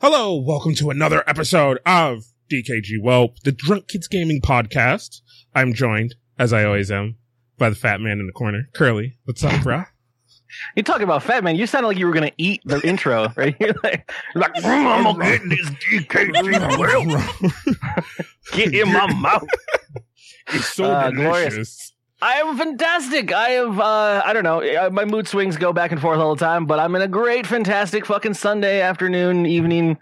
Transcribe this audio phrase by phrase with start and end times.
[0.00, 5.20] Hello, welcome to another episode of DKG Welp, the Drunk Kids Gaming Podcast.
[5.54, 7.16] I'm joined, as I always am,
[7.58, 9.18] by the fat man in the corner, Curly.
[9.24, 9.86] What's up, brah?
[10.74, 11.56] You talking about fat man?
[11.56, 13.54] You sounded like you were gonna eat the intro, right?
[13.60, 18.22] You're like, you're like "Mm, I'm gonna get this DKG well.
[18.52, 19.44] Get in my mouth.
[20.48, 21.92] It's so Uh, glorious.
[22.20, 22.22] Delicious.
[22.22, 23.32] I am fantastic.
[23.32, 26.44] I have, uh, I don't know, my mood swings go back and forth all the
[26.44, 29.98] time, but I'm in a great, fantastic fucking Sunday afternoon, evening,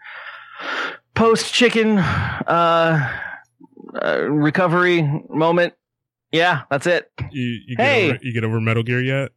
[1.14, 3.10] post chicken, uh,
[4.02, 5.74] uh, recovery moment.
[6.32, 7.10] Yeah, that's it.
[7.30, 8.08] You, you, get Hey.
[8.10, 9.30] over, you get over Metal Gear yet?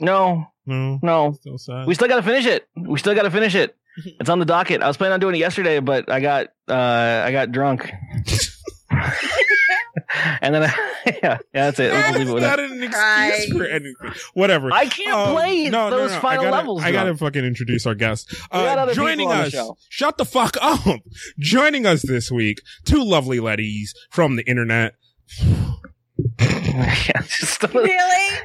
[0.00, 1.86] No, No, no, still sad.
[1.86, 2.66] We still got to finish it.
[2.76, 3.76] We still got to finish it.
[4.18, 4.82] It's on the docket.
[4.82, 7.92] I was planning on doing it yesterday, but I got uh I got drunk.
[10.42, 10.74] and then I,
[11.06, 11.92] yeah, yeah, that's it.
[11.92, 12.58] We'll leave it not that.
[12.60, 13.46] an excuse Cry.
[13.58, 13.94] for anything.
[14.34, 14.72] Whatever.
[14.72, 16.82] I can't Um, play no, no, those no, final I gotta, levels.
[16.82, 17.20] I gotta drunk.
[17.20, 18.34] fucking introduce our guest.
[18.50, 21.00] Uh, joining people on the us, shut the fuck up.
[21.38, 24.94] Joining us this week, two lovely ladies from the internet.
[26.40, 28.38] yeah, just a little- Really?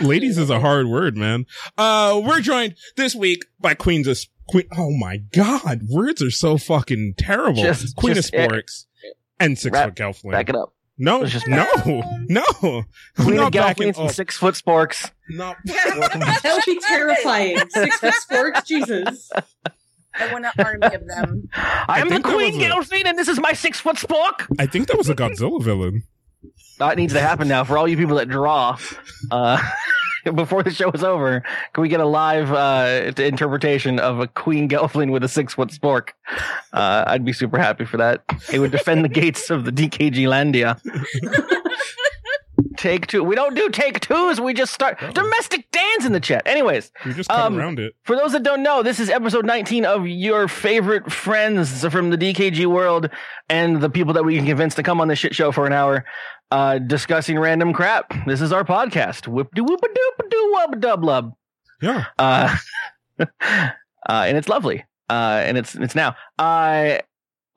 [0.00, 1.44] Ladies is a hard word, man.
[1.76, 4.64] Uh, we're joined this week by Queens of Queen.
[4.78, 7.62] Oh my god, words are so fucking terrible.
[7.62, 8.86] Just- Queen just- of Sporks
[9.44, 10.32] and Six Wrap- Foot Gelfling.
[10.32, 10.72] back it up.
[10.98, 11.66] no, Let's just- no,
[12.28, 12.42] no.
[12.62, 14.10] I'm Queen not of backing up.
[14.10, 15.10] six foot sporks.
[15.30, 17.58] Not- That would be terrifying.
[17.70, 19.30] Six foot sporks, Jesus.
[20.16, 21.48] I want an army of them.
[21.54, 24.46] I am the Queen was a- Gelfling, and this is my six foot spork.
[24.58, 26.04] I think that was a Godzilla villain.
[26.78, 28.78] That needs to happen now for all you people that draw.
[29.30, 29.60] Uh,
[30.34, 34.68] before the show is over, can we get a live uh, interpretation of a Queen
[34.68, 36.10] Gelfling with a six foot spork?
[36.72, 38.22] Uh, I'd be super happy for that.
[38.52, 40.80] It would defend the gates of the DKG Landia.
[42.76, 43.22] take two.
[43.24, 44.40] We don't do take twos.
[44.40, 45.10] We just start Oh.
[45.12, 46.42] domestic dance in the chat.
[46.46, 47.94] Anyways, We just Um, around it.
[48.04, 52.16] for those that don't know, this is episode 19 of your favorite friends from the
[52.18, 53.10] DKG world
[53.48, 55.72] and the people that we can convince to come on this shit show for an
[55.72, 56.04] hour,
[56.54, 58.14] uh, discussing random crap.
[58.26, 59.26] This is our podcast.
[59.26, 61.34] Whoop de whoop a doop a doo wub dub lub.
[61.82, 62.04] Yeah.
[62.16, 62.56] Uh,
[63.18, 63.26] uh,
[64.08, 64.84] and it's lovely.
[65.10, 66.14] Uh, and it's, it's now.
[66.38, 66.98] Uh,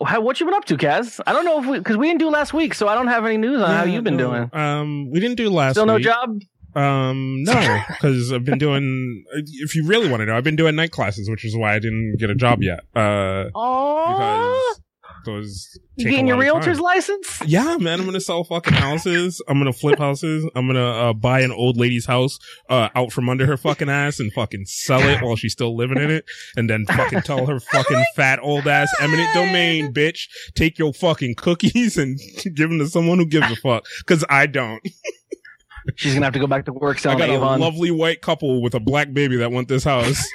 [0.03, 1.19] how, what you been up to, Kaz?
[1.27, 3.23] I don't know if we, cause we didn't do last week, so I don't have
[3.23, 4.49] any news on how you've been no, doing.
[4.51, 6.03] Um, we didn't do last Still no week.
[6.03, 6.41] job?
[6.75, 9.23] Um, no, because I've been doing.
[9.35, 11.79] If you really want to know, I've been doing night classes, which is why I
[11.79, 12.79] didn't get a job yet.
[12.95, 14.81] Uh, Oh, because
[15.27, 17.41] those you take getting your realtor's license?
[17.45, 19.41] Yeah, man, I'm gonna sell fucking houses.
[19.47, 20.49] I'm gonna flip houses.
[20.55, 22.39] I'm gonna uh, buy an old lady's house
[22.69, 25.99] uh, out from under her fucking ass and fucking sell it while she's still living
[25.99, 30.79] in it, and then fucking tell her fucking fat old ass eminent domain bitch, take
[30.79, 32.19] your fucking cookies and
[32.55, 33.85] give them to someone who gives a fuck.
[33.99, 34.81] Because I don't.
[35.95, 38.61] She's gonna have to go back to work I selling got a lovely white couple
[38.61, 40.27] with a black baby that want this house.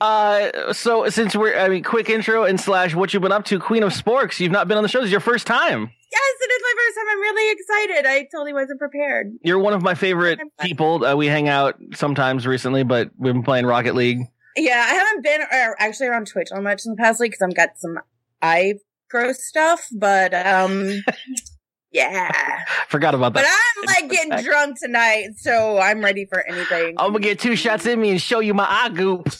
[0.00, 3.58] Uh, so since we're, I mean, quick intro and slash what you've been up to,
[3.58, 4.40] Queen of Sporks.
[4.40, 5.00] You've not been on the show.
[5.00, 5.90] This is your first time.
[6.12, 7.06] Yes, it is my first time.
[7.10, 8.06] I'm really excited.
[8.06, 9.32] I totally wasn't prepared.
[9.42, 11.04] You're one of my favorite people.
[11.04, 14.20] Uh, we hang out sometimes recently, but we've been playing Rocket League.
[14.56, 17.42] Yeah, I haven't been uh, actually around Twitch on much in the past week because
[17.42, 17.98] I've got some
[18.40, 18.74] eye
[19.10, 21.02] growth stuff, but um,
[21.96, 22.60] yeah.
[22.88, 23.44] Forgot about that.
[23.44, 23.92] But.
[23.96, 26.94] I'm like getting drunk tonight, so I'm ready for anything.
[26.98, 29.24] I'm gonna get two shots in me and show you my eye goop.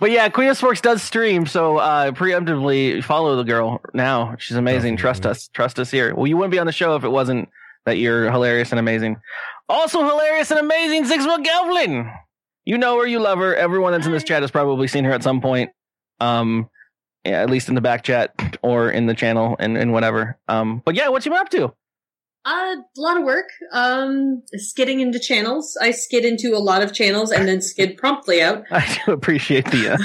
[0.00, 4.34] but yeah, Queen of Sporks does stream, so uh, preemptively follow the girl now.
[4.38, 4.96] She's amazing.
[4.96, 5.38] Trust Definitely.
[5.38, 5.48] us.
[5.48, 6.14] Trust us here.
[6.14, 7.48] Well, you wouldn't be on the show if it wasn't
[7.86, 9.18] that you're hilarious and amazing.
[9.68, 11.46] Also hilarious and amazing, Six Foot
[12.64, 13.54] You know her, you love her.
[13.54, 15.70] Everyone that's in this chat has probably seen her at some point.
[16.20, 16.68] Um,
[17.24, 20.38] yeah, at least in the back chat or in the channel and, and whatever.
[20.48, 21.72] Um, but yeah, what you been up to?
[22.46, 23.48] Uh, a lot of work.
[23.72, 25.78] Um, skidding into channels.
[25.80, 28.64] I skid into a lot of channels and then skid promptly out.
[28.70, 29.96] I do appreciate the, uh,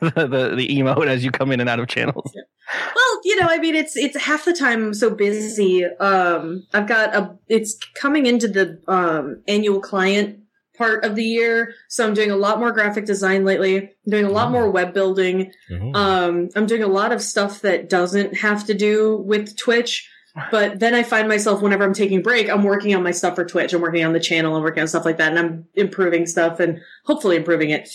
[0.00, 2.32] the, the the emote as you come in and out of channels.
[2.34, 5.84] Well, you know, I mean, it's it's half the time I'm so busy.
[5.84, 7.38] Um, I've got a.
[7.48, 10.40] It's coming into the um annual client
[10.76, 13.78] part of the year, so I'm doing a lot more graphic design lately.
[13.78, 15.52] I'm doing a lot more web building.
[15.94, 20.10] Um, I'm doing a lot of stuff that doesn't have to do with Twitch.
[20.50, 23.36] But then I find myself whenever I'm taking a break, I'm working on my stuff
[23.36, 23.72] for Twitch.
[23.72, 26.60] I'm working on the channel and working on stuff like that, and I'm improving stuff
[26.60, 27.88] and hopefully improving it.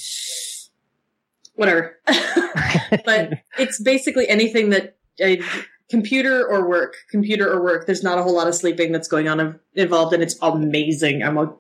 [1.54, 2.00] Whatever.
[3.06, 5.42] but it's basically anything that I,
[5.92, 7.86] computer or work, computer or work.
[7.86, 11.22] There's not a whole lot of sleeping that's going on involved, and it's amazing.
[11.22, 11.54] I'm a,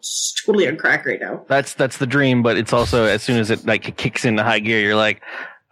[0.45, 1.45] totally on crack right now.
[1.47, 4.59] That's that's the dream, but it's also as soon as it like kicks into high
[4.59, 5.21] gear, you're like,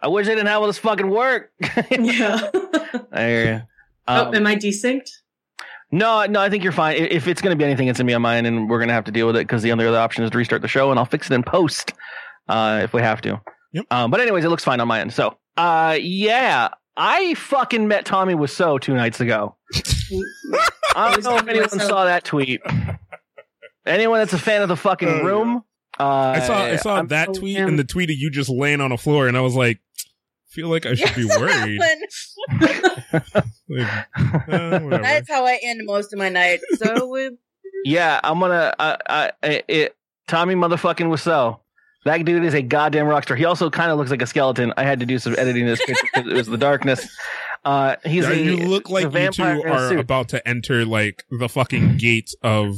[0.00, 1.50] I wish I didn't have all this fucking work.
[1.90, 2.50] Yeah.
[3.12, 3.62] I hear you.
[4.06, 5.10] oh, Um, am I desynced?
[5.92, 6.96] No, no, I think you're fine.
[6.96, 8.88] If it's going to be anything, it's going to be on mine, and we're going
[8.88, 10.68] to have to deal with it because the only other option is to restart the
[10.68, 11.94] show, and I'll fix it in post
[12.48, 13.40] uh, if we have to.
[13.72, 13.86] Yep.
[13.90, 15.12] Um, but anyways, it looks fine on my end.
[15.12, 19.56] So, uh, yeah, I fucking met Tommy Wiseau two nights ago.
[20.96, 21.86] I don't know if anyone Wiseau.
[21.86, 22.60] saw that tweet.
[23.86, 25.22] Anyone that's a fan of the fucking Oh, yeah.
[25.22, 25.64] room.
[25.98, 26.04] Uh,
[26.36, 27.68] I saw I saw I'm that so tweet in.
[27.68, 29.80] and the tweet of you just laying on the floor, and I was like,
[30.48, 31.80] feel like I should be worried.
[33.72, 33.86] Like,
[34.18, 34.88] uh.
[35.02, 36.64] That's how I end most of my nights.
[36.76, 37.30] So uh,
[37.84, 38.74] Yeah, I'm gonna.
[38.78, 39.96] I, I, I, it,
[40.26, 41.60] Tommy motherfucking Wiseau.
[42.04, 43.36] That dude is a goddamn rock star.
[43.36, 44.72] He also kind of looks like a skeleton.
[44.76, 47.06] I had to do some editing this picture because it was the darkness.
[47.64, 51.24] Uh, he's Yeah, a, you look like you two vampire are about to enter like
[51.30, 52.74] the fucking gates of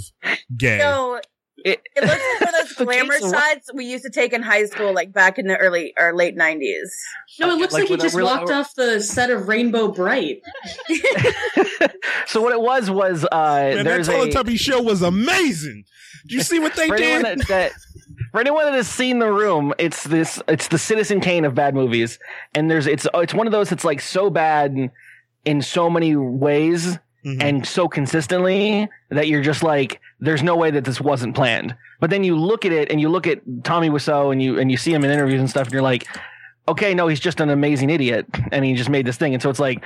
[0.57, 0.81] gay.
[0.81, 1.21] so
[1.65, 4.33] It- it looks like one of those glamour gates are- shots we used to take
[4.33, 6.93] in high school, like back in the early or late nineties.
[7.41, 10.43] No, it looks Like like, he just real- walked off the set of Rainbow Brite.
[12.27, 13.37] so what it was was uh,
[13.75, 15.85] Man, that there's a Teletubby show was amazing.
[16.23, 17.39] Did you see what they for anyone did?
[17.41, 17.73] that, that
[18.31, 21.75] for anyone that has seen the room, it's this it's the Citizen Kane of bad
[21.75, 22.19] movies,
[22.55, 24.91] and there's it's it's one of those that's like so bad in,
[25.45, 27.41] in so many ways Mhm.
[27.41, 31.75] and so consistently that you're just like, there's no way that this wasn't planned.
[32.01, 34.71] But then you look at it and you look at Tommy Wiseau and you and
[34.71, 36.07] you see him in interviews and stuff, and you're like,
[36.69, 39.35] okay, no, he's just an amazing idiot, and he just made this thing.
[39.35, 39.85] And so it's like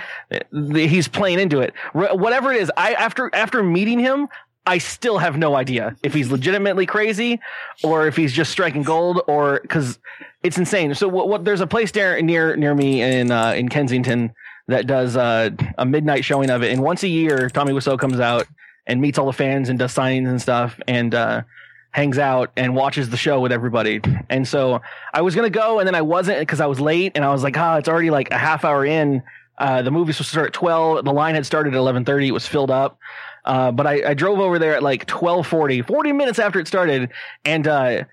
[0.72, 1.72] he's playing into it.
[1.92, 4.28] Wh- Whatever it is, I after after meeting him.
[4.68, 7.38] I still have no idea if he's legitimately crazy
[7.84, 10.00] or if he's just striking gold or because
[10.42, 10.92] it's insane.
[10.96, 14.32] So what, what there's a place there near near me in uh, in Kensington
[14.66, 18.18] that does uh, a midnight showing of it, and once a year Tommy Wiseau comes
[18.18, 18.48] out
[18.86, 21.42] and meets all the fans and does signings and stuff and uh,
[21.90, 24.00] hangs out and watches the show with everybody.
[24.28, 27.24] And so I was gonna go and then I wasn't because I was late and
[27.24, 29.22] I was like, ah, it's already like a half hour in.
[29.58, 31.04] Uh, the movie was supposed to start at twelve.
[31.04, 32.28] The line had started at eleven thirty.
[32.28, 32.98] It was filled up.
[33.46, 37.10] Uh, but I, I drove over there at like 1240, 40 minutes after it started.
[37.44, 38.04] And, uh,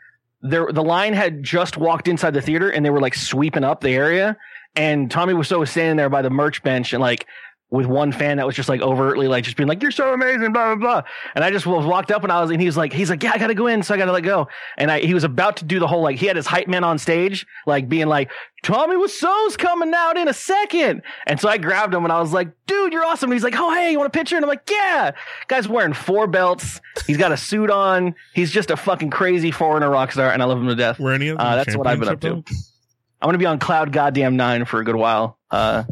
[0.44, 3.82] there, the line had just walked inside the theater and they were like sweeping up
[3.82, 4.38] the area.
[4.76, 7.26] And Tommy was so standing there by the merch bench and like
[7.74, 10.54] with one fan that was just like overtly like just being like, you're so amazing,
[10.54, 11.02] blah, blah, blah.
[11.34, 13.32] And I just walked up and I was, and he was like, he's like, yeah,
[13.34, 13.82] I gotta go in.
[13.82, 14.48] So I gotta let go.
[14.78, 16.84] And I, he was about to do the whole, like, he had his hype man
[16.84, 18.30] on stage, like being like,
[18.62, 21.02] Tommy Wiseau's coming out in a second.
[21.26, 23.32] And so I grabbed him and I was like, dude, you're awesome.
[23.32, 24.36] And he's like, oh, hey, you want a picture?
[24.36, 25.10] And I'm like, yeah.
[25.48, 26.80] Guy's wearing four belts.
[27.08, 28.14] He's got a suit on.
[28.36, 31.00] He's just a fucking crazy foreigner rock star and I love him to death.
[31.00, 32.44] Were any of them Uh, that's what I've been up to.
[33.20, 35.40] I'm to be on Cloud Goddamn Nine for a good while.
[35.50, 35.86] Uh,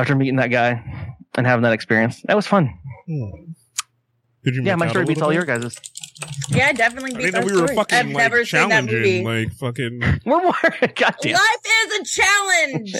[0.00, 2.22] after meeting that guy and having that experience.
[2.22, 2.78] That was fun.
[3.06, 3.52] Hmm.
[4.44, 4.62] Did you?
[4.62, 5.48] Yeah, my story beats little all bit?
[5.48, 5.80] your guys'.
[6.50, 7.76] Yeah, definitely beats didn't know our we were stories.
[7.76, 9.24] fucking I've like never seen that movie.
[9.24, 10.00] like fucking.
[10.26, 10.54] We're more.
[10.62, 11.32] Goddamn.
[11.32, 12.92] Life is a challenge.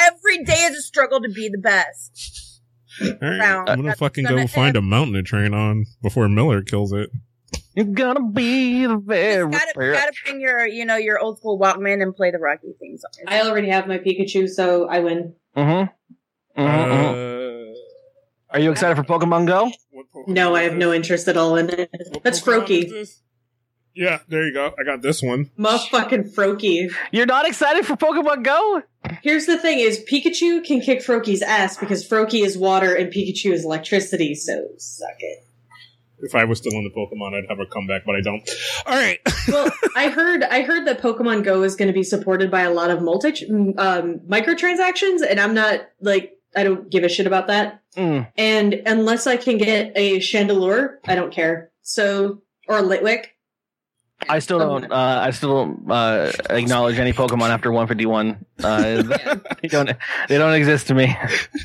[0.00, 2.60] Every day is a struggle to be the best.
[3.02, 3.68] All right, Round.
[3.68, 6.92] I'm gonna That's fucking gonna go find a mountain to train on before Miller kills
[6.92, 7.10] it.
[7.74, 11.58] You're gonna be the very Just gotta, gotta bring your, you know, your old school
[11.58, 13.24] Walkman and play the Rocky theme song.
[13.26, 15.34] I already have my Pikachu, so I win.
[15.56, 15.92] Mm-hmm.
[16.56, 17.72] Mm-hmm.
[17.72, 19.70] Uh, Are you excited for Pokemon Go?
[19.94, 21.90] Pokemon No, I have no interest at all in it.
[21.90, 23.18] What That's Pokemon Froakie.
[23.94, 24.72] Yeah, there you go.
[24.78, 25.50] I got this one.
[25.58, 26.92] Motherfucking Froakie.
[27.10, 28.82] You're not excited for Pokemon Go?
[29.22, 33.52] Here's the thing is Pikachu can kick Froakie's ass because Froakie is water and Pikachu
[33.52, 35.44] is electricity, so suck it.
[36.20, 38.48] If I was still in the Pokemon, I'd have a comeback, but I don't.
[38.86, 39.18] All right.
[39.48, 42.70] Well, I heard I heard that Pokemon Go is going to be supported by a
[42.70, 43.44] lot of multi
[43.76, 47.80] um, microtransactions, and I'm not like I don't give a shit about that.
[47.96, 48.26] Mm.
[48.36, 51.70] And unless I can get a Chandelure, I don't care.
[51.82, 53.26] So or a Litwick.
[54.28, 54.90] I still don't.
[54.92, 58.44] Uh, I still don't uh, acknowledge any Pokemon after 151.
[58.62, 59.02] Uh,
[59.62, 59.90] they don't.
[60.28, 61.16] They don't exist to me.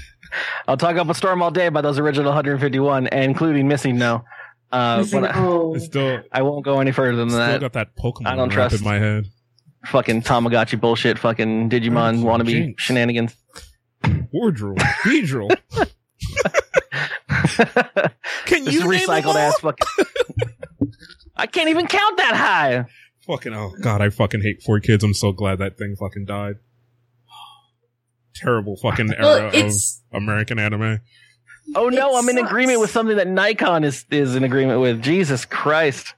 [0.67, 4.23] I'll talk up a storm all day about those original 151, including MissingNo.
[4.71, 7.61] Uh, Missing- but I, oh, still, I won't go any further than still that.
[7.61, 9.25] got that Pokemon I don't rap trust- in my head.
[9.85, 11.17] Fucking Tamagotchi bullshit.
[11.19, 12.83] Fucking Digimon Oh, wannabe jinx.
[12.83, 13.35] shenanigans.
[14.37, 15.49] Wardrobe, Beedrill.
[18.45, 20.05] Can This you name them recycled ass fucking.
[21.35, 22.85] I can't even count that high.
[23.25, 25.03] Fucking oh god, I fucking hate four kids.
[25.03, 26.55] I'm so glad that thing fucking died.
[28.35, 29.73] Terrible fucking era well, of
[30.13, 31.01] American anime.
[31.75, 35.01] Oh no, It I'm in agreement with something that Nikon is is in agreement with.
[35.01, 36.13] Jesus Christ.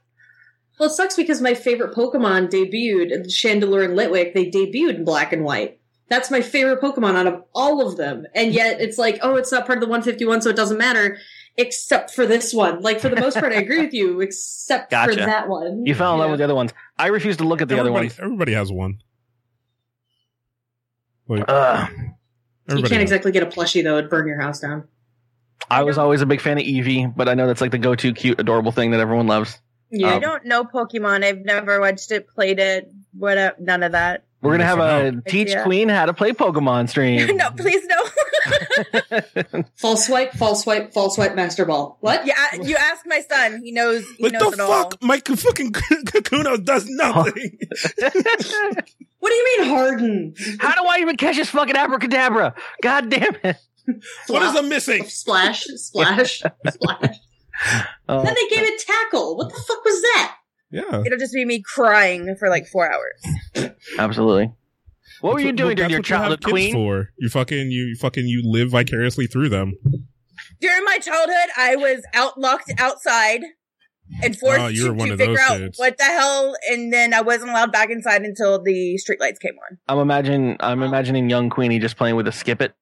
[0.78, 4.34] well, it sucks because my favorite Pokemon debuted Chandelure and Litwick.
[4.34, 5.79] They debuted in black and white.
[6.10, 9.50] That's my favorite Pokemon out of all of them, and yet it's like, oh, it's
[9.52, 11.16] not part of the 151, so it doesn't matter.
[11.56, 14.20] Except for this one, like for the most part, I agree with you.
[14.20, 16.72] Except for that one, You fell in love with the other ones.
[16.98, 18.18] I refuse to look at the other ones.
[18.20, 19.00] everybody has one.
[21.28, 21.88] Like, Ugh.
[22.68, 24.88] You can't has- exactly get a plushie though; it'd burn your house down.
[25.70, 28.12] I was always a big fan of Eevee, but I know that's like the go-to
[28.12, 29.60] cute, adorable thing that everyone loves.
[29.90, 30.08] Yeah.
[30.08, 31.24] I Um, don't know Pokemon.
[31.24, 33.54] I've never watched it, played it, whatever.
[33.60, 34.24] None of that.
[34.42, 35.20] We're gonna have a know.
[35.28, 35.64] teach Yeah.
[35.64, 37.36] Queen how to play Pokemon stream.
[37.36, 39.62] no, please no.
[39.76, 41.98] false swipe, false swipe, false swipe, master ball.
[42.00, 42.26] What?
[42.26, 43.60] yeah, you ask my son.
[43.62, 44.02] He knows.
[44.16, 44.84] He Like knows the it all.
[44.84, 47.58] fuck, my fucking Kakuna does nothing.
[49.18, 50.34] What do you mean harden?
[50.58, 52.54] how do I even catch this fucking abracadabra?
[52.82, 53.56] God damn it!
[54.28, 55.04] what is I'm missing?
[55.04, 57.16] Splash, splash, splash.
[58.08, 59.36] Oh, Then they gave it tackle.
[59.36, 60.36] What the fuck was that?
[60.70, 61.02] Yeah.
[61.04, 63.70] It'll just be me crying for like four hours.
[63.98, 64.52] absolutely.
[65.20, 66.72] What were That's you doing during your what you childhood, Queen?
[66.72, 69.74] For you fucking you fucking you live vicariously through them.
[70.60, 73.42] During my childhood, I was out locked outside
[74.22, 75.78] and forced Oh, you were to, one to of figure those out kids.
[75.78, 79.78] what the hell, and then I wasn't allowed back inside until the streetlights came on.
[79.88, 82.72] I'm imagine I'm imagining young Queenie just playing with a skip it.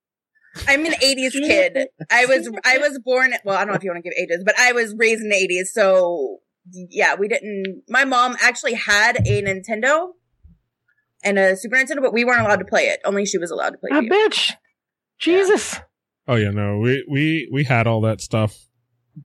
[0.66, 1.88] I'm an '80s kid.
[2.10, 3.32] I was I was born.
[3.44, 5.28] Well, I don't know if you want to give ages, but I was raised in
[5.28, 6.38] the '80s, so
[6.72, 7.82] yeah, we didn't.
[7.88, 10.08] My mom actually had a Nintendo
[11.24, 13.00] and a Super Nintendo, but we weren't allowed to play it.
[13.04, 14.10] Only she was allowed to play Ah, it.
[14.10, 14.52] bitch!
[15.18, 15.78] Jesus!
[16.26, 18.66] Oh yeah, no, we we we had all that stuff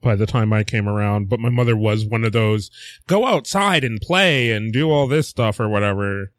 [0.02, 2.72] by the time I came around, but my mother was one of those
[3.08, 6.32] go outside and play and do all this stuff or whatever,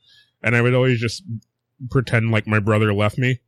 [0.42, 1.22] and I would always just
[1.90, 3.40] pretend like my brother left me,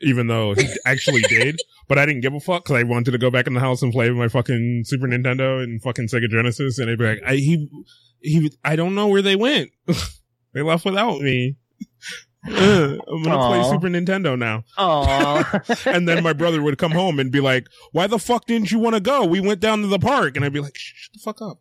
[0.00, 1.58] even though he actually did.
[1.88, 3.82] But I didn't give a fuck because I wanted to go back in the house
[3.82, 7.22] and play with my fucking Super Nintendo and fucking Sega Genesis, and I'd be like,
[7.26, 7.68] I he
[8.20, 9.70] he I don't know where they went.
[10.52, 11.56] they left without me.
[12.48, 13.48] Uh, I'm gonna Aw.
[13.48, 15.44] play Super Nintendo now Oh,
[15.84, 18.78] and then my brother would come home and be like, "Why the fuck didn't you
[18.78, 19.24] want to go?
[19.24, 21.58] We went down to the park." And I'd be like, "Shut the fuck up!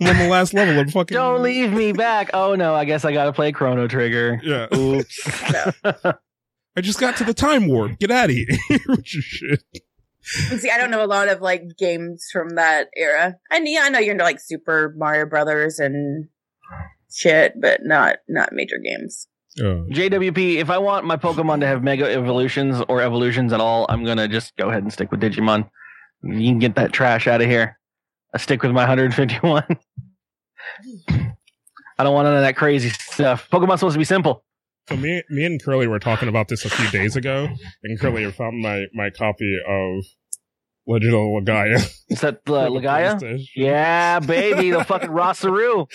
[0.00, 2.30] I'm on the last level of fucking." don't leave me back!
[2.34, 4.40] Oh no, I guess I gotta play Chrono Trigger.
[4.42, 5.30] Yeah, Oops.
[6.76, 7.98] I just got to the time warp.
[7.98, 8.46] Get out of here
[8.86, 9.62] with your shit.
[10.20, 13.36] See, I don't know a lot of like games from that era.
[13.50, 16.28] I yeah, I know you're into like Super Mario Brothers and
[17.12, 19.28] shit, but not not major games.
[19.58, 19.86] Oh.
[19.90, 24.04] JWP, if I want my Pokemon to have Mega Evolutions or Evolutions at all, I'm
[24.04, 25.70] gonna just go ahead and stick with Digimon.
[26.22, 27.78] You can get that trash out of here.
[28.34, 29.64] I stick with my 151.
[31.98, 33.48] I don't want none of that crazy stuff.
[33.50, 34.44] Pokemon's supposed to be simple.
[34.88, 37.48] So me, me and Curly were talking about this a few days ago,
[37.82, 40.04] and Curly found my my copy of
[40.86, 41.76] Legend of Legaia.
[42.08, 43.40] Is that uh, Legaia?
[43.56, 45.88] Yeah, baby, the fucking Rosaru.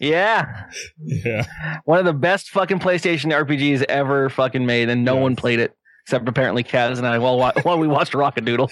[0.00, 0.66] Yeah,
[0.98, 1.46] yeah.
[1.84, 5.22] one of the best fucking PlayStation RPGs ever fucking made, and no Yes.
[5.22, 5.72] one played it
[6.04, 7.18] except apparently Kaz and I.
[7.18, 8.68] While wa- while we watched Rockadoodle.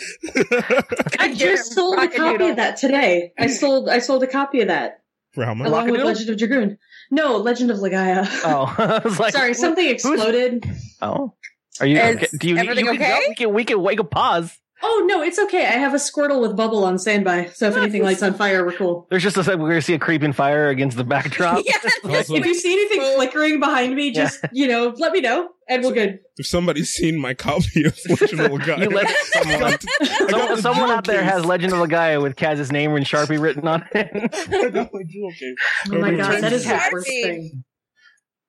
[1.21, 3.33] I just sold a copy of that today.
[3.39, 5.03] I sold I sold a copy of that
[5.35, 5.69] For how much?
[5.69, 6.05] along with Rockadoodle?
[6.05, 6.79] Legend of Dragoon.
[7.13, 8.27] No, Legend of Legaia.
[8.43, 10.65] Oh, I was like, Sorry, something exploded.
[11.03, 11.35] Oh,
[11.79, 12.01] are you?
[12.01, 12.57] Okay, do you?
[12.57, 13.21] everything you can okay?
[13.21, 14.59] go- we can we can we can pause.
[14.85, 15.65] Oh no, it's okay.
[15.67, 18.73] I have a Squirtle with bubble on standby, so if anything lights on fire, we're
[18.73, 19.07] cool.
[19.11, 21.63] There's just a second we're gonna see a creeping fire against the backdrop.
[21.67, 25.85] yeah, If you see anything flickering behind me, just you know, let me know, and
[25.85, 26.19] we're good.
[26.37, 29.59] If somebody's seen my copy of Legend of Legaia, You let someone.
[29.61, 32.73] got the- I Someone, the someone out there has Legend of the Legaia with Kaz's
[32.73, 34.11] name and Sharpie written on it.
[34.15, 35.55] I got my jewel case.
[35.87, 37.65] Oh my Everybody god, that is the worst thing.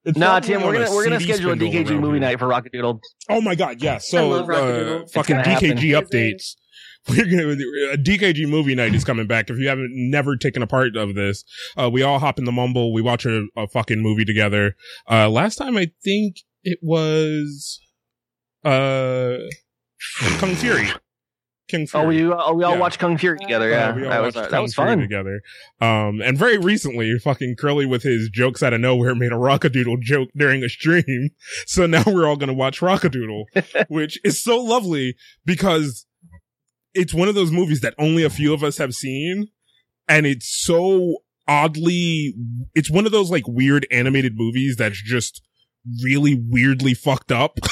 [0.05, 2.19] It's nah, Tim, we're gonna we're gonna CD schedule a DKG movie here.
[2.19, 3.00] night for Rockadoodle.
[3.29, 4.10] Oh my god, yes.
[4.10, 5.77] So uh, fucking gonna happen.
[5.77, 6.55] DKG updates.
[7.10, 7.51] We're gonna
[7.91, 9.50] a DKG movie night is coming back.
[9.50, 11.43] If you haven't never taken a part of this,
[11.75, 12.93] uh, we all hop in the mumble.
[12.93, 14.77] We watch a, a fucking movie together.
[15.12, 17.81] Uh, last time I think it was
[18.63, 19.36] uh
[20.38, 20.88] Kung Fury.
[21.70, 22.03] King Fury.
[22.03, 22.79] Oh, we oh we all Yeah.
[22.79, 23.74] watched Kung Fury together.
[23.74, 25.00] Uh, Yeah, we all that was watched that was Fury fun.
[25.00, 25.41] together.
[25.82, 30.01] Um, and very recently, fucking Curly with his jokes out of nowhere made a Rockadoodle
[30.01, 31.29] joke during a stream.
[31.65, 33.46] So now we're all gonna watch Rockadoodle,
[33.88, 35.15] which is so lovely
[35.46, 36.05] because
[36.93, 39.48] it's one of those movies that only a few of us have seen,
[40.08, 41.17] and it's so
[41.48, 42.36] oddly,
[42.75, 45.41] it's one of those like weird animated movies that's just
[46.03, 47.58] really weirdly fucked up.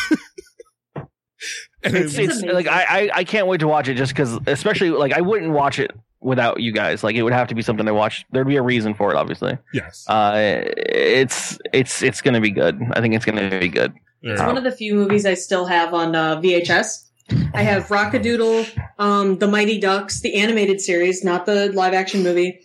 [1.83, 4.37] and It's, it- it's like I, I I can't wait to watch it just because,
[4.47, 7.03] especially like I wouldn't watch it without you guys.
[7.03, 8.25] Like it would have to be something I watch.
[8.31, 9.57] There'd be a reason for it, obviously.
[9.73, 10.05] yes.
[10.07, 12.79] Uh, it's it's it's gonna be good.
[12.93, 13.93] I think it's gonna be good.
[14.21, 14.33] Yeah.
[14.33, 17.07] It's one of the few movies I still have on uh, VHS.
[17.53, 18.67] I have Rockadoodle,
[18.99, 22.59] um, The Mighty Ducks, the animated series, not the live action movie,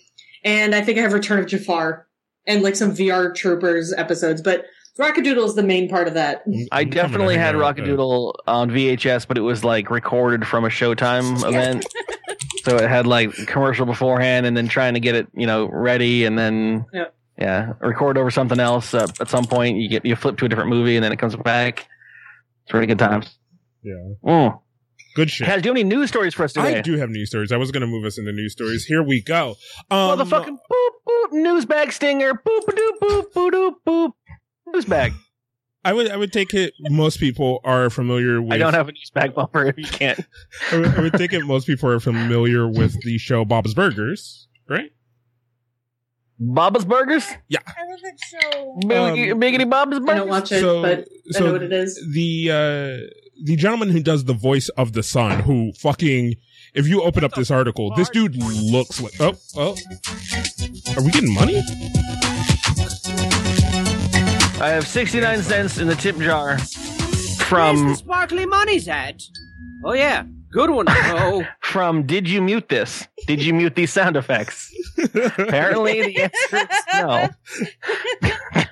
[0.44, 2.06] and I think I have Return of Jafar
[2.46, 4.42] and like some VR Troopers episodes.
[4.42, 4.64] But
[4.98, 6.44] Rockadoodle is the main part of that.
[6.72, 7.84] I definitely had hang out with.
[7.86, 11.86] Rockadoodle on VHS, but it was like recorded from a Showtime event.
[12.64, 16.24] so it had like commercial beforehand and then trying to get it, you know, ready
[16.24, 17.14] and then Yep.
[17.38, 18.94] yeah, record over something else.
[18.94, 21.18] Uh, at some point, you get you flip to a different movie and then it
[21.18, 21.86] comes back.
[22.64, 23.38] It's really good times.
[23.82, 23.92] Yeah.
[24.24, 24.60] Mm.
[25.14, 25.46] Good shit.
[25.46, 26.78] Has do you have any news stories for us today?
[26.78, 27.52] I do have news stories.
[27.52, 28.84] I was going to move us into news stories.
[28.84, 29.56] Here we go.
[29.90, 34.10] Um, Motherfucking boop boop news bag stinger boop boop boop boop boop boop
[34.72, 35.12] news bag.
[35.84, 36.72] I would I would take it.
[36.80, 38.52] Most people are familiar with.
[38.52, 39.66] I don't have a news bag bumper.
[39.66, 40.18] If you can't,
[40.72, 41.44] I would, I would think it.
[41.44, 44.90] Most people are familiar with the show Bob's Burgers, right?
[46.38, 47.60] Baba's Burgers, Yeah.
[47.66, 48.18] I love that
[48.52, 48.78] show.
[48.86, 50.16] Big, Um, Biggity Bob's I Burgers.
[50.16, 51.98] don't watch it, So- but I so know what it is.
[52.12, 53.06] the uh
[53.44, 56.34] the gentleman who does the voice of the son, who fucking.
[56.74, 59.14] If you open up this article, this dude looks like.
[59.20, 59.76] Oh, oh.
[60.96, 61.62] Are we getting money?
[64.58, 69.22] I have sixty nine cents in the tip jar Where's from the sparkly money's at?
[69.84, 70.86] Oh yeah, good one.
[71.18, 72.04] Oh, from.
[72.06, 73.06] Did you mute this?
[73.26, 74.72] Did you mute these sound effects?
[75.14, 77.34] Apparently, the answer is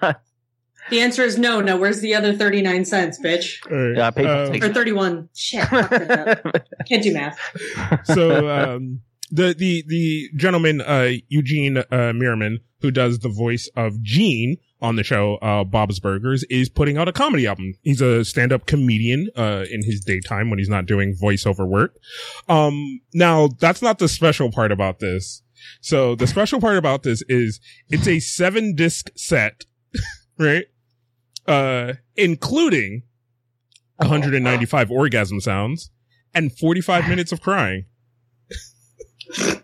[0.00, 0.12] no.
[0.90, 1.62] The answer is no.
[1.62, 3.56] No, where's the other 39 cents, bitch?
[3.72, 3.96] All right.
[3.96, 5.30] Yeah, PayPal Um, Or 31.
[5.34, 5.66] Shit.
[6.88, 7.38] Can't do math.
[8.04, 9.00] so um
[9.30, 14.96] the the the gentleman uh Eugene uh Mirman who does the voice of Gene on
[14.96, 17.72] the show uh Bob's Burgers is putting out a comedy album.
[17.82, 21.96] He's a stand-up comedian uh in his daytime when he's not doing voiceover work.
[22.48, 25.42] Um now that's not the special part about this.
[25.80, 29.64] So the special part about this is it's a 7 disc set,
[30.38, 30.66] right?
[31.46, 33.02] Uh including
[33.96, 35.90] 195 orgasm sounds
[36.34, 37.86] and 45 minutes of crying.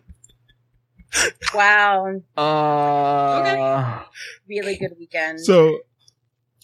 [1.54, 4.02] Wow, Uh,
[4.48, 5.40] really good weekend.
[5.40, 5.78] So,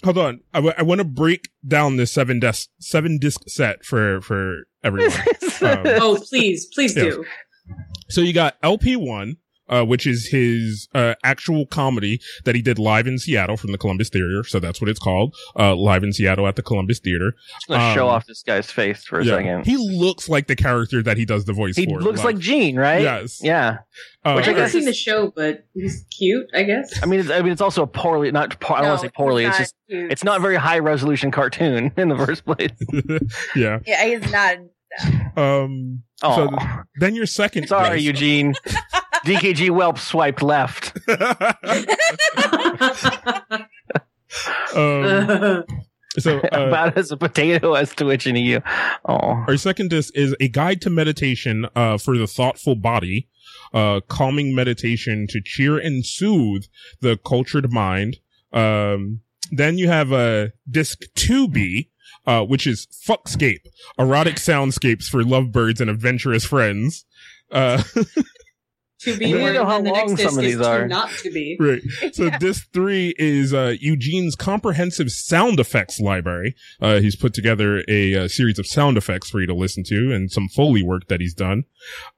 [0.05, 0.41] hold on.
[0.55, 4.67] I, w- I want to break down this seven disc seven disc set for for
[4.85, 5.13] everyone.
[5.63, 6.67] Um, Oh, please.
[6.67, 7.05] Please Yeah.
[7.05, 7.25] do.
[8.11, 12.79] so you got LP one, uh, which is his uh, actual comedy that he did
[12.79, 14.45] live in Seattle from the Columbus Theater.
[14.45, 15.35] So that's what it's called.
[15.59, 17.33] Uh, live in Seattle at the Columbus Theater.
[17.55, 19.37] just gonna show Um, off this guy's face for a Yeah.
[19.37, 19.67] second.
[19.67, 21.81] He looks like the character that he does the voice for.
[21.81, 22.01] He for.
[22.01, 23.03] looks like Gene, right?
[23.03, 23.41] Yes.
[23.43, 23.79] Yeah.
[24.25, 27.01] Uh, Which I I haven't guess seen the show, but he's cute, I guess.
[27.03, 28.59] I mean, it's, I mean, it's also a poorly, not.
[28.61, 29.45] Poor, I don't want to say poorly.
[29.45, 32.71] It's just, it's not a very high resolution cartoon in the first place.
[33.57, 33.79] yeah.
[33.87, 34.57] Yeah, he's not.
[35.37, 36.03] Um.
[36.23, 36.61] Oh, So th-
[36.99, 37.69] then your second.
[37.69, 38.55] sorry, disc- Eugene.
[39.27, 40.97] DKG Welp swiped left.
[44.77, 45.65] um,
[46.19, 48.63] so uh, About as a potato as twitching to you.
[49.09, 53.29] Oh, our second disc is a guide to meditation uh, for the thoughtful body,
[53.75, 56.65] uh, calming meditation to cheer and soothe
[57.01, 58.19] the cultured mind.
[58.53, 61.89] Um, then you have uh, disc 2B,
[62.27, 63.67] uh, which is Fuckscape,
[63.99, 67.05] erotic soundscapes for lovebirds and adventurous friends.
[69.01, 70.53] To be I don't or know how and the long next disc some of is
[70.57, 70.89] these to are.
[70.89, 71.57] not to be.
[71.61, 71.83] Right.
[72.15, 72.39] So Yeah.
[72.39, 76.55] disc three is uh, Eugene's comprehensive sound effects library.
[76.81, 80.13] Uh, he's put together a, uh series of sound effects for you to listen to
[80.15, 81.65] and some foley work that he's done.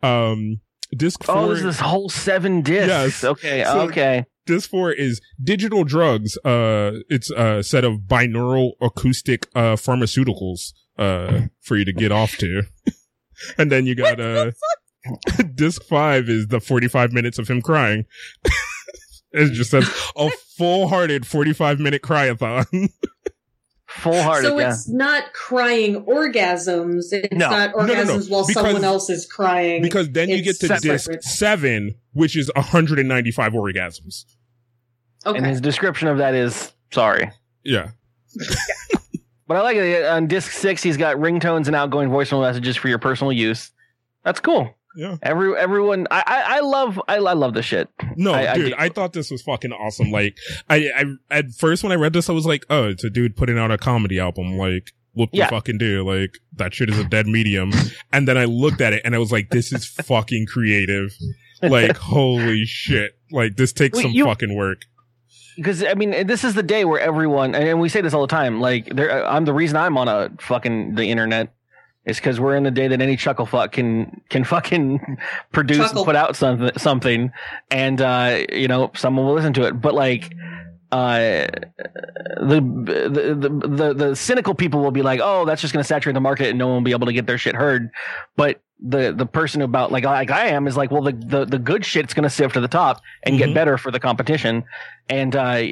[0.03, 0.61] Um,
[0.97, 1.37] disc four.
[1.37, 2.87] oh, this is this whole seven discs.
[2.89, 3.25] Yes.
[3.25, 3.65] Okay.
[3.65, 4.25] So- okay.
[4.47, 6.37] disc four is digital drugs.
[6.45, 12.37] Uh, it's a set of binaural acoustic uh pharmaceuticals uh for you to get off
[12.37, 12.63] to.
[13.59, 14.53] and then you got uh
[15.55, 18.05] disc five is the 45 minutes of him crying.
[19.33, 22.65] it just says a full hearted 45 minute cryathon.
[23.91, 24.49] Full hearted.
[24.49, 24.69] So yeah.
[24.69, 27.07] it's not crying orgasms.
[27.11, 27.49] It's No.
[27.49, 27.95] not No, no, no.
[28.05, 29.81] orgasms while Because- someone else is crying.
[29.81, 34.27] because then you get to disc seven, which is 195 orgasms.
[35.25, 35.39] okay.
[35.39, 37.31] And his description of that is sorry.
[37.65, 37.93] Yeah.
[39.47, 40.05] But I like it.
[40.05, 43.73] On disc six, he's got ringtones and outgoing voicemail messages for your personal use.
[44.23, 44.75] That's cool.
[44.97, 45.17] Yeah.
[45.23, 47.89] Every everyone, I I, I love I, I love this shit.
[48.17, 48.75] No, I- I dude, do.
[48.79, 50.11] I thought this was fucking awesome.
[50.11, 50.37] Like,
[50.69, 53.37] I, I, at first when I read this, I was like, oh, it's a dude
[53.37, 54.57] putting out a comedy album.
[54.57, 55.47] Like, what Yeah.
[55.47, 56.03] the fucking do.
[56.09, 57.73] Like, that shit is a dead medium.
[58.13, 61.15] and then I looked at it and I was like, this is fucking creative.
[61.63, 63.13] Like, holy shit.
[63.31, 64.83] Like, this takes Well, some you- fucking work.
[65.57, 68.29] Because I mean, this is the day where everyone, and we say this all the
[68.29, 68.61] time.
[68.61, 71.53] Like, there, I'm the reason I'm on a fucking the internet
[72.09, 75.19] is because we're in the day that any chuckle fuck can can fucking
[75.53, 75.99] produce Chuckle.
[75.99, 77.31] and put out something something,
[77.71, 79.81] and uh, you know someone will listen to it.
[79.81, 80.33] But like,
[80.91, 81.47] uh,
[82.41, 85.87] the, the the the the cynical people will be like, oh, that's just going to
[85.87, 87.91] saturate the market and no one will be able to get their shit heard.
[88.37, 91.59] But the the person about like like I am is like, well, the the, the
[91.59, 93.39] good shit's going to sift to the top and Mhm.
[93.39, 94.65] get better for the competition.
[95.09, 95.67] And uh,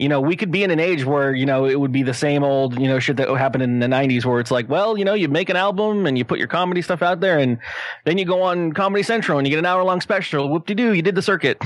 [0.00, 2.14] you know, we could be in an age where you know it would be the
[2.14, 5.04] same old you know shit that happened in the '90s, where it's like, well, you
[5.04, 7.58] know, you make an album and you put your comedy stuff out there, and
[8.06, 10.48] then you go on Comedy Central and you get an hour long special.
[10.48, 11.58] Whoop de doo, you did the circuit.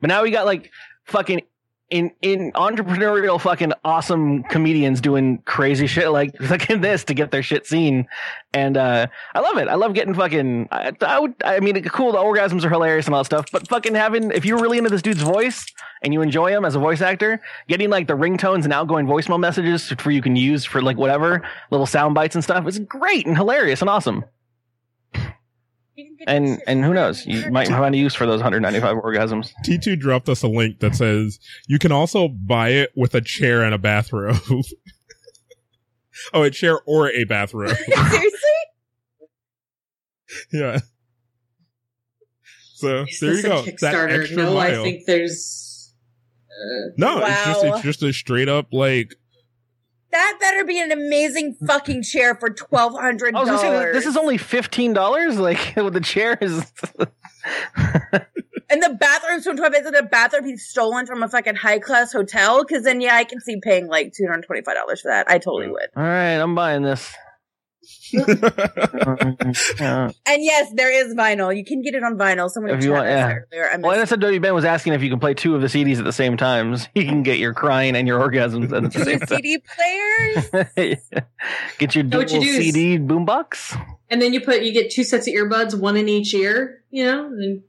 [0.00, 0.70] But now we got like
[1.04, 1.42] fucking
[1.94, 7.42] in in entrepreneurial fucking awesome comedians doing crazy shit like fucking this to get their
[7.42, 8.08] shit seen,
[8.52, 9.68] and uh, I love it.
[9.68, 10.68] I love getting fucking.
[10.72, 11.34] I, I would.
[11.44, 12.10] I mean, cool.
[12.10, 14.90] The orgasms are hilarious and all that stuff, but fucking having if you're really into
[14.90, 18.64] this dude's voice and you enjoy him as a voice actor, getting like the ringtones
[18.64, 22.42] and outgoing voicemail messages for you can use for like whatever little sound bites and
[22.42, 24.24] stuff is great and hilarious and awesome.
[25.96, 28.96] You can get And and who knows, you might find a use for those 195
[28.96, 29.52] orgasms.
[29.64, 33.62] T2 dropped us a link that says you can also buy it with a chair
[33.62, 34.36] and a bathrobe.
[36.34, 37.76] oh, a chair or a bathrobe.
[37.86, 38.30] Seriously?
[40.52, 40.78] yeah.
[42.74, 43.62] So Is there you a go.
[43.62, 44.20] That Kickstarter?
[44.20, 45.94] extra No, I think there's.
[46.50, 49.14] Uh, no, it's just it's just a straight up like
[50.14, 53.94] That better be an amazing fucking chair for twelve hundred I was gonna say dollars.
[53.94, 55.40] this is only fifteen dollars.
[55.40, 56.72] Like with the chair is.
[58.70, 59.40] and the bathroom.
[59.40, 62.64] So twelve is it a bathroom he's stolen from a fucking high class hotel?
[62.64, 65.28] Because then yeah, I can see paying like two hundred twenty five dollars for that.
[65.28, 65.72] I totally mm.
[65.72, 65.88] would.
[65.96, 67.12] All right, I'm buying this.
[70.26, 71.56] And yes, there is vinyl.
[71.56, 72.48] You can get it on vinyl.
[72.50, 73.36] Someone If you want- yeah.
[73.52, 73.70] earlier.
[73.72, 74.10] I well, and I missed.
[74.10, 76.12] said W Ben was asking if you can play two of the CDs at the
[76.12, 76.76] same time.
[76.76, 79.28] So you can get your crying and your orgasms at the same time.
[79.28, 80.98] CD players.
[81.78, 83.80] get your Know dual what you do is- CD boombox.
[84.10, 86.82] and then you put you get two sets of earbuds, one in each ear.
[86.90, 87.26] You know.
[87.26, 87.62] And,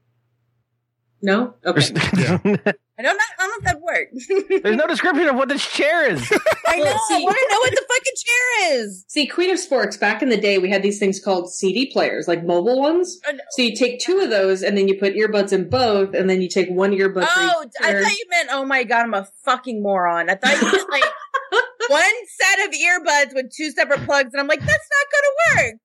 [1.22, 1.56] no.
[1.66, 1.82] Okay.
[2.18, 2.72] Yeah.
[2.98, 3.24] I don't know.
[3.38, 4.62] I don't know if that works.
[4.64, 6.22] There's no description of what this chair is.
[6.68, 6.86] I know.
[6.86, 9.06] Well, I see- want to know what the fucking chair is.
[9.10, 10.00] See, Queen of Sporks.
[10.00, 13.20] back in the day, we had these things called CD players, like mobile ones.
[13.28, 13.40] Oh, no.
[13.52, 16.42] So you take two of those and then you put earbuds in both, and then
[16.42, 17.28] you take one earbud.
[17.30, 18.50] Oh, I thought you meant.
[18.52, 20.30] Oh my god, I'm a fucking moron.
[20.30, 21.04] I thought you meant like
[21.90, 22.02] one
[22.40, 25.76] set of earbuds with two separate plugs, and I'm like, that's not gonna work.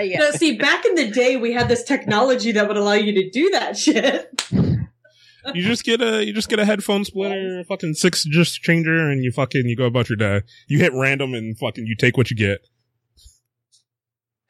[0.00, 0.18] Uh, yeah.
[0.18, 3.30] No, see, back in the day, we had this technology that would allow you to
[3.30, 4.28] do that shit.
[5.54, 9.10] You just get a you just get a headphone splitter, a fucking six just changer,
[9.10, 10.42] and you fucking you go about your day.
[10.68, 12.60] You hit random and fucking you take what you get.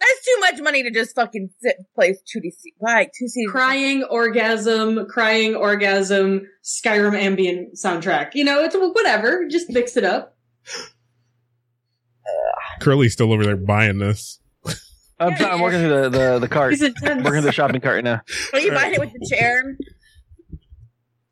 [0.00, 3.44] That's too much money to just fucking sit play two D C like two C.
[3.48, 8.30] Crying orgasm, crying orgasm, Skyrim ambient soundtrack.
[8.34, 9.46] You know, it's whatever.
[9.48, 10.36] Just mix it up.
[12.80, 14.40] Curly's still over there buying this.
[15.18, 16.72] I'm, sorry, I'm working through the, the, the cart.
[16.72, 17.22] He's intense.
[17.22, 18.22] Working through the shopping cart right now.
[18.54, 19.76] Are you buying it with the chair?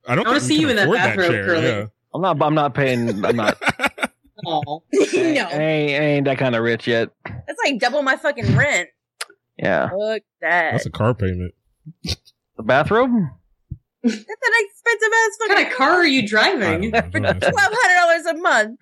[0.08, 1.88] I don't I wanna see you in that afford bathrobe, chair, Curly.
[2.14, 2.42] I'm not.
[2.42, 3.24] I'm not paying.
[3.24, 3.58] I'm not.
[4.46, 4.62] Aw.
[4.66, 7.10] no, I ain't, I ain't that kind of rich yet.
[7.24, 8.88] that's like double my fucking rent.
[9.58, 9.90] Yeah.
[9.90, 10.72] Fuck that.
[10.72, 11.54] That's a car payment.
[12.56, 13.10] The bathrobe.
[14.02, 16.90] That's an expensive ass What fucking kind of car are you driving?
[16.92, 17.50] don't know, don't ask me.
[17.50, 18.80] twelve hundred dollars a month.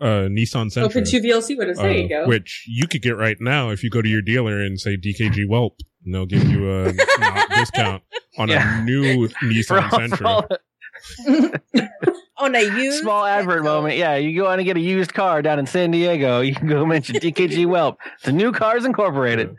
[0.00, 0.84] uh, Nissan Sentra.
[0.84, 1.78] Open to VLC windows.
[1.78, 2.26] There uh, you go.
[2.26, 5.48] Which you could get right now if you go to your dealer and say DKG
[5.48, 5.72] Welp,
[6.04, 6.92] and they'll give you a
[7.54, 8.02] discount
[8.38, 8.80] on Yeah.
[8.80, 11.60] a new For Nissan all- for all Sentra.
[12.40, 13.96] On a used small advert moment.
[13.96, 16.40] Yeah, you go out and get a used car down in San Diego.
[16.40, 17.96] You can go mention DKG Welp.
[18.18, 19.56] It's a New Cars Incorporated.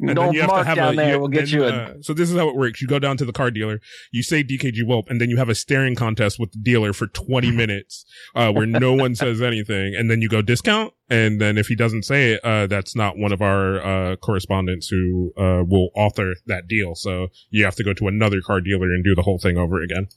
[0.00, 1.68] And Old then you have Mark down a, there will get then, you a.
[1.68, 2.80] uh, so this is how it works.
[2.80, 3.80] You go down to the car dealer,
[4.12, 7.08] you say DKG Welp, and then you have a staring contest with the dealer for
[7.08, 11.58] 20 minutes, uh, where no one says anything, and then you go discount, and then
[11.58, 15.64] if he doesn't say it, uh, that's not one of our, uh, correspondents who, uh,
[15.66, 16.94] will author that deal.
[16.94, 19.80] So you have to go to another car dealer and do the whole thing over
[19.82, 20.08] again.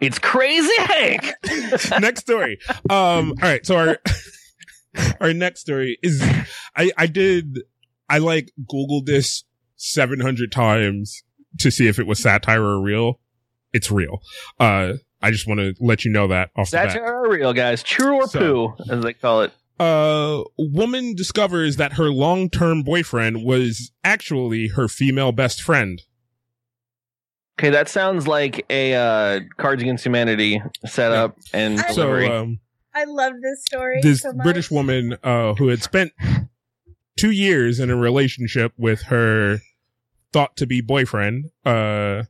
[0.00, 1.32] It's crazy Hank.
[2.00, 2.58] next story.
[2.88, 3.64] Um, all right.
[3.64, 3.98] So our,
[5.20, 6.22] our next story is,
[6.76, 7.60] I, I did,
[8.10, 9.44] I like Googled this
[9.76, 11.22] 700 times
[11.60, 13.20] to see if it was satire or real.
[13.72, 14.20] It's real.
[14.58, 16.92] Uh, I just want to let you know that off the bat.
[16.92, 17.82] Satire or real, guys?
[17.82, 19.52] True or So- poo, as they call it.
[19.78, 26.02] Uh, woman discovers that her long-term boyfriend was actually her female best friend.
[27.58, 32.26] Okay, that sounds like a uh, Cards Against Humanity setup and I- So, delivery.
[32.26, 32.60] um,
[32.94, 34.00] I love this story.
[34.02, 34.44] this so much.
[34.44, 36.12] British woman uh, who had spent
[37.20, 39.58] two years in a relationship with her
[40.32, 42.22] thought to be boyfriend uh,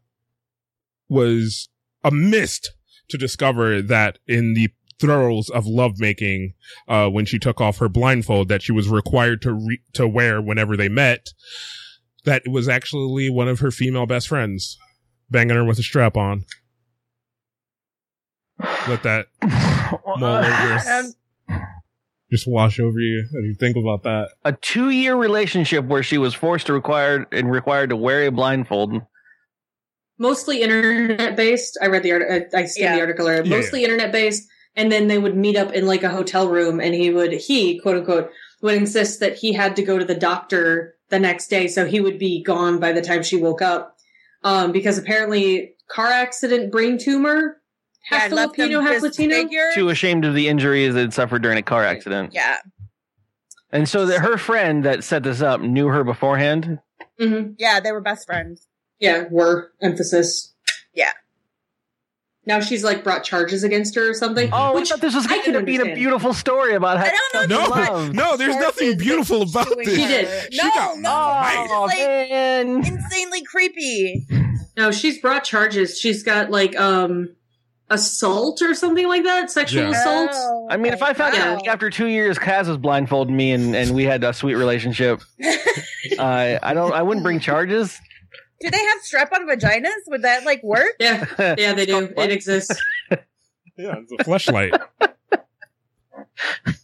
[1.09, 1.69] was
[2.11, 2.73] mist
[3.09, 6.55] to discover that in the throes of lovemaking,
[6.89, 10.43] uh, when she took off her blindfold that she was required to re- to wear
[10.43, 11.29] whenever they met,
[12.25, 14.77] that it was actually one of her female best friends
[15.31, 16.45] banging her with a strap on.
[18.89, 19.27] Let that
[20.19, 21.13] mull over Um,
[22.31, 23.25] just wash over you.
[23.33, 24.29] How do you think about that?
[24.45, 29.03] a two-year relationship where she was forced to required and required to wear a blindfold.
[30.19, 31.79] mostly internet based.
[31.83, 32.59] I read the article.
[32.59, 32.95] I skimmed Yeah.
[32.97, 33.27] the article.
[33.29, 33.43] earlier.
[33.45, 36.79] Yeah, mostly internet based, and then they would meet up in like a hotel room,
[36.81, 38.31] and he would he quote unquote
[38.63, 42.01] would insist that he had to go to the doctor the next day, so he
[42.01, 43.97] would be gone by the time she woke up.
[44.45, 47.57] Um, because apparently car accident, brain tumor,
[48.03, 49.35] half Yeah, Filipino, half Latino.
[49.35, 49.75] disfigured.
[49.75, 52.33] Too ashamed of the injuries that suffered during a car accident.
[52.33, 52.57] Yeah.
[53.73, 56.81] And so that her friend that set this up knew her beforehand.
[57.19, 58.67] hmm Yeah, they were best friends.
[58.99, 60.53] Yeah, were emphasis.
[60.93, 61.13] Yeah.
[62.47, 64.49] Now she's like brought charges against her or something.
[64.53, 67.19] Oh, which I thought this was going to be a beautiful story about how I
[67.33, 67.65] don't know.
[67.65, 68.15] No, love.
[68.15, 69.89] no, there's nothing beautiful about this.
[69.89, 70.53] She did.
[70.53, 71.11] She no, got no,
[71.43, 71.75] murdered.
[71.75, 72.77] Oh like man!
[72.79, 74.27] insanely creepy.
[74.77, 75.99] No, she's brought charges.
[76.01, 77.37] She's got like um
[77.91, 79.91] assault or something like that, sexual Yeah.
[79.91, 80.31] assault.
[80.33, 81.55] Oh, I mean, if I found wow.
[81.57, 85.21] out after two years, Kaz was blindfolding me and, and we had a sweet relationship,
[86.19, 87.99] uh, I don't, I wouldn't bring charges.
[88.61, 89.91] Do they have strap-on vaginas?
[90.09, 90.95] Would that like work?
[91.01, 91.25] Yeah,
[91.59, 92.13] yeah, they do.
[92.17, 92.81] It exists.
[93.11, 94.75] Yeah, it's a flashlight.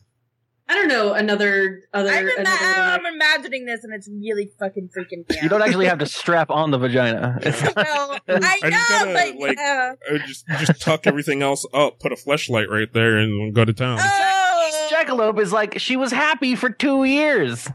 [0.77, 2.11] I don't know another other.
[2.11, 5.43] I'm, ima- another I'm imagining this, and it's really fucking freaking me out.
[5.43, 7.39] You don't actually have to strap on the vagina.
[7.43, 9.93] It's not- Well, I I just know, gotta, but like, yeah.
[10.13, 13.73] Uh, just just tuck everything else up, put a flashlight right there, and go to
[13.73, 13.99] town.
[14.03, 17.69] Oh, Jackalope is like she was happy for two years.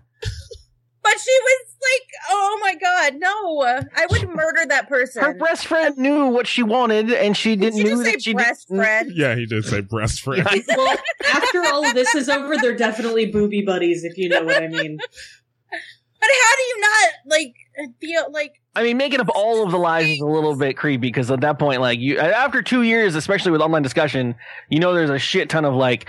[1.11, 3.61] But she was like, "Oh my god, no!
[3.95, 7.73] I would murder that person." Her best friend knew what she wanted, and she Did
[7.73, 9.11] didn't you knew say that she breast didn't- friend?
[9.15, 10.47] Yeah, he did say breast friend.
[10.53, 10.61] Yeah.
[10.77, 10.97] well,
[11.33, 14.67] after all of this is over, they're definitely booby buddies, if you know what I
[14.67, 14.97] mean.
[14.99, 17.55] But how do you not like
[17.99, 18.61] feel like?
[18.75, 21.41] I mean, making up all of the lies is a little bit creepy because at
[21.41, 24.35] that point, like you, after two years, especially with online discussion,
[24.69, 26.07] you know, there's a shit ton of like,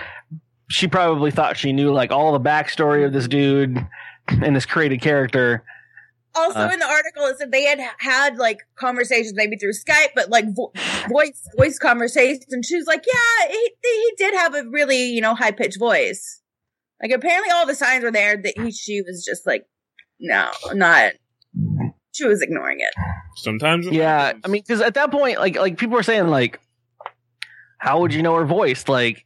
[0.69, 3.85] she probably thought she knew like all the backstory of this dude
[4.27, 5.63] and this created character.
[6.35, 6.69] Also, Uh.
[6.73, 10.45] in the article, it said they had had like conversations, maybe through Skype, but like
[10.55, 10.71] vo-
[11.09, 12.45] voice voice conversations.
[12.51, 15.77] And she was like, "Yeah, he he did have a really you know high pitched
[15.77, 16.41] voice.
[17.01, 19.65] Like apparently, all the signs were there that he she was just like,
[20.19, 21.13] no, not."
[22.15, 22.93] She was ignoring it.
[23.37, 24.41] Sometimes, it Yeah, happens.
[24.45, 26.59] I mean, because at that point, like, like people were saying, like,
[27.79, 28.87] how would you know her voice?
[28.87, 29.25] Like,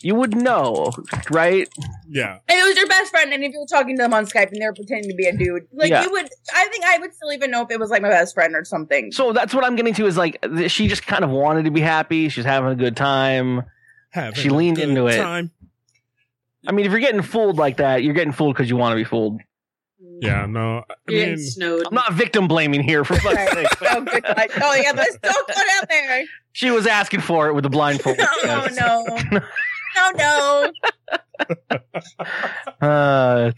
[0.00, 0.92] you would know,
[1.30, 1.68] right?
[2.08, 4.26] yeah, And it was your best friend, and if you were talking to them on
[4.26, 6.04] Skype and they were pretending to be a dude, like Yeah.
[6.04, 8.34] you would, I think I would still even know if it was like my best
[8.34, 9.10] friend or something.
[9.12, 11.80] So that's what I'm getting to is like, she just kind of wanted to be
[11.80, 12.28] happy.
[12.28, 13.62] She's having a good time.
[14.10, 15.20] Having She a leaned good into it.
[15.20, 18.96] I mean, if you're getting fooled like that, you're getting fooled because you want to
[18.96, 19.40] be fooled.
[20.20, 21.86] Yeah, no, I mean, snowed.
[21.86, 23.66] I'm not victim blaming here for fuck's sake.
[23.82, 24.24] oh, good.
[24.24, 24.48] God.
[24.62, 26.24] oh yeah, let's don't put out there.
[26.52, 28.16] She was asking for it with the blindfold.
[28.20, 28.68] Oh
[29.32, 29.40] no,
[30.18, 30.70] no,
[32.80, 32.86] no.
[32.86, 33.52] Uh,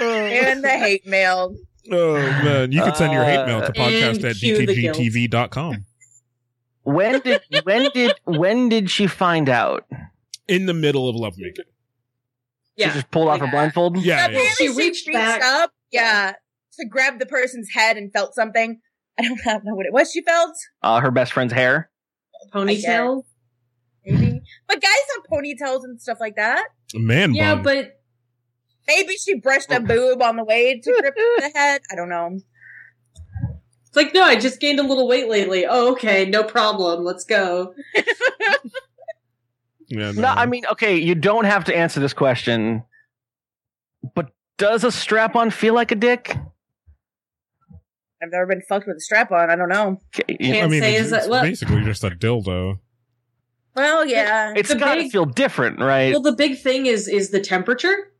[0.00, 1.54] And the hate mail.
[1.92, 4.96] oh man, you can send your hate mail to Uh, podcast at cue the guilt.
[4.96, 5.84] dkgtv.com.
[6.82, 9.84] when did when did when did she find out?
[10.48, 11.64] In the middle of lovemaking.
[12.76, 12.88] Yeah.
[12.88, 13.96] She just pulled off her blindfold.
[13.98, 14.24] Yeah, yeah.
[14.26, 15.42] Apparently, She she reached reached, back.
[15.42, 16.32] up, yeah,
[16.78, 18.80] to grab the person's head and felt something.
[19.18, 20.10] I don't know what it was.
[20.10, 21.90] She felt Uh, her best friend's hair.
[22.52, 23.22] Ponytail.
[24.04, 26.64] maybe, but guys have ponytails and stuff like that.
[26.94, 27.62] man Yeah, bun.
[27.64, 28.00] but
[28.86, 31.80] Maybe she brushed a boob on the way to grip the head.
[31.90, 32.38] I don't know.
[33.86, 35.64] it's like, no, I just gained a little weight lately.
[35.66, 37.02] Oh, okay, no problem.
[37.02, 37.74] Let's go.
[39.88, 42.82] yeah, No, I mean, okay, you don't have to answer this question,
[44.14, 46.36] but does a strap-on feel like a dick?
[48.24, 49.50] I've never been fucked with a strap on.
[49.50, 50.00] I don't know.
[50.12, 52.78] Can't I mean, say it's, is that- it's well- basically just a dildo.
[53.76, 54.52] Well, yeah.
[54.56, 56.12] It's the got to feel different, right?
[56.12, 58.10] Well, the big thing is is the temperature.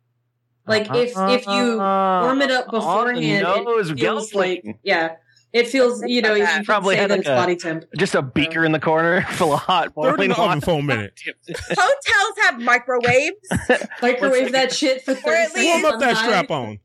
[0.67, 4.35] Like if if you warm it up ah, beforehand, nose, it feels Gelfling.
[4.35, 5.17] like yeah,
[5.53, 7.85] it feels you know you Probably say had like a- body temp.
[7.99, 10.61] just a beaker in the corner full of hot Throw in boiling the oven water.
[10.63, 11.21] for a minute.
[11.49, 13.37] Hotels have microwaves.
[14.03, 16.79] Microwave that shit for Or thirty at least- Warm up that strap on.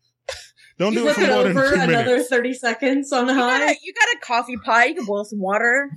[0.80, 2.30] Don't You do it flip for it more than over two another minutes.
[2.30, 3.72] thirty seconds on You got, high.
[3.72, 4.88] a, you got a coffee pot.
[4.89, 5.92] You can boil some water.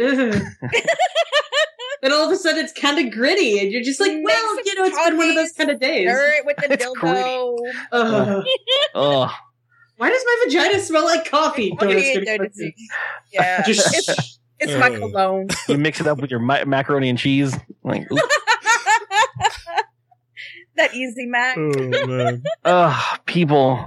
[0.00, 0.40] Ugh.
[2.02, 4.62] and all of a sudden it's kind of gritty, and you're just like, well, some
[4.64, 6.08] you know, it's been one of those kind of days.
[6.08, 7.56] Stir it with the It's dildo.
[7.92, 8.44] Ugh.
[8.94, 9.30] Ugh.
[9.96, 11.74] Why does my vagina smell like coffee?
[11.76, 12.38] Don't ask you me doing?
[12.38, 12.72] questions.
[13.32, 15.48] Yeah, Just it's, it's my cologne.
[15.68, 17.52] You mix it up with your ma- macaroni and cheese.
[17.82, 18.18] Like, ooh.
[20.78, 21.56] That easy mac.
[21.58, 23.84] Oh man, ugh, people.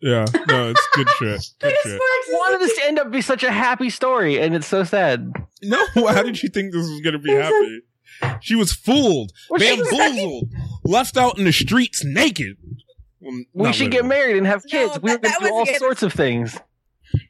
[0.00, 1.40] yeah, no, it's good shit.
[1.60, 2.00] Good shit.
[2.00, 4.84] Sporks is wanted this to end up be such a happy story, and it's so
[4.84, 5.32] sad.
[5.62, 7.80] No, how did she think this was gonna be happy?
[8.40, 10.48] She was fooled, Well, was- bamboozled,
[10.84, 12.56] left out in the streets naked.
[13.20, 15.02] Well, We not should get married and have No, kids.
[15.02, 15.78] we that- were going that do all good.
[15.78, 16.58] sorts of things.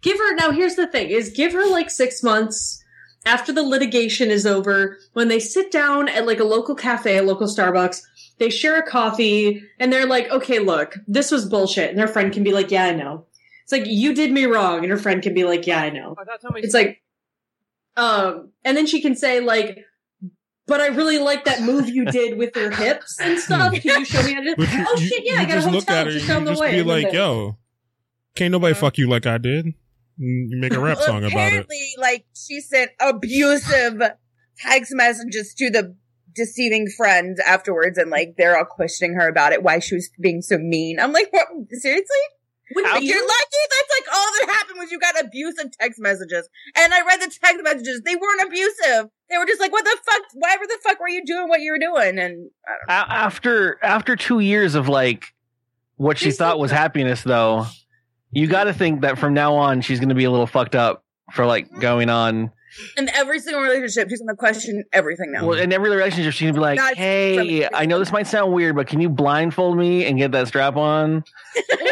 [0.02, 2.82] give her now here's the thing is give her like six months
[3.26, 7.22] after the litigation is over when they sit down at like a local cafe a
[7.22, 8.00] local starbucks
[8.38, 12.32] they share a coffee and they're like okay look this was bullshit and their friend
[12.32, 13.24] can be like yeah i know
[13.62, 16.14] It's like you did me wrong, and her friend can be like, "Yeah, I know."
[16.18, 17.00] Oh, that's how my- It's like,
[17.96, 19.78] um, and then she can say like,
[20.66, 23.72] "But I really like that move you did with your hips and stuff.
[23.72, 25.22] Can you show me how to?" do But you, oh you- shit!
[25.24, 26.72] Yeah, I got a just hotel look at her, just you down the just way.
[26.72, 27.56] be And like, yo,
[28.34, 29.66] can't nobody fuck you like I did.
[30.18, 31.32] You make a rap song about it.
[31.32, 34.02] apparently, like she sent abusive
[34.58, 35.96] text messages to the
[36.34, 40.42] deceiving friends afterwards, and like they're all questioning her about it, why she was being
[40.42, 40.98] so mean.
[41.00, 41.48] I'm like, what?
[41.70, 42.16] Seriously?
[42.72, 46.48] When you- you're lucky that's like all that happened was you got abusive text messages.
[46.76, 49.10] And I read the text messages; they weren't abusive.
[49.28, 50.22] They were just like, "What the fuck?
[50.34, 52.50] Why were the fuck were you doing what you were doing?" And
[52.88, 53.14] I don't know.
[53.14, 55.34] After after two years of like
[55.96, 57.66] what she thought was happiness, though,
[58.30, 60.74] you got to think that from now on she's going to be a little fucked
[60.74, 61.80] up for like mm-hmm.
[61.80, 62.50] going on.
[62.96, 65.46] In every single relationship, she's gonna question everything now.
[65.46, 68.52] Well, in every relationship, she's gonna be like, Not "Hey, I know this might sound
[68.52, 71.24] weird, but can you blindfold me and get that strap on?"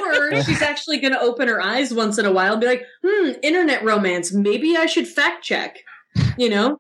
[0.02, 2.84] or she's actually going to open her eyes once in a while and be like,
[3.04, 4.32] hmm, internet romance.
[4.32, 5.78] Maybe I should fact check,
[6.36, 6.78] you know?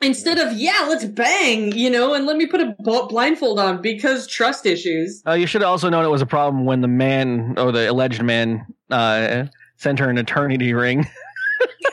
[0.00, 2.74] Instead of, yeah, let's bang, you know, and let me put a
[3.08, 5.22] blindfold on because trust issues.
[5.26, 8.22] Uh, you should also known it was a problem when the man or the alleged
[8.22, 11.06] man uh, sent her an eternity ring.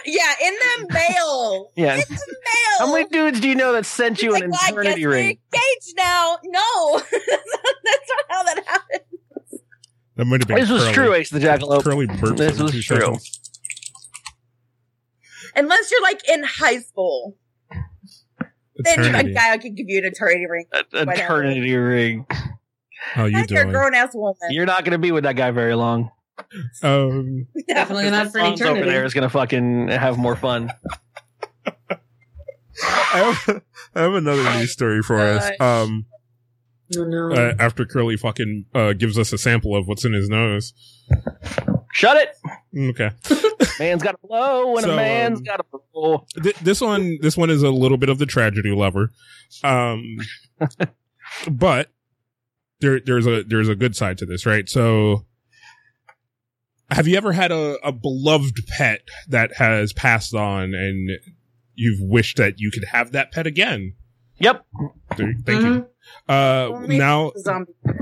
[0.06, 1.72] yeah, in the mail.
[1.76, 1.96] yeah.
[1.96, 2.78] In the mail.
[2.88, 4.72] How many dudes do you know that sent She's you like, an well, I guess
[4.82, 5.26] eternity we're ring?
[5.54, 6.38] engaged now.
[6.46, 9.02] No, that's not how that happened.
[10.18, 11.80] That might have been This was curly, true, Ace the Jackalope.
[11.80, 12.98] Oh, curly burps This every was true.
[13.00, 13.38] seconds.
[15.56, 17.38] Unless you're like in high school,
[18.78, 19.34] then a Eternity.
[19.34, 20.66] guy can give you an eternity ring.
[20.74, 22.26] A- eternity ring.
[23.14, 23.74] How you That's you're a doing?
[23.74, 24.36] grown ass woman.
[24.52, 26.12] You're not going to be with that guy very long.
[26.84, 28.90] Um, Definitely not for an Tom's over eternity.
[28.92, 30.72] there is going to fucking have more fun.
[32.84, 33.62] I have,
[33.96, 35.50] I have another news story for us.
[35.60, 35.84] Gosh.
[35.86, 36.06] Um,
[36.98, 37.32] Oh, no.
[37.32, 40.74] uh, after Curly fucking uh, gives us a sample of what's in his nose.
[41.94, 42.36] Shut it.
[42.78, 43.12] Okay.
[43.80, 46.26] Man's got to blow and So, a man's um, got to blow.
[46.44, 49.12] Th- this one, this one is a little bit of the tragedy lover,
[49.64, 50.04] um,
[51.50, 51.90] but
[52.82, 54.68] there, there's a there's a good side to this, right?
[54.68, 55.26] So,
[56.92, 61.10] have you ever had a, a beloved pet that has passed on, and
[61.76, 63.94] you've wished that you could have that pet again?
[64.40, 64.66] Yep.
[65.18, 65.88] There- Thank you.
[66.28, 67.32] Uh, now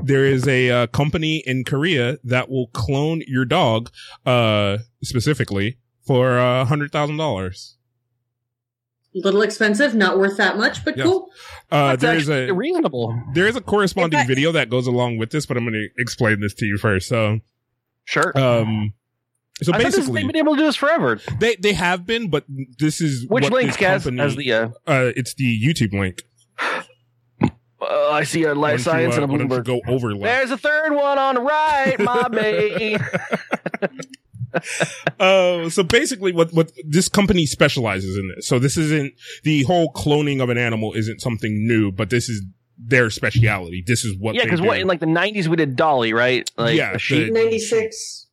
[0.04, 3.92] there is a uh, company in Korea that will clone your dog,
[4.26, 7.76] uh, specifically for a hundred thousand dollars.
[9.14, 11.06] little expensive, not worth that much, but Yes.
[11.06, 11.30] cool.
[11.72, 13.22] Uh, there is a reasonable.
[13.34, 15.74] there is a corresponding If I- video that goes along with this, but I'm going
[15.74, 17.08] to explain this to you first.
[17.10, 17.40] So,
[18.10, 18.36] Sure.
[18.36, 18.94] um,
[19.62, 21.20] so I basically, they've been able to do this forever.
[21.40, 22.44] they they have been, but
[22.80, 26.24] this is Which links, this As the uh, uh, it's the YouTube link.
[26.60, 29.66] uh, I see a life don't you, science uh, and a don't Bloomberg.
[29.66, 30.24] go over left.
[30.24, 32.98] There's a third one on the right, my baby.
[35.20, 38.48] Uh, so basically what, what this company specializes in this.
[38.48, 42.44] So this isn't the whole cloning of an animal isn't something new, but this is
[42.82, 43.84] their speciality.
[43.86, 46.50] This is what yeah, because what in like the '90s we did Dolly, right?
[46.58, 47.34] Like Yeah, a sheep.
[47.34, 48.28] 96.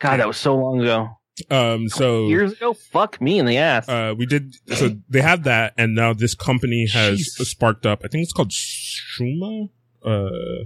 [0.00, 1.08] God, that was so long ago.
[1.50, 2.72] um, so, Years ago.
[2.72, 3.88] Fuck me in the ass.
[3.88, 7.44] uh, we did, so they have that and now this company has Jeez.
[7.46, 9.68] sparked up, I think it's called Shuma,
[10.04, 10.64] uh,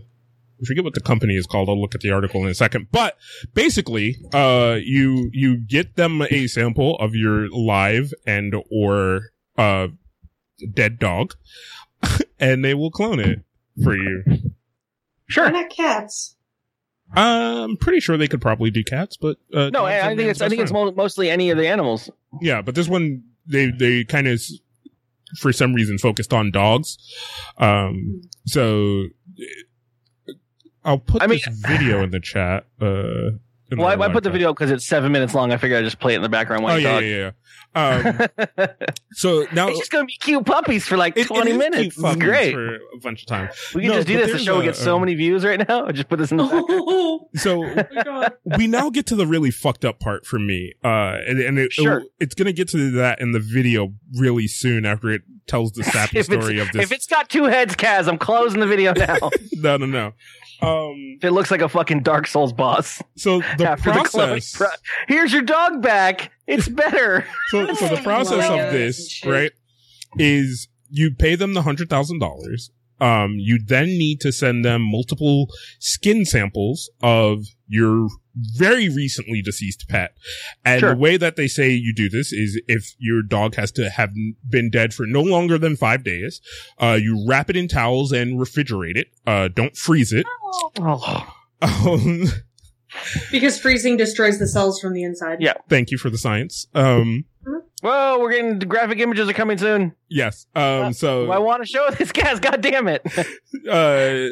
[0.62, 1.68] I forget what the company is called.
[1.68, 2.86] I'll look at the article in a second.
[2.92, 3.16] But
[3.52, 9.22] basically, uh, you, you get them a sample of your live and or,
[9.58, 9.88] uh,
[10.72, 11.34] dead dog
[12.40, 13.40] and they will clone it
[13.82, 14.22] for you.
[14.26, 14.38] Why
[15.28, 15.50] sure.
[15.50, 16.36] not cats?
[17.14, 20.40] I'm pretty sure they could probably do cats, but, uh, No, I, I think it's
[20.40, 20.86] I think it's friend.
[20.96, 22.10] mo- mostly any of the animals.
[22.40, 24.42] Yeah, but this one they they kind of
[25.38, 26.96] for some reason focused on dogs.
[27.58, 29.04] Um, so
[30.84, 32.66] I'll put I mean- this video in the chat.
[32.80, 33.40] Uh, in
[33.78, 34.32] Well, I, I put the chat.
[34.32, 35.52] video because it's seven minutes long.
[35.52, 37.30] I figured I'd just play it in the background while Oh you yeah, yeah, yeah.
[37.74, 38.68] Um,
[39.12, 41.96] so now it's just gonna be cute puppies for like it- it twenty is minutes.
[41.98, 42.52] It's great.
[42.52, 43.48] for a bunch of time.
[43.74, 44.32] we can No, just do this.
[44.32, 45.90] The show a, gets so many views right now.
[45.92, 46.68] Just put this in the background.
[46.85, 50.74] Oh, So my we now get to the really fucked up part for me.
[50.85, 52.02] Uh, and, and it, Sure.
[52.20, 56.23] it's gonna get to that in the video really soon after it tells the sappy
[56.23, 56.83] story of this.
[56.85, 59.16] if it's got two heads, Kaz, I'm closing the video now.
[59.54, 60.12] no, no, no.
[60.63, 63.02] Um, it looks like a fucking Dark Souls boss.
[63.17, 64.13] so the after the process.
[64.54, 64.69] cloning pro-
[65.08, 66.31] Here's your dog back.
[66.46, 67.27] It's better.
[67.50, 69.50] so, so the process of this, right,
[70.19, 72.71] is you pay them the hundred thousand dollars.
[73.00, 75.48] Um, you then need to send them multiple
[75.81, 80.14] skin samples of your very recently deceased pet.
[80.64, 80.90] And Sure.
[80.90, 84.12] the way that they say you do this is if your dog has to have
[84.48, 86.40] been dead for no longer than five days,
[86.78, 89.08] uh, you wrap it in towels and refrigerate it.
[89.26, 90.26] Uh, don't freeze it.
[90.80, 91.35] Oh.
[91.62, 92.24] Um,
[93.30, 95.38] Because freezing destroys the cells from the inside.
[95.40, 95.54] Yeah.
[95.68, 96.66] Thank you for the science.
[96.74, 97.24] Um,
[97.83, 99.96] Whoa, we're getting graphic images are coming soon.
[100.08, 100.46] yes.
[100.54, 102.38] Um, so I want to show this guys.
[102.38, 103.02] God damn it!
[103.68, 104.28] uh,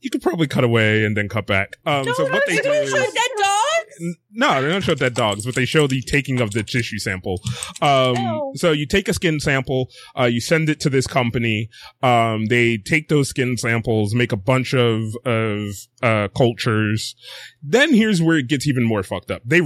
[0.00, 1.78] you could probably cut away and then cut back.
[1.84, 4.16] Um, so what they do Show is dead dogs.
[4.30, 7.40] No, they don't show dead dogs, but they show the taking of the tissue sample.
[7.82, 11.68] Um, so you take a skin sample, uh, you send it to this company.
[12.02, 15.70] Um, they take those skin samples, make a bunch of, of,
[16.02, 17.16] uh, cultures.
[17.62, 19.42] Then here's where it gets even more fucked up.
[19.44, 19.60] They,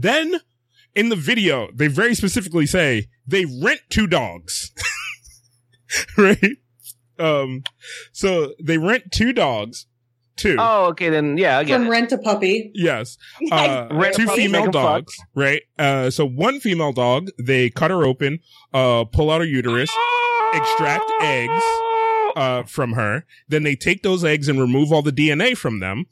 [0.00, 0.40] then
[0.94, 4.70] in the video, they very specifically say they rent two dogs.
[6.18, 6.56] right?
[7.18, 7.62] Um,
[8.12, 9.86] so they rent two dogs,
[10.36, 10.56] two.
[10.58, 11.90] Oh, okay, then yeah, I get From it.
[11.90, 12.70] rent a puppy.
[12.74, 13.16] Yes.
[13.52, 15.62] Uh, Rent two puppy, female make 'em dogs, right?
[15.78, 18.38] Uh, so one female dog, they cut her open,
[18.72, 19.90] uh, pull out her uterus,
[20.54, 21.62] extract eggs,
[22.36, 23.24] uh, from her.
[23.48, 26.06] Then they take those eggs and remove all the DNA from them.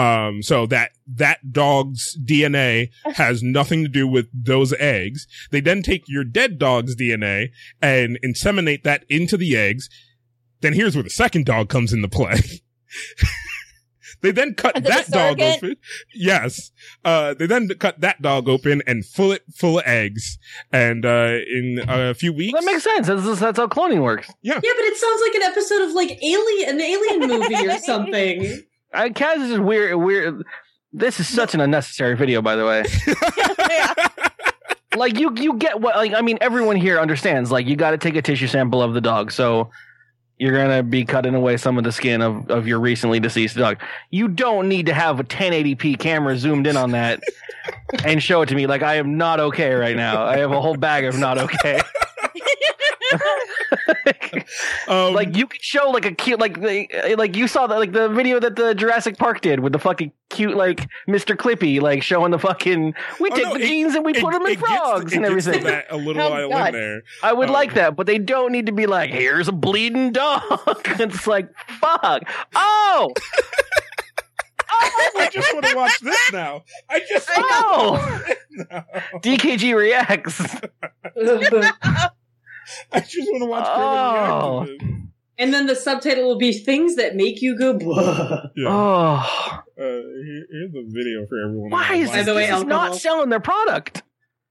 [0.00, 5.26] Um, so that, that dog's DNA has nothing to do with those eggs.
[5.50, 7.50] They then take your dead dog's DNA
[7.82, 9.90] and inseminate that into the eggs.
[10.62, 12.40] Then here's where the second dog comes into play.
[14.22, 15.76] they then cut Is it a that dog open.
[16.14, 16.70] Yes.
[17.04, 20.38] Uh, they then cut that dog open and fill it full of eggs.
[20.72, 22.58] And, uh, in a few weeks.
[22.58, 23.06] That makes sense.
[23.06, 24.30] That's, that's how cloning works.
[24.40, 24.54] Yeah.
[24.54, 28.62] Yeah, but it sounds like an episode of like Alien, an Alien movie or something.
[28.92, 29.96] I, Kaz is weird.
[29.96, 30.44] Weird.
[30.92, 32.84] This is such an unnecessary video, by the way.
[34.96, 35.96] like you, you get what?
[35.96, 37.52] Like I mean, everyone here understands.
[37.52, 39.70] Like you got to take a tissue sample of the dog, so
[40.40, 43.78] you're gonna be cutting away some of the skin of of your recently deceased dog.
[44.10, 47.20] You don't need to have a 1080p camera zoomed in on that
[48.04, 48.66] and show it to me.
[48.66, 50.24] Like I am not okay right now.
[50.24, 51.80] I have a whole bag of not okay.
[54.88, 57.92] um, like you could show like a cute like the, like you saw that like
[57.92, 61.36] the video that the Jurassic Park did with the fucking cute like Mr.
[61.36, 64.20] Clippy like showing the fucking we Oh, take no, the it- genes and we it-
[64.22, 65.62] put them in it gets- frogs it and everything.
[65.64, 67.02] that a little Oh, while in there.
[67.22, 67.52] I would Oh.
[67.52, 70.42] like that, but they don't need to be like here's a bleeding dog.
[70.86, 71.48] it's like
[71.80, 72.22] fuck.
[72.54, 73.12] Oh,
[74.72, 76.62] I just want to watch this now.
[76.88, 78.22] I just I oh.
[78.52, 78.84] no.
[79.20, 80.56] DKG reacts.
[82.92, 84.64] I just want to watch Oh.
[84.66, 85.06] Criminal React
[85.38, 87.72] and then the subtitle will be things that make you go.
[87.78, 88.42] Blah.
[88.56, 88.68] Yeah.
[88.68, 91.70] Oh, Uh, here- here's the video for everyone.
[91.70, 94.02] why is By this, the way, this is not selling their product?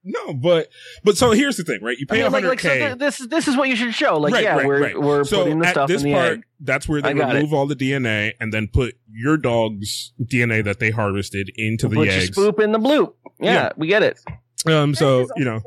[0.03, 0.69] No, but
[1.03, 1.97] but so here's the thing, right?
[1.97, 2.47] You I pay mean, like, 100k.
[2.47, 4.17] like so th- this this is what you should show.
[4.17, 4.99] Like, Right, yeah, right, we're right.
[4.99, 6.43] we're so putting the at stuff this in the part, egg.
[6.61, 7.39] that's where they I got it.
[7.39, 11.97] remove all the DNA and then put your dog's DNA that they harvested into the
[11.97, 12.31] Put your eggs.
[12.35, 13.13] spoop in the bloop.
[13.41, 13.69] Yeah, Yeah.
[13.77, 14.19] we get it.
[14.65, 15.59] Um, so you know,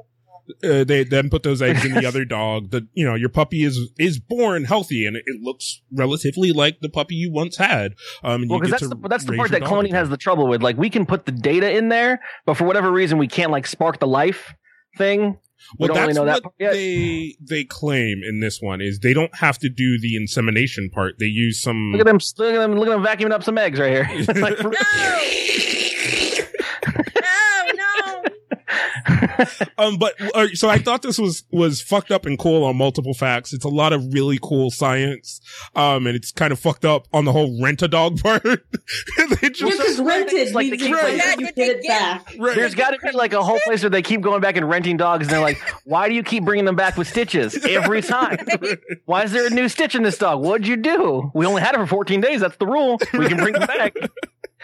[0.65, 2.71] uh, they then put those eggs in the other dog.
[2.71, 6.81] The you know your puppy is is born healthy and it, it looks relatively like
[6.81, 7.95] the puppy you once had.
[8.25, 9.97] Um, and Well, you because get that's to the, that's the part that cloning again.
[9.97, 10.63] has the trouble with.
[10.63, 13.67] Like, we can put the data in there, but for whatever reason, we can't like
[13.67, 14.55] spark the life
[14.99, 15.39] thing.
[15.79, 18.81] We Well, don't really that's know that what part they they claim in this one
[18.81, 21.15] is they don't have to do the insemination part.
[21.21, 21.93] They use some.
[21.93, 22.19] Look at them!
[22.39, 22.75] Look at them!
[22.75, 24.27] Look at them vacuuming up some eggs right here.
[24.43, 25.19] Like, No, no.
[29.79, 33.15] um, but uh, so I thought this was was fucked up and cool on multiple
[33.15, 33.53] facts.
[33.53, 35.41] It's a lot of really cool science.
[35.75, 38.43] Um, and it's kind of fucked up on the whole rent a dog part.
[38.43, 42.35] they Yeah, just because rented like means the you kid- get you get it back.
[42.39, 42.57] right.
[42.57, 44.97] There's got to be like a whole place where they keep going back and renting
[44.97, 48.39] dogs, and they're like, "Why do you keep bringing them back with stitches every time?
[49.07, 50.41] Why is there a new stitch in this dog?
[50.43, 51.31] What'd you do?
[51.35, 52.41] We only had it for 14 days.
[52.41, 52.99] That's the rule.
[53.13, 53.95] We can bring them back.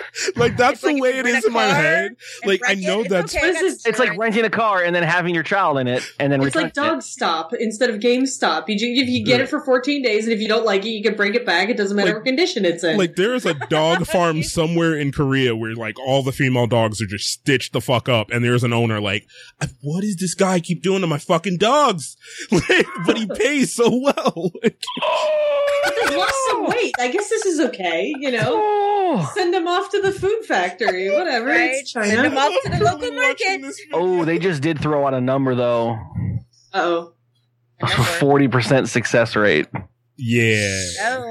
[0.36, 2.16] like that's It's the way if you it rent is a in my head.
[2.44, 4.82] Like I wreck it, know that's okay, This got is- It's like renting a car
[4.82, 6.94] and then having your child in it, and then It's like returning it.
[6.94, 8.64] Dog Stop instead of GameStop.
[8.68, 11.02] You, if you get it for 14 days, and if you don't like it, you
[11.02, 11.68] can bring it back.
[11.68, 12.96] It doesn't matter Like- what condition it's in.
[12.98, 17.00] like there is a dog farm somewhere in Korea where like all the female dogs
[17.02, 19.26] are just stitched the fuck up, and there's an owner like,
[19.82, 22.16] what does this guy keep doing to my fucking dogs?
[22.50, 24.50] Like, but he pays so well.
[24.62, 26.94] They've lost some weight.
[26.98, 28.12] I guess this is okay.
[28.18, 28.60] You know,
[29.10, 31.10] Oh, send them off to the food factory.
[31.14, 31.46] Whatever.
[31.46, 31.70] Right.
[31.72, 33.74] It's Send them off to the local market.
[33.92, 35.98] oh, they just did throw out a number though.
[36.74, 37.12] Oh,
[38.18, 39.66] Forty percent success rate.
[40.16, 40.80] Yeah.
[41.02, 41.30] Oh,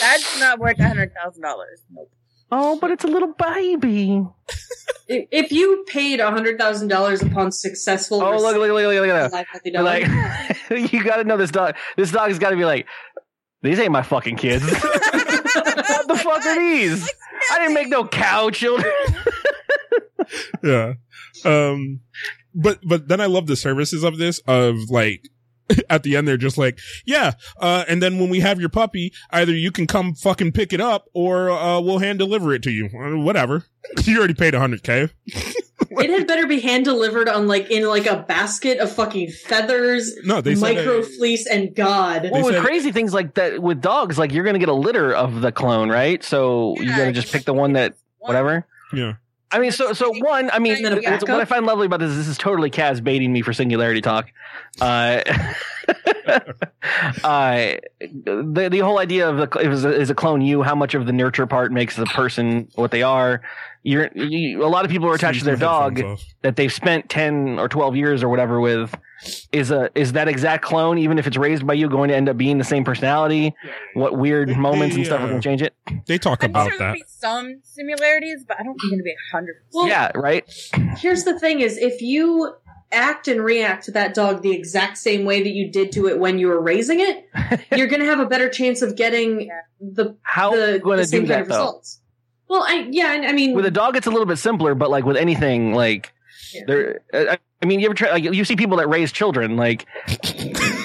[0.00, 1.82] that's not worth a hundred thousand dollars.
[1.90, 2.10] Nope.
[2.50, 4.26] Oh, but it's a little baby.
[5.08, 8.84] if, if you paid a hundred thousand dollars upon successful, Oh, look, look, look, look,
[8.84, 9.32] look at that.
[9.32, 11.76] life healthy They're dog, like, you got to know this dog.
[11.96, 12.86] This dog has got to be like,
[13.62, 14.64] these ain't my fucking kids.
[14.64, 17.10] what the fuck are these?
[17.50, 18.92] I didn't make no cow children.
[20.62, 20.94] yeah.
[21.44, 22.00] Um,
[22.54, 25.28] but, but then I love the services of this of like,
[25.90, 29.12] at the end they're just like, yeah, uh, and then when we have your puppy,
[29.30, 32.70] either you can come fucking pick it up or uh, we'll hand deliver it to
[32.70, 32.86] you.
[32.86, 33.64] Uh, whatever.
[34.04, 35.10] you already paid 100k.
[35.98, 40.12] It had better be hand delivered on like in like a basket of fucking feathers,
[40.24, 42.28] No, they said micro uh, fleece, and God.
[42.32, 45.12] Well, with said- crazy things like that with dogs, like you're gonna get a litter
[45.14, 46.22] of the clone, right?
[46.24, 48.66] So you're gonna just pick the one that whatever.
[48.92, 49.14] yeah.
[49.54, 50.50] I mean, so so one.
[50.50, 52.38] I mean, And then a what's- what I find lovely about this is this is
[52.38, 54.28] totally Kaz baiting me for singularity talk.
[54.80, 55.20] Uh,
[57.22, 60.62] uh, the the whole idea of the is a, is a clone you.
[60.62, 63.42] How much of the nurture part makes the person what they are?
[63.84, 66.22] You're you, a lot of people are attached to their dog off.
[66.42, 68.94] that they've spent ten or twelve years or whatever with.
[69.52, 72.28] Is a is that exact clone, even if it's raised by you, going to end
[72.28, 73.54] up being the same personality?
[73.94, 75.74] What weird They- moments and they, stuff are uh, going to change it?
[76.06, 76.98] They talk I'm about sure there'll that.
[77.00, 79.56] be some similarities, but I don't think it'll be a hundred.
[79.72, 80.44] Well, yeah, right.
[80.98, 82.52] Here's the thing: is if you
[82.92, 86.18] act and react to that dog the exact same way that you did to it
[86.18, 87.26] when you were raising it,
[87.76, 91.28] you're going to have a better chance of getting the How the, the same do
[91.28, 91.54] kind that of though?
[91.64, 92.00] results.
[92.52, 94.90] Well, I yeah, I I mean, with a dog it's a little bit simpler but
[94.90, 96.12] like with anything like
[96.52, 96.60] Yeah.
[96.66, 99.86] there uh, i mean you ever try like you see people that raise children like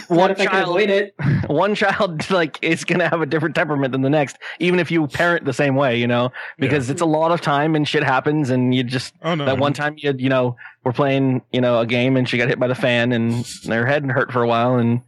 [0.08, 1.14] one if I child avoid it.
[1.48, 5.08] one child like is gonna have a different temperament than the next even if you
[5.08, 8.50] parent the same way you know because it's a lot of time and shit happens
[8.50, 9.44] and you just Oh no.
[9.46, 10.56] that one time you you know
[10.86, 13.86] we're playing you know a game and she got hit by the fan and her
[13.86, 15.02] head hurt for a while and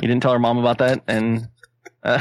[0.00, 1.48] you didn't tell her mom about that and
[2.04, 2.20] uh,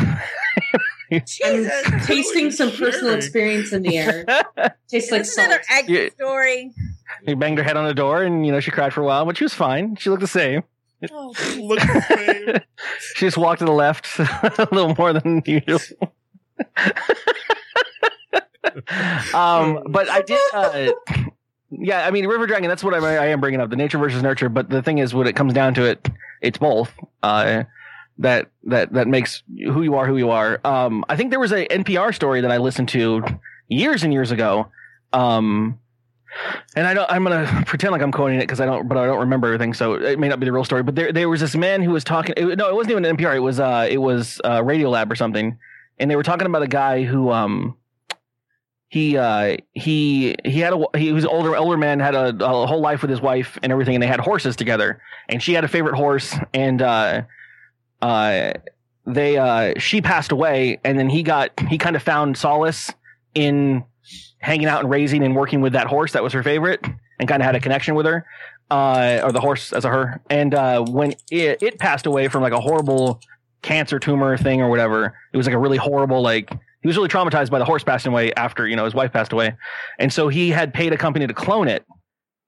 [1.27, 4.25] Jesus, Tasting some personal experience in the air.
[4.89, 5.47] Tastes like This is salt.
[5.47, 6.09] another egg Yeah.
[6.09, 6.71] story.
[7.25, 9.25] he banged her head on the door and you know she cried for a while
[9.25, 10.63] but she was fine she looked the same
[11.11, 12.01] Oh, Look the
[12.47, 12.61] same.
[13.15, 15.79] She just walked to the left a little more than usual.
[19.33, 20.39] um, but I did.
[20.53, 20.91] Uh,
[21.69, 22.69] yeah, I mean, River Dragon.
[22.69, 24.47] That's what I, I am bringing up: the nature versus nurture.
[24.49, 26.07] But the thing is, when it comes down to it,
[26.41, 26.93] it's both.
[27.21, 27.63] Uh,
[28.19, 30.59] that that that makes who you are who you are.
[30.63, 33.23] Um, I think there was a NPR story that I listened to
[33.67, 34.67] years and years ago.
[35.11, 35.79] Um,
[36.75, 37.09] and I don't.
[37.09, 39.73] I'm gonna pretend like I'm quoting it because I don't, but I don't remember everything,
[39.73, 40.83] so it may not be the real story.
[40.83, 42.33] But there, there was this man who was talking.
[42.37, 43.35] It, no, it wasn't even NPR.
[43.35, 45.57] It was, uh, it was uh, Radiolab or something,
[45.99, 47.77] and they were talking about a guy who, um,
[48.87, 52.81] he, uh, he, he had a, he was older, older man, had a, a whole
[52.81, 55.67] life with his wife and everything, and they had horses together, and she had a
[55.67, 57.21] favorite horse, and uh,
[58.03, 58.53] uh,
[59.05, 62.91] they, uh, she passed away, and then he got, he kind of found solace
[63.33, 63.83] in
[64.39, 66.85] hanging out and raising and working with that horse that was her favorite
[67.19, 68.25] and kind of had a connection with her
[68.69, 70.21] uh, or the horse as a her.
[70.29, 73.21] And uh, when it, it passed away from like a horrible
[73.61, 77.07] cancer tumor thing or whatever it was like a really horrible like he was really
[77.07, 79.55] traumatized by the horse passing away after you know his wife passed away.
[79.99, 81.85] And so he had paid a company to clone it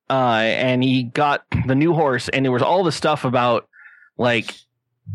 [0.09, 3.69] uh, and he got the new horse and there was all the stuff about
[4.17, 4.53] like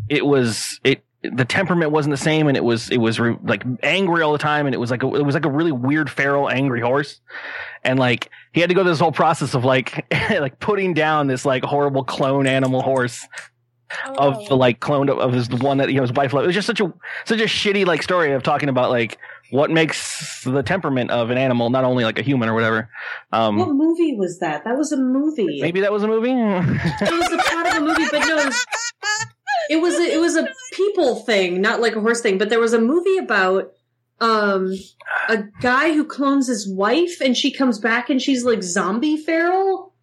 [0.09, 3.63] it was it the temperament wasn't the same and it was it was re- like
[3.83, 6.09] angry all the time and it was like a, it was like a really weird
[6.09, 7.21] feral angry horse
[7.83, 11.27] and like he had to go through this whole process of like like putting down
[11.27, 13.27] this like horrible clone animal horse
[14.17, 16.45] of the like cloned of, of his one that you know his wife loved.
[16.45, 16.93] It was just such a
[17.25, 19.17] such a shitty like story of talking about like
[19.51, 22.89] what makes the temperament of an animal, not only like a human or whatever.
[23.33, 24.63] Um, What movie was that?
[24.63, 25.59] That was a movie.
[25.61, 26.31] maybe that was a movie.
[26.31, 28.65] it was a part of a movie, but no, it was,
[29.69, 32.37] it was a, it was a people thing, not like a horse thing.
[32.37, 33.71] But there was a movie about
[34.19, 34.73] um
[35.29, 39.93] a guy who clones his wife, and she comes back and she's like zombie feral.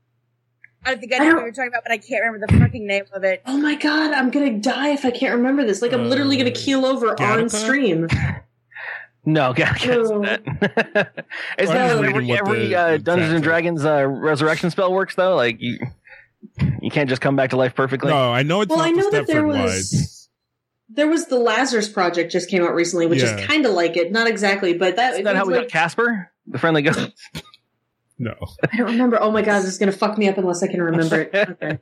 [0.85, 2.59] I think I I know don't- what you're talking about, but I can't remember the
[2.59, 3.43] fucking name of it.
[3.47, 5.83] Oh my god, I'm gonna die if I can't remember this.
[5.83, 8.07] Like I'm literally gonna Uh, keel over on stream.
[9.25, 10.23] no, yeah, I guess No.
[10.23, 11.25] that.
[11.59, 13.43] Is I'm that how every, every the- uh, Dungeons chat and.
[13.45, 15.35] Dragons uh, resurrection spell works though?
[15.37, 15.79] Like you,
[16.81, 18.11] you can't just come back to life perfectly.
[18.11, 20.29] No, I know it's Well, not I know the that there was Wives.
[20.89, 23.37] there was the Lazarus Project just came out recently, which Yeah.
[23.39, 25.71] is kind of like it, not exactly, but that Isn't that how we like, got
[25.73, 27.11] Casper, the friendly ghost?
[28.19, 28.35] No.
[28.73, 29.19] I don't remember.
[29.21, 31.35] Oh my god, this is gonna fuck me up unless I can remember it.
[31.63, 31.79] Okay.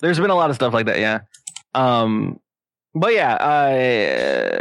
[0.00, 1.20] There's been a lot of stuff like that, yeah.
[1.74, 2.38] Um,
[2.94, 4.58] but yeah, uh,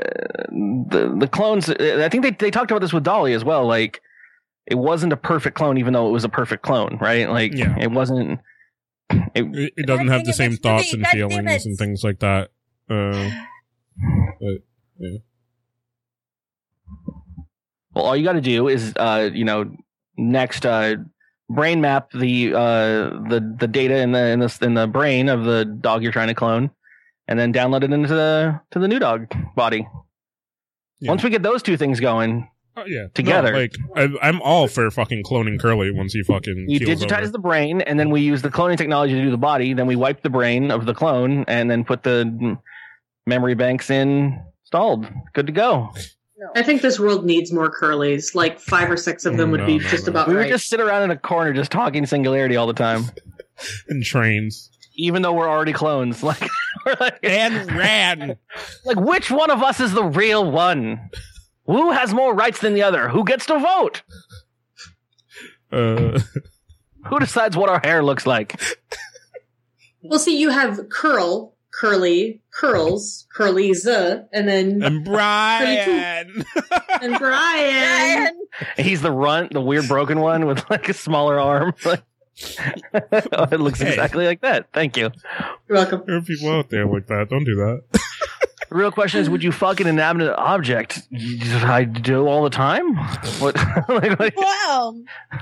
[0.90, 1.70] the the clones.
[1.70, 3.66] I think they they talked about this with Dolly as well.
[3.68, 4.02] Like,
[4.66, 7.30] it wasn't a perfect clone, even though it was a perfect clone, right?
[7.30, 7.76] Like, Yeah.
[7.80, 8.40] it wasn't.
[9.10, 12.50] It, It, it doesn't have the same thoughts and feelings and things like that.
[12.90, 13.30] Uh,
[17.94, 19.72] well, all you got to do is, uh, you know,
[20.18, 20.96] next uh,
[21.50, 25.46] brain map the uh the the data in the in the in the brain of
[25.46, 26.70] the dog you're trying to clone,
[27.28, 29.88] and then download it into the to the new dog body.
[31.00, 31.12] Yeah.
[31.12, 33.08] Once we get those two things going, Oh, yeah.
[33.16, 33.52] Together.
[33.52, 37.30] No, like I, I'm all for fucking cloning Curly once he fucking You digitize over.
[37.32, 39.74] the brain, and then we use the cloning technology to do the body.
[39.74, 42.58] Then we wipe the brain of the clone, and then put the
[43.26, 45.08] memory banks in installed.
[45.34, 45.90] Good to go.
[46.38, 46.50] No.
[46.56, 48.36] I think this world needs more curlies.
[48.36, 50.12] Like five or six of them would No, be no, just no.
[50.12, 53.06] about We would just sit around in a corner just talking singularity all the time,
[53.90, 54.70] and trains
[55.00, 56.22] even though we're already clones.
[56.28, 56.48] Like,
[56.86, 58.38] we're like, and ran.
[58.86, 61.10] like, which one of us is the real one?
[61.68, 63.10] Who has more rights than the other?
[63.10, 64.02] Who gets to vote?
[65.72, 66.20] Uh,
[67.08, 68.60] Who decides what our hair looks like?
[70.02, 73.86] well, see, you have curl, curly, curls, curlies,
[74.32, 76.46] and then and Brian.
[77.02, 78.34] and Brian.
[78.78, 81.74] And He's the runt, the weird broken one with like a smaller arm.
[82.94, 83.90] it looks Hey.
[83.90, 84.68] exactly like that.
[84.74, 85.12] Thank you.
[85.68, 86.04] You're welcome.
[86.08, 87.28] there are people out there like that.
[87.30, 88.02] Don't do that.
[88.78, 91.08] The real question is, would you fuck an inanimate object?
[91.12, 92.96] I do all the time.
[93.40, 93.56] What?
[93.90, 94.94] like, like- wow.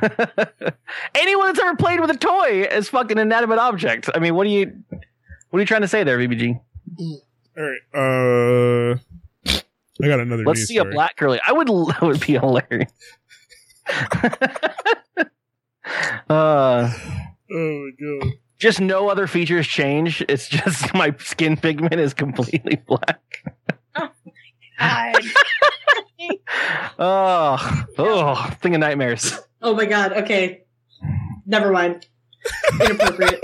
[1.16, 4.10] anyone that's ever played with a toy is fucking inanimate object.
[4.16, 4.82] I mean, what are you,
[5.50, 6.62] what are you trying to say there, BBG?
[6.98, 7.22] All
[7.58, 7.82] right.
[7.94, 9.00] Uh,
[10.02, 10.46] I got another.
[10.46, 11.42] Let's news see a black curly.
[11.46, 12.90] I would, that would be hilarious.
[16.30, 16.94] uh, Oh
[17.52, 18.32] my god.
[18.58, 20.24] Just no other features change.
[20.28, 23.22] It's just my skin pigment is completely black.
[23.96, 24.10] Oh
[24.80, 25.16] god.
[26.98, 29.38] Oh, oh, thing of nightmares.
[29.62, 30.14] Oh my god.
[30.14, 30.64] Okay.
[31.46, 32.08] Never mind.
[32.82, 33.44] Inappropriate.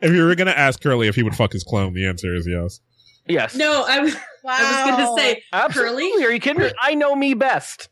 [0.00, 2.46] If you were gonna ask Curly if he would fuck his clone, the answer is
[2.46, 2.80] yes.
[3.26, 3.54] Yes.
[3.56, 4.14] no, I was.
[4.44, 4.56] Wow.
[4.58, 6.10] I was gonna say Absolutely.
[6.12, 6.24] curly.
[6.24, 6.70] Are you kidding me?
[6.80, 7.88] I know me best.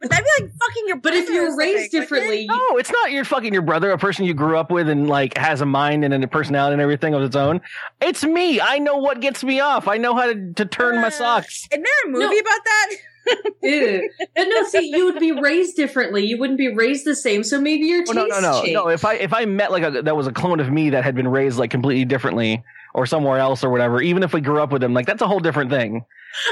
[0.00, 2.90] But that'd be like fucking your But if you're raised something, differently, you- No, it's
[2.92, 3.10] not.
[3.10, 6.04] You're fucking your brother, a person you grew up with and like has a mind
[6.04, 7.60] and a personality and everything of its own.
[8.00, 8.60] It's me.
[8.60, 9.88] I know what gets me off.
[9.88, 11.66] I know how to, to turn my Uh, socks.
[11.72, 12.40] Isn't there a movie No.
[12.40, 12.88] about that?
[13.62, 14.10] Ew.
[14.36, 16.24] And no, see, you would be raised differently.
[16.24, 17.42] You wouldn't be raised the same.
[17.44, 18.72] So maybe your Oh, no, no, no, change.
[18.74, 18.88] no.
[18.88, 21.14] If I if I met like a that was a clone of me that had
[21.14, 22.62] been raised like completely differently
[22.94, 25.26] or somewhere else or whatever, even if we grew up with them, like that's a
[25.28, 26.04] whole different thing.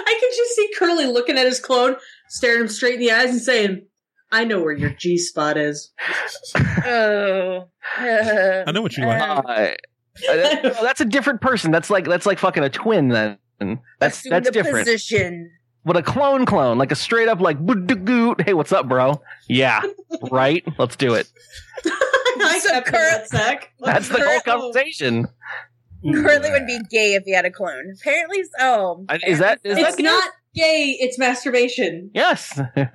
[0.07, 1.97] I could just see Curly looking at his clone,
[2.29, 3.87] staring him straight in the eyes, and saying,
[4.33, 5.93] "I know where your G spot is."
[6.85, 7.69] Oh.
[7.99, 9.23] I know what you like.
[9.23, 9.75] Uh,
[10.27, 11.71] that- no, that's a different person.
[11.71, 13.09] That's like that's like fucking a twin.
[13.09, 13.39] Then
[14.01, 14.87] that's Assume that's the different.
[14.87, 15.51] Position.
[15.85, 19.21] But a clone clone, like a straight up like "Boo-doo-goo." hey, what's up, bro?
[19.49, 19.83] Yeah,
[20.33, 20.65] right.
[20.79, 21.29] Let's do it.
[21.87, 23.67] I So kept Cur- that.
[23.81, 24.41] That's the whole Curly-
[24.73, 25.29] conversation.
[26.05, 27.93] Curly would be gay if he had a clone.
[28.01, 29.05] Apparently so.
[29.09, 30.97] I- Is that is It's that not gay.
[30.99, 32.11] It's masturbation.
[32.15, 32.53] yes?
[32.57, 32.91] But no,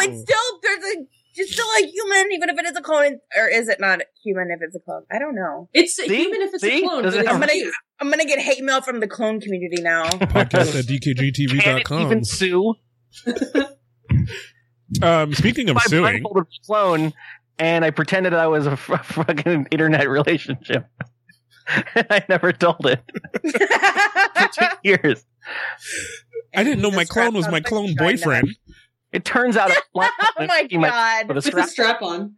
[0.00, 3.48] it's still there's a it's still a human, even if it is a clone, or
[3.48, 5.04] is it not human if it's a clone?
[5.10, 5.68] I don't know.
[5.72, 6.04] It's See?
[6.04, 6.84] even if it's See?
[6.84, 7.06] a clone.
[7.06, 7.52] It I'm gonna.
[8.00, 10.04] I'm gonna get hate mail from the clone community now.
[10.10, 12.02] Podcast at Can it dkgtv.com.
[12.06, 12.74] even sue?
[15.00, 17.12] Um, speaking of I suing, blindfolded a clone,
[17.58, 20.86] and I pretended I was a f- fucking internet relationship.
[21.66, 23.00] I never told it
[23.42, 25.24] for two years.
[26.54, 28.10] I didn't know my clone was my clone like China.
[28.12, 28.56] boyfriend.
[29.12, 29.70] It turns out.
[29.70, 29.76] I
[30.38, 31.28] oh my god.
[31.28, 31.68] With a a strap.
[31.68, 32.34] strap on.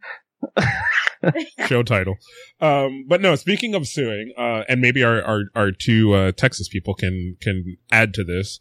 [1.67, 2.15] show title.
[2.59, 6.67] Um, but no, speaking of suing, uh, and maybe our, our, our two, uh, Texas
[6.67, 8.59] people can, can add to this.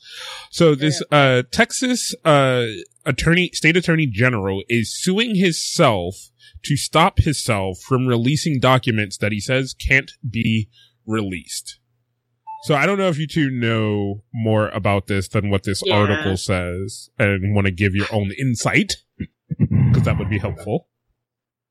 [0.50, 2.66] So this, uh, Texas, uh,
[3.04, 6.30] attorney, state attorney general is suing himself
[6.64, 10.68] to stop himself from releasing documents that he says can't be
[11.06, 11.78] released.
[12.64, 15.96] So I don't know if you two know more about this than what this Yeah.
[15.96, 18.94] article says and want to give your own insight
[19.58, 20.88] because that would be helpful.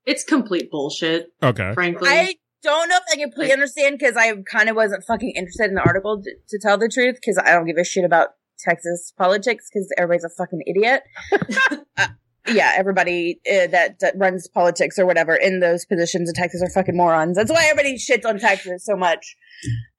[0.06, 1.72] It's complete bullshit, Okay.
[1.74, 2.08] frankly.
[2.08, 5.74] I don't know if I completely understand because I kind of wasn't fucking interested in
[5.74, 8.28] the article to, to tell the truth because I don't give a shit about
[8.60, 11.02] Texas politics because everybody's a fucking idiot.
[11.96, 12.08] Uh,
[12.52, 16.68] yeah, everybody uh, that, that runs politics or whatever in those positions in Texas are
[16.68, 17.36] fucking morons.
[17.38, 19.34] That's why everybody shits on Texas so much.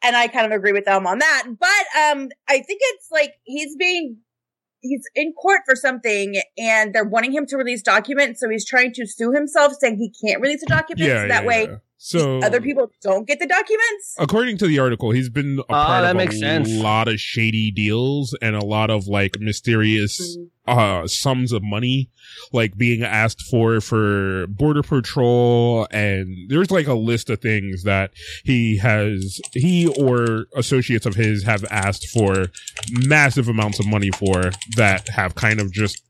[0.03, 1.43] And I kind of agree with them on that.
[1.59, 1.67] But
[1.99, 4.17] um, I think it's like he's being
[4.81, 8.93] he's in court for something and they're wanting him to release documents, so he's trying
[8.93, 11.07] to sue himself, saying he can't release the documents.
[11.07, 11.23] Yeah.
[11.23, 11.75] so that yeah, way yeah.
[12.07, 14.15] So other people don't get the documents.
[14.19, 16.69] according to the article, he's been a Ah, part that of makes a sense.
[16.69, 20.37] lot of shady deals and a lot of like mysterious
[20.67, 22.09] uh sums of money
[22.51, 28.11] like being asked for for border patrol and there's like a list of things that
[28.43, 32.47] he has he or associates of his have asked for
[33.07, 36.01] massive amounts of money for that have kind of just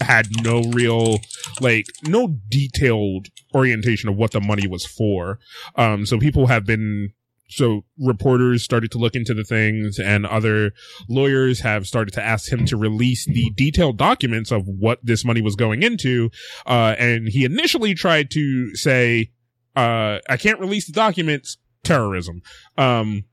[0.00, 1.18] had no real
[1.60, 5.38] like no detailed orientation of what the money was for
[5.76, 7.12] um so people have been
[7.48, 10.72] so reporters started to look into the things and other
[11.08, 15.42] lawyers have started to ask him to release the detailed documents of what this money
[15.42, 16.30] was going into.
[16.66, 19.30] Uh, and he initially tried to say,
[19.76, 22.42] uh, I can't release the documents, terrorism.
[22.78, 23.24] Um,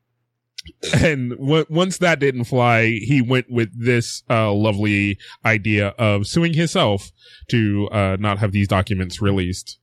[0.94, 6.54] and w- once that didn't fly, he went with this, uh, lovely idea of suing
[6.54, 7.12] himself
[7.50, 9.78] to, uh, not have these documents released.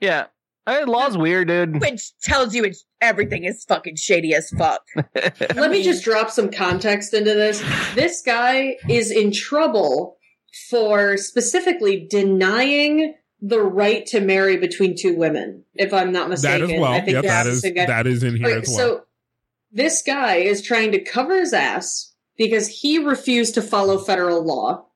[0.00, 0.26] Yeah.
[0.66, 1.80] I mean, law's weird, dude.
[1.80, 4.82] Which tells you it's everything is fucking shady as fuck.
[5.56, 7.62] Let me just drop some context into this.
[7.94, 10.16] This guy is in trouble
[10.68, 16.66] for specifically denying the right to marry between two women, if I'm not mistaken.
[16.68, 16.92] That as well.
[16.92, 17.86] I think Yep, that's that the is, same guy.
[17.86, 18.76] that is in here Okay, as well.
[18.76, 19.02] So
[19.72, 24.86] this guy is trying to cover his ass because he refused to follow federal law,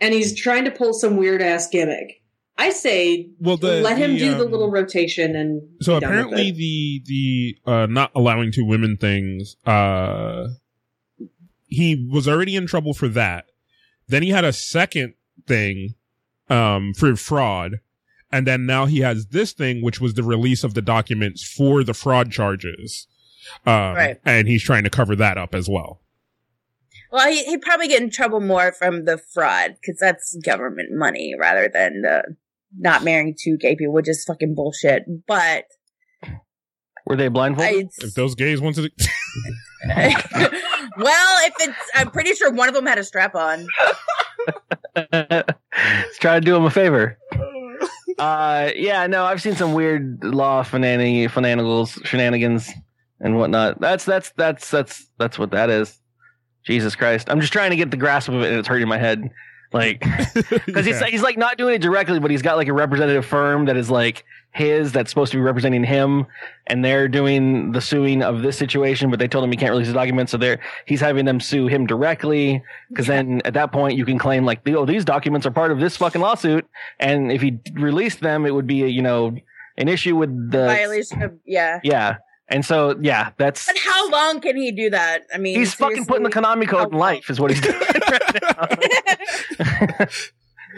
[0.00, 2.22] and he's trying to pull some weird ass gimmick.
[2.58, 6.00] I say well, the, let him the, do the um, little rotation and So be
[6.00, 10.48] done with apparently the the uh not allowing two women things uh
[11.66, 13.46] he was already in trouble for that.
[14.08, 15.14] Then he had a second
[15.46, 15.96] thing
[16.48, 17.80] um for fraud
[18.32, 21.84] and then now he has this thing which was the release of the documents for
[21.84, 23.06] the fraud charges.
[23.66, 24.18] Um Right.
[24.24, 26.00] and he's trying to cover that up as well.
[27.12, 31.34] Well, he, he'd probably get in trouble more from the fraud because that's government money
[31.38, 32.36] rather than the
[32.78, 35.04] not marrying two gay people, which is fucking bullshit.
[35.26, 35.64] But
[37.06, 37.86] Were they blindfolded?
[37.86, 39.08] I, If those gays wanted to
[40.96, 43.66] well, if it's, I'm pretty sure one of them had a strap on.
[44.96, 47.18] Let's try to do him a favor.
[48.18, 52.70] Uh, yeah, no, I've seen some weird law shenanigans, shenanigans, shenanigans,
[53.20, 53.80] and whatnot.
[53.80, 56.00] That's that's that's that's that's what that is.
[56.64, 58.98] Jesus Christ, I'm just trying to get the grasp of it, and it's hurting my
[58.98, 59.30] head.
[59.72, 60.00] Like,
[60.66, 61.06] because he's Yeah.
[61.06, 63.90] he's like not doing it directly, but he's got like a representative firm that is
[63.90, 66.26] like his that's supposed to be representing him,
[66.66, 69.10] and they're doing the suing of this situation.
[69.10, 71.66] But they told him he can't release the documents, so they're he's having them sue
[71.66, 72.62] him directly.
[72.88, 75.78] Because then at that point you can claim like, oh, these documents are part of
[75.78, 76.66] this fucking lawsuit,
[76.98, 79.36] and if he released them, it would be you know
[79.78, 81.80] an issue with the Violation of, yeah.
[81.84, 82.16] yeah.
[82.48, 85.22] And so yeah, that's But how long can he do that?
[85.34, 87.76] I mean, he's fucking putting the Konami code in life, is what he's doing.
[87.78, 87.92] right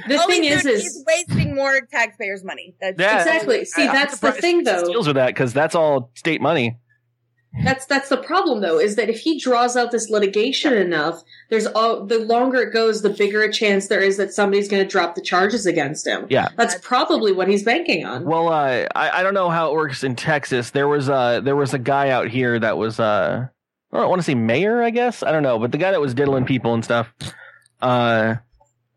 [0.06, 2.74] the All thing he's is, doing- is he's wasting more taxpayers' money.
[2.80, 3.18] That's Yeah.
[3.18, 3.64] Exactly.
[3.64, 4.84] See, I'm that's the surprised thing, he though.
[4.86, 6.78] Deals with that because that's all state money.
[7.64, 11.66] That's that's the problem though, is that if he draws out this litigation enough, there's
[11.66, 14.88] all the longer it goes, the bigger a chance there is that somebody's going to
[14.88, 16.26] drop the charges against him.
[16.28, 16.48] Yeah.
[16.56, 18.24] That's probably what he's banking on.
[18.26, 20.70] Well, uh, I I don't know how it works in Texas.
[20.70, 23.46] There was uh there was a guy out here that was uh
[23.92, 26.00] I don't want to say mayor, I guess I don't know, but the guy that
[26.00, 27.12] was diddling people and stuff.
[27.80, 28.34] Uh,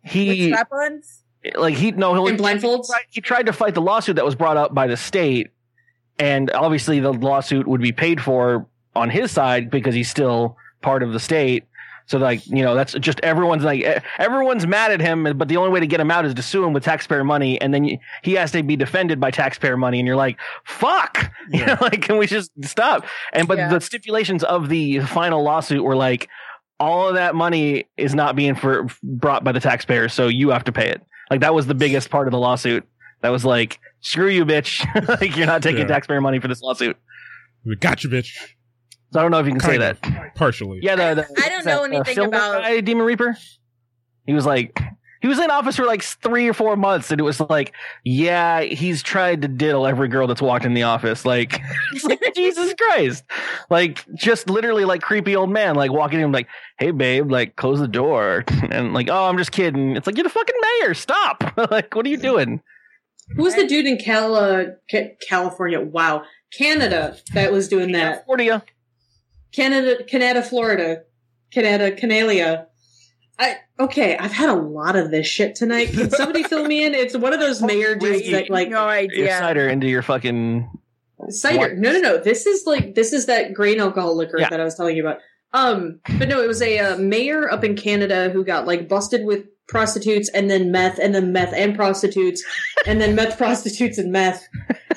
[0.03, 1.23] with he strap-ons.
[1.55, 2.87] like he no he In blindfolds?
[2.87, 5.51] tried- he tried to fight the lawsuit that was brought up by the state,
[6.21, 11.03] and obviously the lawsuit would be paid for on his side because he's still part
[11.03, 11.65] of the state.
[12.07, 13.81] So like you know that's just everyone's like
[14.17, 16.63] everyone's mad at him, but the only way to get him out is to sue
[16.65, 19.99] him with taxpayer money, and then you, he has to be defended by taxpayer money,
[19.99, 23.05] and you're like, fuck, you know, like can we just stop?
[23.33, 23.69] And but Yeah.
[23.69, 26.27] the stipulations of the final lawsuit were like.
[26.79, 30.63] All of that money is not being for brought by the taxpayers, so you have
[30.63, 30.99] to pay it.
[31.29, 32.87] Like that was the biggest part of the lawsuit.
[33.21, 34.83] That was like, screw you, bitch.
[35.21, 35.87] like you're not taking Yeah.
[35.87, 36.97] taxpayer money for this lawsuit.
[37.65, 38.35] We got you, bitch.
[39.13, 40.35] So I don't know if you can say Kind that.
[40.35, 40.79] Partially.
[40.81, 43.37] Yeah, the, the I don't know that, uh, anything film about- guy, Demon Reaper.
[44.25, 44.79] He was like,
[45.21, 48.61] he was in office for like three or four months, and it was like, yeah,
[48.61, 51.25] he's tried to diddle every girl that's walked in the office.
[51.25, 51.59] Like,
[51.93, 53.23] it's like Jesus Christ,
[53.69, 56.47] like just literally like creepy old man, like walking in, like,
[56.79, 59.95] hey babe, like close the door, and like, oh, I'm just kidding.
[59.95, 60.93] It's like you're the fucking mayor.
[60.95, 61.53] Stop.
[61.69, 62.61] like, what are you doing?
[63.35, 65.79] Who was the dude in Cal- uh, Ca- California?
[65.79, 66.23] Wow.
[66.51, 68.25] Canada that was doing that.
[68.25, 68.63] California.
[69.53, 71.03] Canada, Canada, Florida.
[71.51, 72.65] Canada, Canalia.
[73.39, 75.89] I, okay, I've had a lot of this shit tonight.
[75.91, 76.93] Can somebody fill me in?
[76.93, 79.37] It's one of those mayor dudes that like no Your idea.
[79.37, 80.69] cider into your fucking
[81.29, 81.57] cider.
[81.57, 81.73] What?
[81.77, 82.17] No, no, no.
[82.17, 84.49] This is like this is that grain alcohol liquor Yeah.
[84.49, 85.19] that I was telling you about.
[85.53, 89.25] Um, but no, it was a uh, mayor up in Canada who got like busted
[89.25, 92.43] with prostitutes and then meth and then meth and prostitutes
[92.85, 94.45] and then meth prostitutes and meth,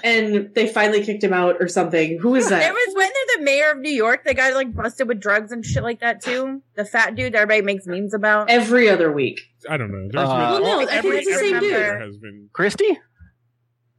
[0.05, 2.19] and they finally kicked him out or something.
[2.21, 2.73] Who is There that?
[2.73, 5.65] was wasn't there the mayor of New York that got like busted with drugs and
[5.65, 6.63] shit like that too?
[6.77, 8.49] The fat dude that everybody makes memes about.
[8.51, 9.41] Every other week.
[9.69, 10.09] I don't know.
[10.11, 11.73] There's Uh, been, Well, no, I think it's the same dude.
[11.75, 12.99] there has been Christie.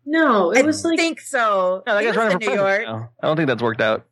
[0.06, 1.84] No, it I was like think so.
[1.88, 2.56] No, that guy's running for New.
[2.56, 2.84] York.
[2.86, 3.10] now.
[3.22, 4.06] I don't think that's worked out.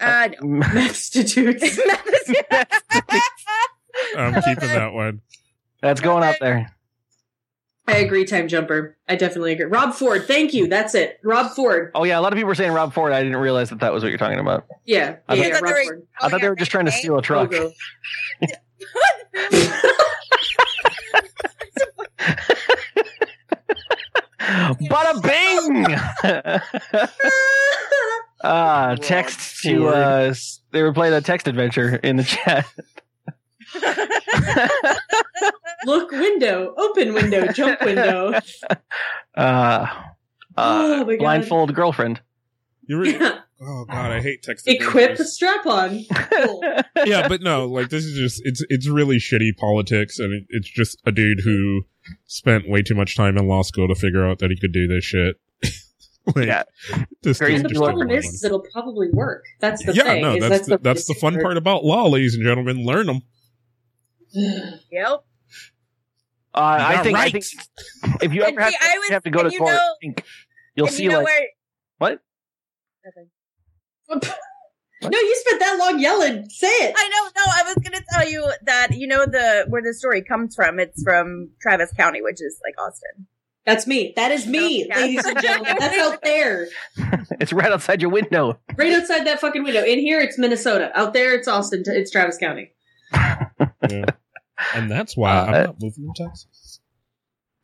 [0.00, 0.60] Uh, no.
[0.68, 1.62] prostitutes.
[4.16, 5.20] I'm keeping that one.
[5.80, 6.72] That's going out there.
[7.88, 8.96] I agree, time jumper.
[9.08, 9.66] I definitely agree.
[9.66, 10.66] Rob Ford, thank you.
[10.66, 11.20] That's it.
[11.22, 11.92] Rob Ford.
[11.94, 13.12] Oh yeah, a lot of people were saying Rob Ford.
[13.12, 14.66] I didn't realize that that was what you're talking about.
[14.84, 16.06] Yeah, I yeah, thought- yeah, Rob they were- Ford.
[16.20, 17.52] I thought they were just trying to steal a truck.
[17.52, 17.72] Logo.
[24.90, 25.86] Bada bing!
[28.48, 30.34] Ah, text to uh,
[30.70, 32.66] they were playing a text adventure in the chat.
[35.84, 38.38] Look window, open window, jump window.
[39.36, 39.92] Uh, uh,
[40.56, 41.18] Oh my God.
[41.18, 42.22] blindfold girlfriend.
[42.88, 43.40] You really, Yeah.
[43.60, 44.66] oh god, I hate text.
[44.66, 46.04] Equip the strap on.
[46.10, 46.62] Cool.
[47.04, 50.70] yeah, but no, like this is just it's it's really shitty politics, and it, it's
[50.70, 51.82] just a dude who
[52.24, 54.86] spent way too much time in law school to figure out that he could do
[54.86, 55.36] this shit.
[56.34, 56.62] like, Yeah.
[57.22, 59.44] this Crazy dude the just people took problem is, is it'll probably work.
[59.60, 59.98] That's the money.
[59.98, 60.22] yeah, thing.
[60.22, 61.42] no, is that's the, that's the fun part.
[61.44, 62.84] part about law, ladies and gentlemen.
[62.84, 63.22] Learn them.
[64.90, 65.24] Yep.
[66.54, 67.44] Uh, I think I think
[68.22, 70.24] if you ever have, see, to, was- have to go to you court, know- think
[70.74, 71.48] you'll see you know like where?
[71.98, 72.20] what?
[73.04, 73.28] Nothing.
[75.02, 76.48] No, you spent that long yelling.
[76.48, 76.94] Say it.
[76.96, 77.30] I know.
[77.44, 80.80] No, I was gonna tell you that you know the where the story comes from.
[80.80, 83.26] It's from Travis County, which is like Austin.
[83.66, 84.12] That's me.
[84.16, 84.96] That is me, Yeah.
[85.00, 85.76] ladies and gentlemen.
[85.78, 86.68] That's out there.
[87.40, 88.58] It's right outside your window.
[88.76, 89.82] Right outside that fucking window.
[89.82, 90.90] In here, it's Minnesota.
[90.94, 91.82] Out there, it's Austin.
[91.86, 92.72] It's Travis County.
[93.90, 94.04] Yeah.
[94.74, 96.80] And that's why Uh, I'm not moving to Texas.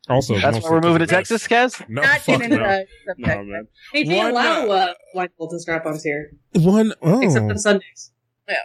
[0.09, 1.89] Also, That's why we're moving to because Texas, Kaz.
[1.89, 2.63] No, Not fuck getting no.
[2.65, 3.67] into the No, man.
[3.93, 8.11] Hey, they One, allow uh, blindfolds and strap-ons here, One, oh, except on Sundays.
[8.47, 8.55] Yeah.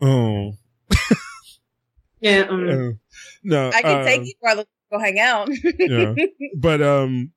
[0.00, 0.52] Oh,
[2.20, 2.46] Yeah.
[2.50, 2.92] Um, uh,
[3.44, 3.68] no.
[3.68, 5.48] I can uh, take you while go hang out.
[5.78, 6.14] Yeah.
[6.56, 7.32] But um,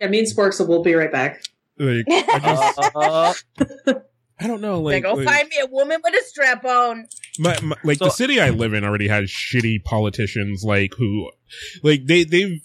[0.00, 0.08] yeah.
[0.08, 1.42] Me and Sporks will be right back.
[1.78, 3.94] like I just, Uh,
[4.40, 7.06] I don't know, Like, like, go like, find me a woman with a strap on.
[7.38, 11.30] my, my, like the city I live in already has shitty politicians, like who,
[11.82, 12.60] like they they've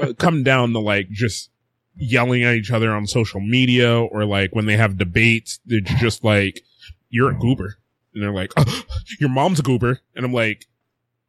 [0.00, 1.50] uh, come down to like just
[1.96, 6.22] yelling at each other on social media, or like when they have debates, they're just
[6.24, 6.60] like,
[7.08, 7.78] "You're a goober,"
[8.12, 8.82] and they're like, oh,
[9.18, 10.66] "Your mom's a goober," and I'm like.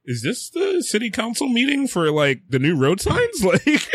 [0.08, 3.44] Is this the city council meeting for like the new road signs?
[3.44, 3.90] Like,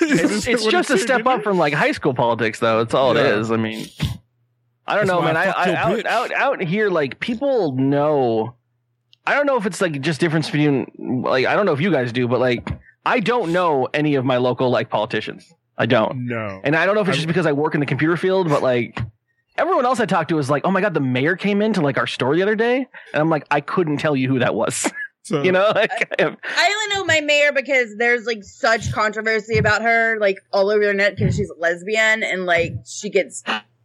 [0.00, 2.80] it's it's just a step up from like high school politics, though.
[2.80, 3.26] It's all Yeah.
[3.26, 3.50] it is.
[3.50, 3.86] I mean,
[4.86, 5.36] I don't That's know, man.
[5.36, 6.06] I I, fucked I your out, bitch.
[6.06, 8.54] out out here, like people know.
[9.26, 10.90] I don't know if it's like just difference between
[11.24, 12.68] like I don't know if you guys do, but like
[13.04, 15.52] I don't know any of my local like politicians.
[15.76, 17.86] I don't, No, and I don't know if it's just because I work in the
[17.86, 19.00] computer field, but like.
[19.58, 21.98] Everyone else I talked to was like, "Oh my god, the mayor came into like
[21.98, 22.76] our store the other day,"
[23.12, 24.90] and I'm like, "I couldn't tell you who that was."
[25.30, 29.82] so, you know, like, I only know my mayor because there's like such controversy about
[29.82, 33.42] her, like all over the net because she's a lesbian and like she gets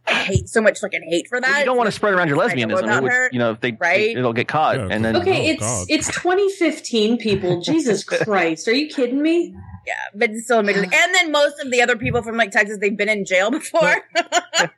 [0.08, 1.58] hate so much fucking hate for that.
[1.60, 3.60] you don't want to spread around your I lesbianism, about which, her, you know, if
[3.60, 4.16] they, right?
[4.16, 4.88] it'll get caught, Yeah.
[4.90, 5.86] and then Okay, Oh, it's God.
[5.88, 7.60] it's 2015, people.
[7.62, 9.54] Jesus Christ, are you kidding me?
[9.86, 10.90] Yeah, but it's still admittedly.
[10.92, 13.96] And then most of the other people from like Texas, they've been in jail before,
[14.16, 14.68] so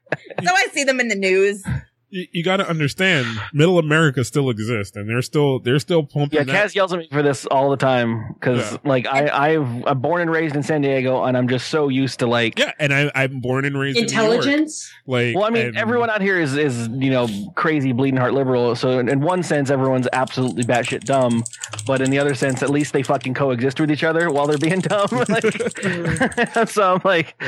[0.44, 1.62] I see them in the news.
[2.10, 6.38] You, you got to understand, Middle America still exists, and they're still they're still pumping.
[6.38, 6.68] Yeah, that.
[6.70, 8.78] Kaz yells at me for this all the time because, Yeah.
[8.84, 12.18] like, I, I've I'm born and raised in San Diego, and I'm just so used
[12.20, 12.58] to like.
[12.58, 14.24] Yeah, and I, I'm born and raised in New York.
[14.36, 14.90] Intelligence.
[15.06, 18.34] Like, Well, I mean, and- everyone out here is is you know crazy, bleeding heart
[18.34, 18.74] liberal.
[18.76, 21.44] So in, in one sense, everyone's absolutely batshit dumb,
[21.86, 24.58] but in the other sense, at least they fucking coexist with each other while they're
[24.58, 25.08] being dumb.
[25.28, 25.44] Like,
[26.68, 27.40] so I'm like,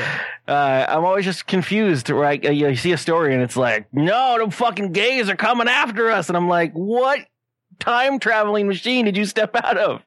[0.47, 2.09] uh, I'm always just confused.
[2.09, 2.43] Right?
[2.43, 6.09] You, you see a story and it's like, no, the fucking gays are coming after
[6.11, 7.19] us, and I'm like, what?
[7.79, 10.05] Time traveling machine did you step out of?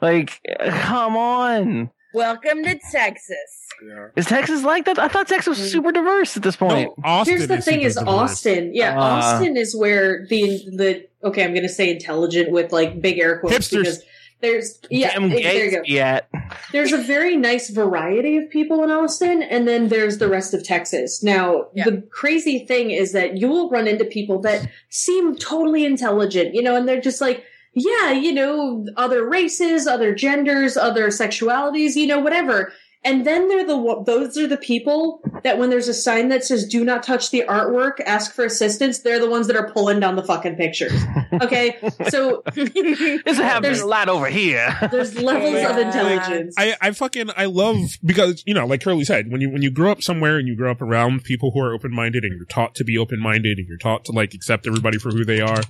[0.00, 0.40] Like,
[0.70, 1.90] come on.
[2.14, 3.68] Welcome to Texas.
[4.14, 4.98] Is Texas like that?
[4.98, 6.90] I thought Texas was super diverse at this point.
[6.98, 8.08] No, Austin Here's the thing: is diverse.
[8.08, 8.70] Austin.
[8.74, 11.42] Yeah, Uh, Austin is where the the okay.
[11.44, 13.70] I'm going to say intelligent with like big air quotes Hipsters.
[13.78, 14.02] because
[14.40, 15.12] there's yeah.
[15.12, 15.82] Damn it- there you go.
[15.86, 16.28] yet.
[16.72, 20.62] There's a very nice variety of people in Austin, and then there's the rest of
[20.64, 21.22] Texas.
[21.22, 21.84] Now, Yeah.
[21.84, 26.62] the crazy thing is that you will run into people that seem totally intelligent, you
[26.62, 32.06] know, and they're just like, yeah, you know, other races, other genders, other sexualities, you
[32.06, 32.72] know, whatever.
[33.06, 36.44] And then they're the one- those are the people that when there's a sign that
[36.44, 38.98] says "Do not touch the artwork," ask for assistance.
[38.98, 40.92] They're the ones that are pulling down the fucking pictures.
[41.42, 41.76] Okay,
[42.08, 44.74] so This happening There's- a lot over here.
[44.90, 46.54] there's levels of intelligence.
[46.58, 49.70] I, I fucking I love because you know like Curly said when you when you
[49.70, 52.46] grow up somewhere and you grow up around people who are open minded and you're
[52.46, 55.40] taught to be open minded and you're taught to like accept everybody for who they
[55.40, 55.62] are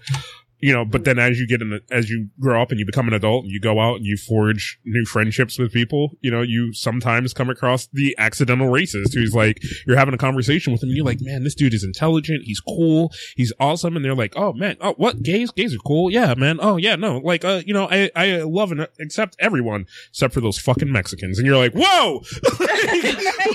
[0.60, 2.86] you know, but then as you get in the, as you grow up and you
[2.86, 6.30] become an adult and you go out and you forge new friendships with people, you
[6.30, 10.82] know, you sometimes come across the accidental racist who's like, you're having a conversation with
[10.82, 12.42] him and you're like, man, this dude is intelligent.
[12.44, 13.12] He's cool.
[13.36, 13.96] He's awesome.
[13.96, 15.22] And they're like, oh man, oh, what?
[15.22, 15.50] Gays?
[15.50, 16.10] Gays are cool.
[16.10, 16.58] Yeah, man.
[16.62, 20.40] Oh yeah, no, like, uh, you know, I, I love and accept everyone except for
[20.40, 21.38] those fucking Mexicans.
[21.38, 22.22] And you're like, whoa!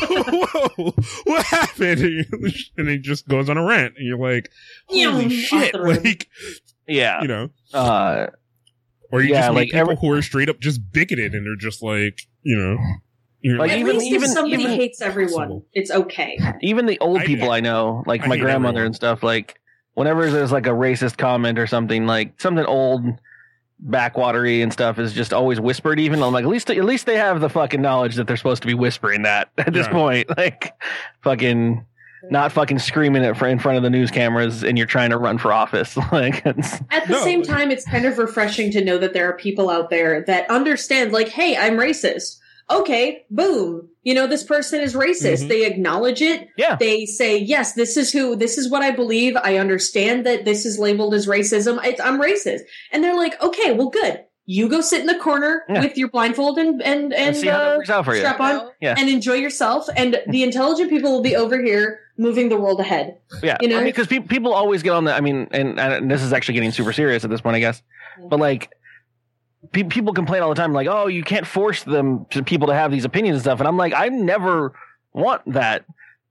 [0.07, 0.93] whoa!
[1.23, 2.27] What happened?
[2.77, 4.49] And he just goes on a rant and you're like,
[4.87, 5.63] holy shit.
[5.63, 6.05] off the road.
[6.05, 6.27] Like,
[6.87, 7.21] Yeah.
[7.21, 8.27] you know, Uh,
[9.11, 11.45] or you Yeah, just meet like people every- who are straight up just bigoted and
[11.45, 12.77] they're just like, you know,
[13.41, 15.65] you're Like, like, At even- least even- if somebody even- hates everyone, Possible.
[15.73, 16.37] it's okay.
[16.61, 18.85] even the old I- people I, know, like I my grandmother everyone.
[18.87, 19.59] and stuff, like
[19.95, 23.01] whenever there's like a racist comment or something, like something old,
[23.83, 25.99] backwatery and stuff is just always whispered.
[25.99, 28.61] Even I'm like, at least at least they have the fucking knowledge that they're supposed
[28.61, 29.91] to be whispering that at this Yeah.
[29.93, 30.71] point, like
[31.23, 31.85] fucking.
[32.29, 35.17] Not fucking screaming it fr- in front of the news cameras, and you're trying to
[35.17, 35.97] run for office.
[36.11, 37.23] like, it's, At the No.
[37.23, 40.49] same time, it's kind of refreshing to know that there are people out there that
[40.49, 42.37] understand, like, hey, I'm racist.
[42.69, 43.89] Okay, boom.
[44.03, 45.43] You know, this person is racist.
[45.43, 45.47] Mhm.
[45.49, 46.47] They acknowledge it.
[46.57, 49.35] yeah, They say, yes, this is who, this is what I believe.
[49.35, 51.83] I understand that this is labeled as racism.
[51.85, 52.61] It's, I'm racist.
[52.91, 54.23] And they're like, okay, well, good.
[54.53, 55.81] You go sit in the corner Yeah.
[55.81, 58.15] with your blindfold and, and, and, and see how that uh, works out you.
[58.17, 58.95] strap on Yeah.
[58.97, 59.87] and enjoy yourself.
[59.95, 63.17] And the intelligent people will be over here moving the world ahead.
[63.41, 63.83] Yeah, You know?
[63.83, 65.13] because pe- people always get on the.
[65.15, 67.81] I mean, and, and this is actually getting super serious at this point, I guess.
[68.29, 68.69] But like,
[69.71, 72.73] pe- people complain all the time, like, "Oh, you can't force them to people to
[72.73, 74.73] have these opinions and stuff." And I'm like, I never
[75.13, 75.85] want that.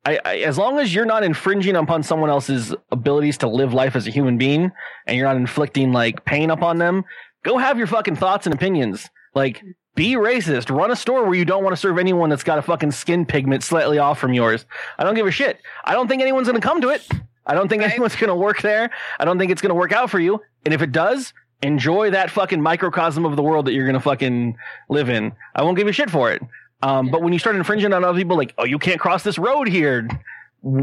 [0.05, 3.97] I, I as long as you're not infringing upon someone else's abilities to live life
[3.97, 4.71] as a human being,
[5.07, 7.05] and you're not inflicting like pain upon them,
[7.43, 9.09] go have your fucking thoughts and opinions.
[9.35, 9.63] Like,
[9.95, 10.75] be racist.
[10.75, 13.27] Run a store where you don't want to serve anyone that's got a fucking skin
[13.27, 14.65] pigment slightly off from yours.
[14.99, 15.59] I don't give a shit.
[15.85, 17.07] I don't think anyone's going to come to it.
[17.47, 17.91] I don't think Right.
[17.93, 18.91] anyone's going to work there.
[19.19, 20.41] I don't think it's going to work out for you.
[20.65, 21.33] And if it does,
[21.63, 24.57] enjoy that fucking microcosm of the world that you're going to fucking
[24.89, 25.33] live in.
[25.55, 26.43] I won't give a shit for it.
[26.83, 29.39] Um, but when you start infringing on other people, like, oh, you can't cross this
[29.39, 30.09] road here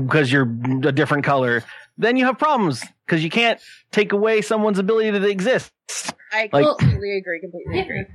[0.02, 0.44] because you're
[0.84, 1.64] a different color,
[1.98, 3.60] then you have problems because you can't
[3.92, 5.72] take away someone's ability to exist.
[6.32, 7.40] I Like- completely agree.
[7.42, 8.06] Completely agree.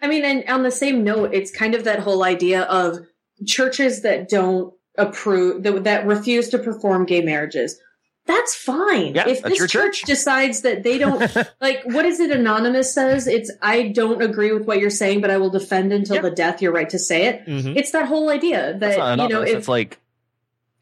[0.00, 2.98] I mean, and on the same note, it's kind of that whole idea of
[3.46, 7.78] churches that don't approve, that, that refuse to perform gay marriages.
[8.26, 9.14] That's fine.
[9.16, 10.02] Yeah, if this church church.
[10.02, 11.20] decides that they don't,
[11.60, 13.26] like, what is it Anonymous says?
[13.26, 16.22] It's, I don't agree with what you're saying, but I will defend until Yeah.
[16.22, 17.46] the death your right to say it.
[17.46, 17.76] Mhm.
[17.76, 19.98] It's that whole idea that, you know, if it's like,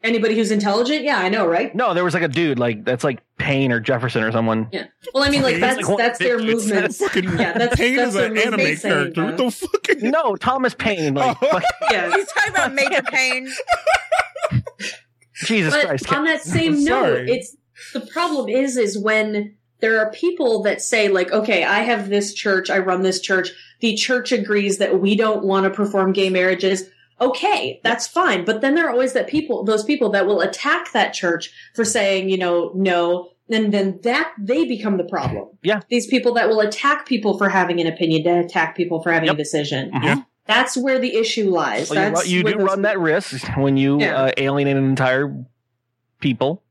[0.03, 1.73] anybody who's intelligent, yeah, I know, right?
[1.75, 4.67] no, there was like a dude, like, that's like Paine or Jefferson or someone.
[4.71, 4.85] Yeah.
[5.13, 6.95] Well, I mean, like, that's, like that's their one of movement.
[6.95, 8.77] fucking Yeah, that's- Pain that's is an their anime saying
[9.13, 9.25] character.
[9.25, 10.01] What the fuck?
[10.01, 11.13] No, Thomas Paine.
[11.15, 11.47] Like, Oh.
[11.51, 12.13] fuck- Yeah.
[12.15, 13.49] He's talking about Major Payne.
[15.35, 16.13] Jesus but Christ.
[16.13, 17.31] on that same I'm note, sorry.
[17.31, 17.55] it's
[17.93, 22.33] the problem is is when there are people that say like, okay, I have this
[22.33, 23.49] church, I run this church.
[23.79, 26.83] The church agrees that we don't want to perform gay marriages.
[27.21, 28.43] Okay, that's fine.
[28.45, 31.85] But then there are always that people, those people that will attack that church for
[31.85, 33.29] saying, you know, no.
[33.49, 35.49] And then that they become the problem.
[35.61, 35.81] Yeah.
[35.89, 39.27] These people that will attack people for having an opinion, that attack people for having
[39.27, 39.35] Yep.
[39.35, 39.91] a decision.
[39.91, 40.03] Mhm.
[40.03, 40.15] Yeah.
[40.47, 41.89] That's where the issue lies.
[41.89, 44.23] Well, you That's ru- you, do those- run that risk when you Yeah.
[44.23, 45.33] uh, alienate an entire
[46.19, 46.63] people.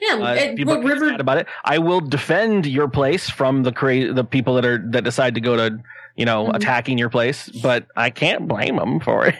[0.00, 1.46] Yeah, Uh, and people what River mad about it.
[1.64, 5.40] I will defend your place from the cra- the people that are that decide to
[5.40, 5.78] go to
[6.16, 6.56] you know Mhm.
[6.56, 9.34] attacking your place, but I can't blame them for it.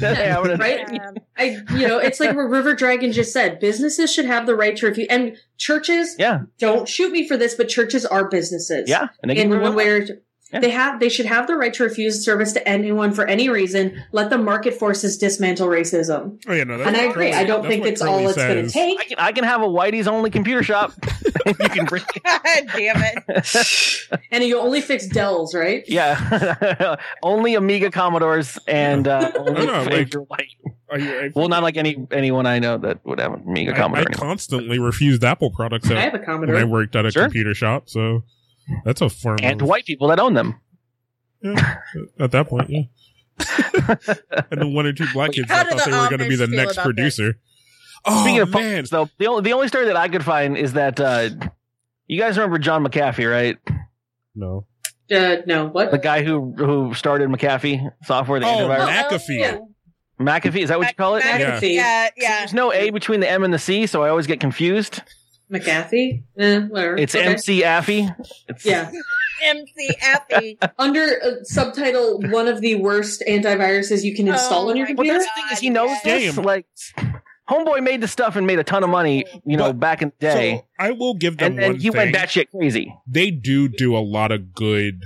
[0.00, 0.38] Yeah.
[0.44, 0.86] I'm Right?
[0.92, 1.10] Yeah.
[1.38, 3.60] I, you know, it's like what River Dragon just said.
[3.60, 6.14] Businesses should have the right to refuse, and churches.
[6.18, 8.88] Yeah, Don't shoot me for this, but churches are businesses.
[8.88, 10.06] yeah, and they in one way or
[10.52, 10.60] Yeah.
[10.60, 14.00] they have, they should have the right to refuse service to anyone for any reason.
[14.12, 16.40] Let the market forces dismantle racism.
[16.46, 16.78] Oh yeah, no.
[16.78, 17.30] That's And I agree.
[17.30, 19.00] Crowley- I don't that's think what it's all Crowley it's going to take.
[19.00, 20.92] I can I can have a Whitey's only computer shop.
[21.46, 22.04] you can bring.
[22.24, 22.40] God
[22.76, 24.02] damn it.
[24.30, 25.82] And you only fix Dells, right?
[25.88, 26.94] Yeah,
[27.24, 30.46] only Amiga Commodores and uh, only No, no, like- white.
[30.88, 33.74] Are you- I- Well, not like any anyone I know that would have an Amiga
[33.74, 34.04] I, Commodore.
[34.08, 34.28] I anymore.
[34.28, 37.24] constantly refused Apple products I have a when I worked at a Sure.
[37.24, 38.22] computer shop, so
[38.84, 40.60] that's a form and of, white people that own them.
[41.42, 41.76] yeah,
[42.18, 42.82] at that point, yeah.
[44.50, 46.28] and then one or two black kids How that thought the they were going to
[46.28, 47.38] be the next about producer.
[48.04, 50.56] Oh Speaking of man, phones, though, the only the only story that I could find
[50.56, 51.30] is that uh,
[52.06, 53.58] you guys remember John McAfee, right?
[54.34, 54.66] no.
[55.08, 55.92] Uh, no, what?
[55.92, 58.88] The guy who who started McAfee software, the Oh, antivirus.
[58.88, 59.38] McAfee.
[59.38, 59.58] yeah.
[60.18, 61.24] McAfee, is that what you call it?
[61.24, 61.60] Mac- Yeah.
[61.62, 62.38] Yeah, yeah.
[62.40, 65.02] There's no A between the M and the C, so I always get confused.
[65.52, 66.22] McAfee?
[66.38, 66.96] Eh, whatever.
[66.96, 67.24] It's Okay.
[67.26, 68.08] MC Affy.
[68.48, 68.90] It's, Yeah.
[69.44, 70.58] MC Effie.
[70.78, 74.94] Under uh, subtitle, one of the worst antiviruses you can install Oh on your my
[74.94, 75.18] Well, computer.
[75.18, 76.18] that's the thing is he knows Yeah.
[76.18, 76.36] this.
[76.38, 76.66] Like,
[77.48, 80.08] Homeboy made the stuff and made a ton of money, you know, But- back in
[80.18, 80.56] the day.
[80.56, 81.96] So I will give them and then one he thing.
[81.96, 82.92] went batshit crazy.
[83.06, 85.02] they do do a lot of good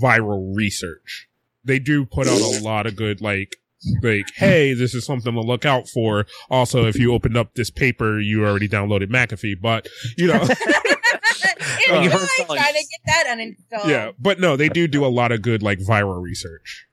[0.00, 1.28] viral research.
[1.64, 3.56] They do put out a lot of good like
[4.02, 7.70] like hey this is something to look out for also if you opened up this
[7.70, 10.54] paper you already downloaded mcafee but you know Enjoy
[11.90, 13.88] Uh, trying to get that uninstalled.
[13.88, 16.86] yeah but no they do do a lot of good like viral research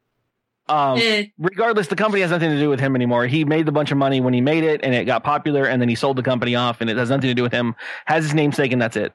[0.67, 1.25] Um, Eh.
[1.37, 3.27] regardless, the company has nothing to do with him anymore.
[3.27, 5.79] He made the bunch of money when he made it, and it got popular, and
[5.81, 7.75] then he sold the company off, and it has nothing to do with him.
[8.07, 9.13] Has his namesake, and that's it.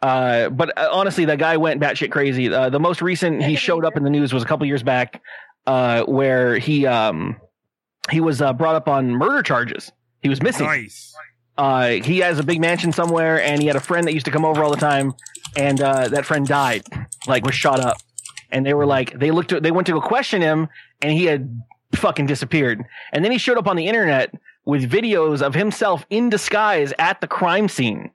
[0.00, 2.52] Uh, but uh, honestly, that guy went batshit crazy.
[2.52, 5.20] Uh, the most recent he showed up in the news was a couple years back,
[5.66, 7.36] uh, where he um
[8.10, 9.92] he was uh, brought up on murder charges.
[10.20, 10.66] He was missing.
[10.66, 11.14] nice
[11.56, 14.32] Uh, he has a big mansion somewhere, and he had a friend that used to
[14.32, 15.14] come over all the time,
[15.56, 16.82] and uh, that friend died,
[17.26, 17.98] like was shot up.
[18.50, 20.68] And they were like, they looked, they went to go question him,
[21.00, 21.62] and he had
[21.94, 22.84] fucking disappeared.
[23.12, 24.34] And then he showed up on the internet
[24.64, 28.10] with videos of himself in disguise at the crime scene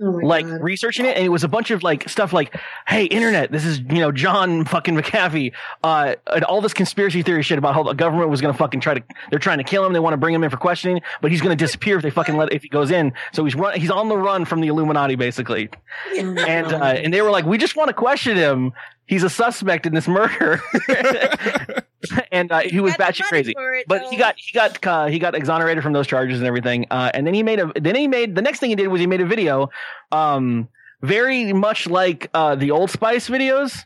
[0.00, 0.60] Oh like God.
[0.60, 2.56] researching it and it was a bunch of like stuff like
[2.88, 5.52] hey internet this is you know john fucking mcafee
[5.84, 8.94] uh and all this conspiracy theory shit about how the government was gonna fucking try
[8.94, 11.30] to they're trying to kill him they want to bring him in for questioning but
[11.30, 13.12] he's gonna disappear if they fucking let if he goes in.
[13.32, 15.68] So he's run he's on the run from the illuminati basically.
[16.14, 18.72] Oh and uh and they were like we just want to question him.
[19.06, 20.62] He's a suspect in this murder
[22.32, 25.34] and uh, he was batshit crazy it, but he got he got uh, he got
[25.34, 26.86] exonerated from those charges and everything.
[26.90, 29.00] Uh, and then he made a then he made the next thing he did was
[29.00, 29.70] he made a video,
[30.12, 30.68] um,
[31.02, 33.84] very much like uh, the Old Spice videos,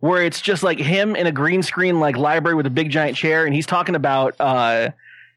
[0.00, 3.16] where it's just like him in a green screen like library with a big giant
[3.16, 4.34] chair, and he's talking about.
[4.40, 4.90] Uh,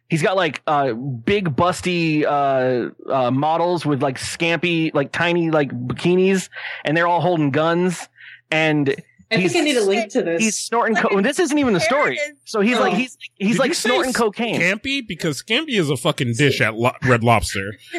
[0.09, 5.71] He's got like uh, big busty uh, uh, models with like scampy, like tiny like
[5.71, 6.49] bikinis,
[6.85, 8.09] and they're all holding guns.
[8.51, 8.95] And
[9.33, 10.41] I think he's- I need a link to this.
[10.41, 10.95] he's snorting.
[10.95, 12.19] Like Co- this isn't even the story.
[12.45, 12.95] So he's like Oh.
[12.95, 14.59] he's he's Did like you say snorting cocaine.
[14.61, 17.73] Scampy because Scampy is a fucking dish at Lo- Red Lobster.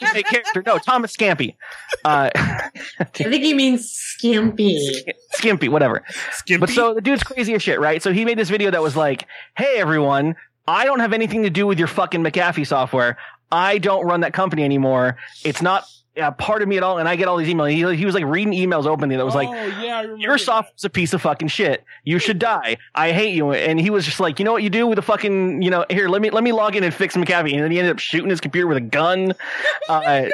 [0.00, 0.62] Anime character.
[0.66, 1.56] No, Thomas Scampy.
[2.04, 4.78] Uh, I think he means skimpy.
[5.32, 6.04] Skimpy, whatever.
[6.32, 6.60] Skimpy.
[6.60, 8.02] But so the dude's crazy as shit, right?
[8.02, 9.26] So he made this video that was like,
[9.56, 10.36] "Hey everyone,
[10.66, 13.18] I don't have anything to do with your fucking McAfee software.
[13.50, 15.16] I don't run that company anymore.
[15.44, 15.84] It's not
[16.18, 17.70] a part of me at all." And I get all these emails.
[17.70, 19.52] He, he was like reading emails openly that was like, oh,
[19.82, 21.84] yeah, I remember your software's a piece of fucking shit.
[22.04, 22.76] You should die.
[22.94, 23.52] I hate you.
[23.52, 25.84] And he was just like, you know what you do with a fucking, you know,
[25.90, 27.52] here, let me let me log in and fix McAfee.
[27.52, 29.34] And then he ended up shooting his computer with a gun.
[29.88, 30.26] Uh,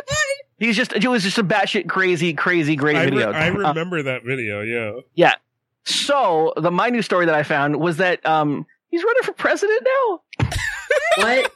[0.58, 3.30] he's just it was just a batshit crazy, crazy great I, re- video.
[3.30, 4.62] I Uh, remember that video.
[4.62, 5.00] Yeah.
[5.14, 5.34] Yeah.
[5.84, 9.86] so the my new story that I found was that um he's running for president
[10.40, 10.48] now.
[11.18, 11.52] What?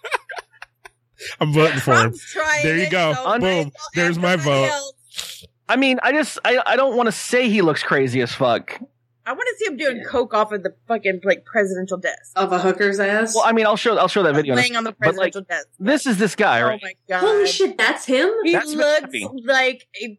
[1.40, 2.14] I'm voting for him.
[2.62, 3.14] There you go.
[3.14, 3.72] so Boom.
[3.94, 4.66] There's my vote.
[4.70, 5.44] else.
[5.68, 8.80] I mean, I just I I don't want to say he looks crazy as fuck.
[9.26, 12.32] I want to see him doing coke off of the fucking like presidential desk.
[12.34, 13.34] Of a hooker's ass?
[13.34, 14.54] Well, I mean, I'll show I'll show that video.
[14.54, 15.68] in a laying on the but, like, presidential desk.
[15.78, 16.80] This is this guy, Oh right?
[16.82, 17.20] my god!
[17.20, 18.30] Holy shit, that's him?
[18.44, 19.14] He That's looks
[19.44, 20.18] like a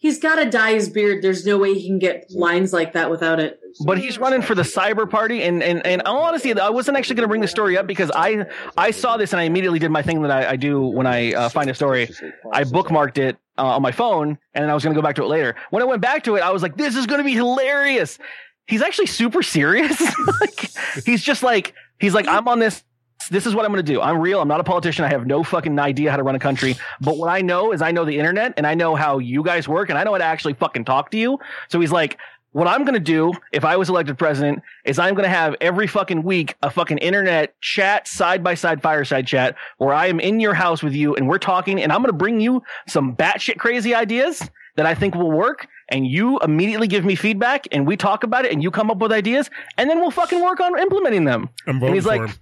[0.00, 1.22] He's got to dye his beard.
[1.22, 3.58] There's no way he can get lines like that without it.
[3.84, 7.14] but he's running for the cyber party and and and all honesty i wasn't actually
[7.16, 8.44] going to bring the story up because i
[8.76, 11.32] i saw this and i immediately did my thing that i, I do when i
[11.34, 12.08] uh, find a story.
[12.52, 15.16] I bookmarked it uh, on my phone and then i was going to go back
[15.16, 15.54] to it later.
[15.70, 18.18] When i went back to it i was like this is going to be hilarious.
[18.66, 20.00] He's actually super serious.
[20.40, 20.70] Like,
[21.04, 22.82] he's just like he's like i'm on this
[23.30, 24.00] this is what I'm going to do.
[24.00, 24.40] I'm real.
[24.40, 25.04] I'm not a politician.
[25.04, 26.76] I have no fucking idea how to run a country.
[27.00, 29.68] But what I know is I know the internet and I know how you guys
[29.68, 31.38] work and I know how to actually fucking talk to you.
[31.68, 32.18] So he's like,
[32.52, 35.54] what I'm going to do if I was elected president is I'm going to have
[35.60, 40.18] every fucking week a fucking internet chat, side by side fireside chat where I am
[40.18, 43.14] in your house with you and we're talking and I'm going to bring you some
[43.14, 45.66] batshit crazy ideas that I think will work.
[45.90, 48.98] And you immediately give me feedback and we talk about it and you come up
[48.98, 51.50] with ideas and then we'll fucking work on implementing them.
[51.66, 52.32] I'm he's like- him.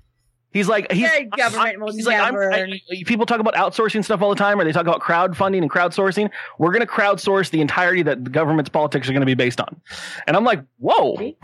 [0.57, 4.23] He's like, he's, Yeah, government will he's like, I'm- I- people talk about outsourcing stuff
[4.23, 6.31] all the time, or they talk about crowdfunding and crowdsourcing.
[6.59, 9.61] We're going to crowdsource the entirety that the government's politics are going to be based
[9.61, 9.79] on.
[10.27, 11.13] And I'm like, whoa,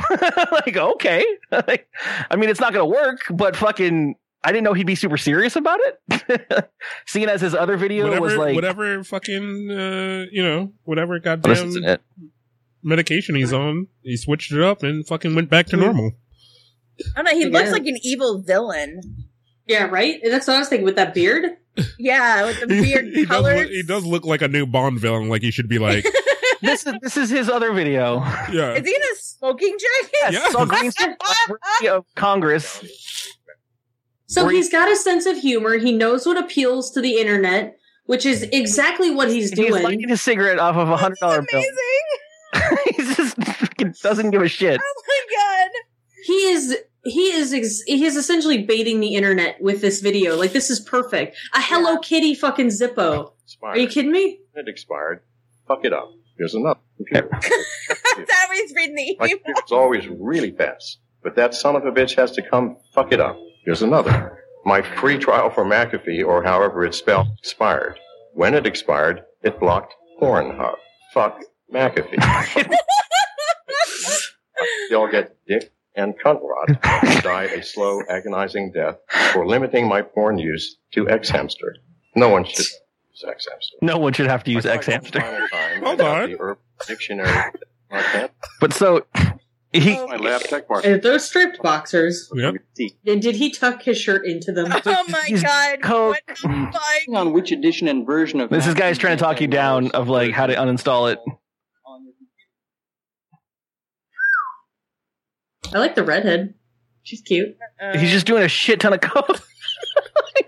[0.51, 1.27] like, okay.
[1.51, 1.89] Like,
[2.31, 5.19] I mean, it's not going to work, but fucking, I didn't know he'd be super
[5.19, 6.71] serious about it.
[7.07, 11.61] Seeing as his other video Whatever, was like, whatever fucking, uh, you know, whatever this
[11.63, 11.99] goddamn
[12.83, 15.83] medication he's on, he switched it up and fucking went back to Hmm.
[15.83, 16.13] normal.
[17.01, 17.31] I don't know.
[17.33, 17.59] He Yeah.
[17.59, 19.01] looks like an evil villain.
[19.67, 20.21] Yeah, right?
[20.25, 21.47] That's what I was thinking with that beard.
[21.99, 23.61] Yeah, with the beard he, does colors.
[23.61, 25.29] look, he does look like a new Bond villain.
[25.29, 26.05] Like he should be like,
[26.63, 28.19] This is this is his other video.
[28.53, 28.75] yeah.
[28.75, 30.11] Is he in a smoking jacket?
[30.21, 30.53] Yes, Yes.
[30.53, 31.17] Saul Greenstone
[31.89, 33.29] of Congress.
[34.27, 35.79] So Were- he's got a sense of humor.
[35.79, 39.75] He knows what appeals to the internet, which is exactly what he's He's doing.
[39.75, 41.63] He's lighting his cigarette off of a hundred dollar bill.
[42.55, 42.79] Amazing!
[42.97, 43.03] he
[43.85, 44.81] just doesn't give a shit.
[44.81, 45.32] Oh my god!
[46.25, 50.37] He is he is ex- he is essentially baiting the internet with this video.
[50.37, 51.37] Like this is perfect.
[51.55, 53.33] A Hello Kitty fucking Zippo.
[53.63, 54.41] Are you kidding me?
[54.55, 55.21] It expired.
[55.67, 56.13] Fuck it up.
[56.39, 56.81] Here's another.
[57.13, 59.39] That's how he's reading the My email.
[59.39, 63.21] computer's always really fast, but that son of a bitch has to come fuck it
[63.21, 63.37] up.
[63.65, 64.39] Here's another.
[64.65, 67.99] My free trial for McAfee, or however it's spelled, expired.
[68.35, 70.77] When it expired, it blocked Pornhub.
[71.13, 71.41] Fuck
[71.73, 72.23] McAfee.
[74.91, 78.97] Y'all get dick and cunt rod and die a slow, agonizing death
[79.33, 81.77] for limiting my porn use to X Hamster.
[82.17, 83.77] No one should use X Hamster.
[83.83, 85.21] No one should have to use I X tried Hamster.
[85.21, 86.31] one final time Hold on.
[86.31, 87.29] The Urban Dictionary.
[87.91, 88.33] I can't.
[88.61, 89.05] But so
[89.73, 90.85] he Oh, My lab tech mark.
[91.03, 92.31] Those striped boxers.
[92.35, 92.57] Yep.
[93.07, 94.73] And did he tuck his shirt into them?
[94.87, 95.81] Oh my He's god.
[95.83, 96.11] coke.
[96.15, 96.35] What the
[96.73, 96.75] fuck?
[97.15, 100.09] on which edition and version of this is guy's trying to talk you down of
[100.09, 101.19] like how to uninstall it.
[105.75, 106.55] I like the redhead.
[107.03, 107.57] She's cute.
[107.81, 109.41] Uh, He's just doing a shit ton of code.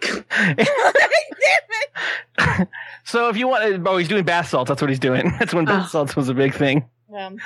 [0.03, 0.25] Damn
[0.59, 0.69] it.
[3.05, 4.69] so if you want, oh, he's doing bath salts.
[4.69, 5.33] That's what he's doing.
[5.39, 5.89] That's when bath Oh.
[5.89, 6.85] salts was a big thing.
[7.17, 7.37] Um,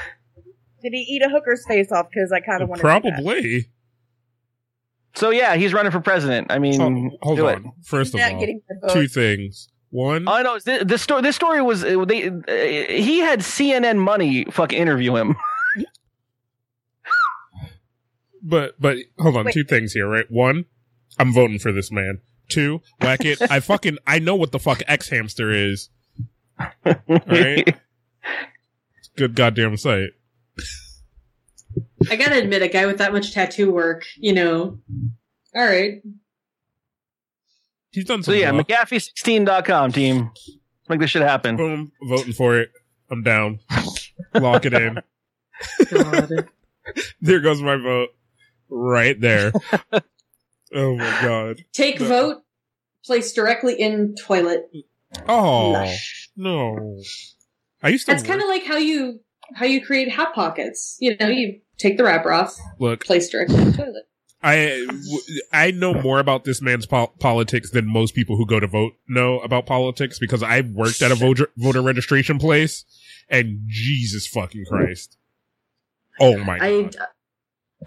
[0.82, 2.08] did he eat a hooker's face off?
[2.10, 2.82] Because I kind of want to.
[2.82, 3.68] Probably.
[5.14, 6.52] So yeah, he's running for president.
[6.52, 7.64] I mean, Oh, hold do on.
[7.64, 7.72] it.
[7.84, 8.92] First of all, getting the vote.
[8.92, 9.68] two things.
[9.90, 11.22] One, Oh no, this, this story.
[11.22, 12.28] This story was uh, they.
[12.28, 15.34] Uh, he had CNN money fuck interview him.
[18.48, 19.54] but but hold on, Wait.
[19.54, 20.26] two things here, right?
[20.30, 20.64] One,
[21.18, 22.20] I'm voting for this man.
[22.48, 23.40] Two, whack it.
[23.50, 25.90] I fucking I know what the fuck X hamster is.
[26.84, 27.76] Right?
[29.16, 30.10] Good goddamn sight.
[32.10, 34.78] I gotta admit, a guy with that much tattoo work, you know.
[35.54, 36.00] All right.
[37.90, 38.40] He's done so some.
[38.40, 40.30] yeah, yeah, McAfee16.com team.
[40.34, 41.56] Let's make this shit happen.
[41.56, 42.70] boom, voting for it.
[43.10, 43.60] I'm down.
[44.34, 44.98] Lock it in.
[45.90, 46.48] God.
[47.20, 48.10] There goes my vote.
[48.68, 49.52] Right there.
[50.74, 51.64] oh my god.
[51.72, 52.08] Take No.
[52.08, 52.42] vote,
[53.04, 54.70] place directly in toilet.
[55.28, 55.94] Oh
[56.36, 57.00] no.
[57.82, 59.20] I used to That's kind of like how you
[59.54, 60.96] how you create hot pockets.
[61.00, 63.04] You know, you take the wrapper off, look.
[63.04, 64.04] place directly in the toilet.
[64.42, 68.60] I w- I know more about this man's pol- politics than most people who go
[68.60, 72.84] to vote know about politics because I worked at a voter voter registration place,
[73.28, 75.16] and Jesus fucking Christ!
[76.20, 76.96] Oh my I, god!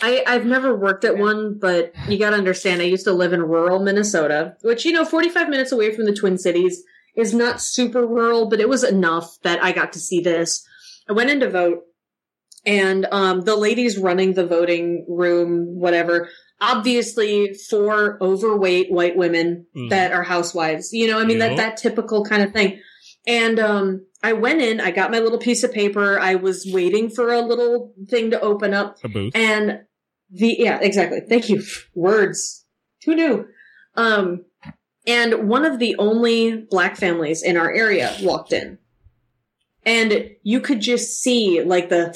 [0.02, 2.82] I I've never worked at one, but you got to understand.
[2.82, 6.14] I used to live in rural Minnesota, which you know, 45 minutes away from the
[6.16, 6.84] Twin Cities
[7.16, 10.66] is not super rural, but it was enough that I got to see this.
[11.10, 11.80] I went in to vote,
[12.66, 16.30] and um, the ladies running the voting room, whatever,
[16.62, 19.90] obviously four overweight white women Mm.
[19.90, 20.94] that are housewives.
[20.94, 21.50] You know, I mean Yeah.
[21.50, 22.80] that that typical kind of thing.
[23.28, 26.20] And um, I went in, I got my little piece of paper.
[26.20, 29.36] I was waiting for a little thing to open up, a booth.
[29.36, 29.82] and
[30.30, 31.22] the yeah, exactly.
[31.28, 31.64] Thank you.
[31.96, 32.66] Words.
[33.06, 33.48] Who knew?
[33.96, 34.46] Um,
[35.08, 38.78] and one of the only black families in our area walked in,
[39.86, 42.16] and you could just see like the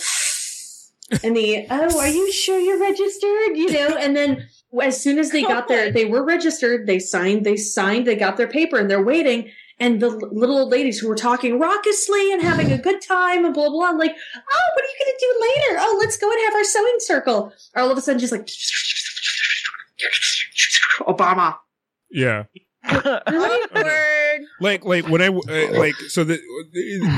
[1.24, 3.58] and the oh, are you sure you're registered?
[3.58, 4.48] You know, and then
[4.82, 6.86] as soon as they got there, they were registered.
[6.86, 7.46] They signed.
[7.46, 8.06] They signed.
[8.06, 9.50] They got their paper, and they're waiting.
[9.78, 13.54] And the little old ladies who were talking raucously and having a good time and
[13.54, 13.90] blah blah.
[13.90, 15.80] I'm like, oh, what are you going to do later?
[15.82, 17.52] Oh, let's go and have our sewing circle.
[17.76, 18.48] Or all of a sudden, just like
[21.02, 21.58] Obama.
[22.10, 22.44] Yeah,
[22.88, 24.46] Awkward.
[24.60, 26.40] like like when I uh, like so the,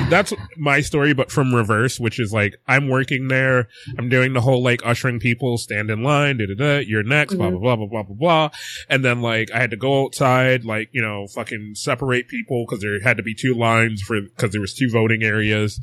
[0.10, 3.68] that's my story, but from reverse, which is like I'm working there,
[3.98, 7.36] I'm doing the whole like ushering people, stand in line, da da da, you're next,
[7.36, 8.50] blah blah blah blah blah blah blah,
[8.90, 12.82] and then like I had to go outside, like you know, fucking separate people because
[12.82, 15.80] there had to be two lines for because there was two voting areas,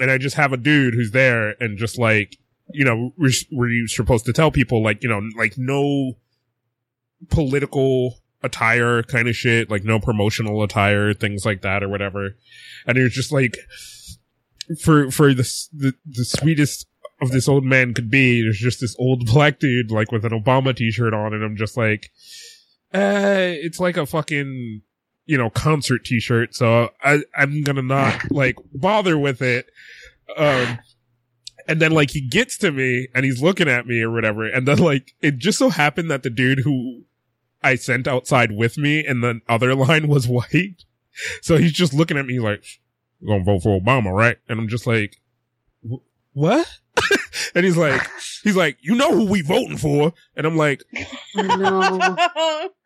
[0.00, 2.36] and I just have a dude who's there and just like
[2.72, 6.14] you know, were, were supposed to tell people like you know, like no
[7.28, 12.30] political attire kind of shit, like no promotional attire, things like that or whatever.
[12.86, 13.56] And it was just like
[14.82, 16.86] for for the the, the sweetest
[17.20, 20.32] of this old man could be, there's just this old black dude like with an
[20.32, 22.10] Obama t-shirt on and I'm just like
[22.94, 24.82] uh it's like a fucking
[25.26, 29.66] you know concert t-shirt so I I'm going to not like bother with it.
[30.36, 30.78] Um
[31.68, 34.66] and then like he gets to me and he's looking at me or whatever and
[34.66, 37.02] then like it just so happened that the dude who
[37.62, 40.84] I sent outside with me and the other line was white.
[41.42, 42.64] So he's just looking at me like,
[43.20, 44.38] you're gonna vote for Obama, right?
[44.48, 45.20] And I'm just like,
[46.32, 46.66] what?
[47.54, 48.06] and he's like,
[48.42, 50.12] he's like, you know who we voting for?
[50.36, 50.82] And I'm like,
[51.34, 52.16] no.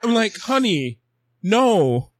[0.03, 0.99] I'm like, honey,
[1.43, 2.11] no.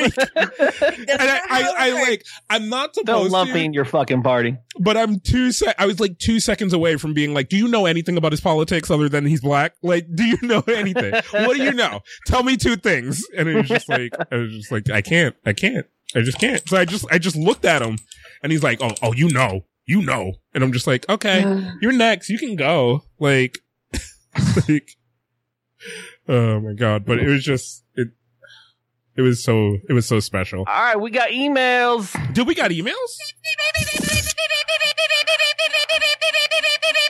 [0.00, 3.72] Like, like, and I, I, I like, I'm not Don't supposed lump to, me in
[3.72, 4.56] your fucking party.
[4.78, 5.74] but I'm two sec.
[5.78, 8.40] I was like two seconds away from being like, "Do you know anything about his
[8.40, 9.74] politics other than he's black?
[9.82, 11.12] Like, do you know anything?
[11.32, 12.00] what do you know?
[12.26, 15.34] Tell me two things." And it was just like, I was just like, I can't,
[15.46, 16.66] I can't, I just can't.
[16.68, 17.98] So I just, I just looked at him,
[18.42, 21.42] and he's like, "Oh, oh, you know, you know," and I'm just like, "Okay,
[21.80, 22.28] you're next.
[22.28, 23.58] You can go." Like,
[24.68, 24.96] like,
[26.28, 27.04] oh my god!
[27.04, 28.08] But it was just it.
[29.20, 30.60] It was so it was so special.
[30.60, 32.10] All right, we got emails.
[32.32, 33.18] Did we got emails?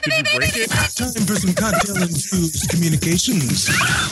[0.03, 0.71] Did you break it?
[0.71, 3.69] Time for some cocktail infused communications.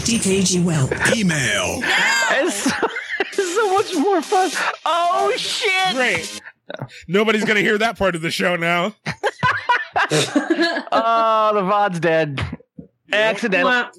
[0.06, 0.92] DKG Welp.
[1.16, 1.80] Email.
[1.82, 2.70] It's so,
[3.20, 4.48] it's so much more fun.
[4.86, 5.96] Oh shit!
[5.96, 6.40] Great.
[7.08, 8.94] Nobody's gonna hear that part of the show now.
[10.92, 12.40] Oh, the VOD's dead.
[13.12, 13.90] Accidental.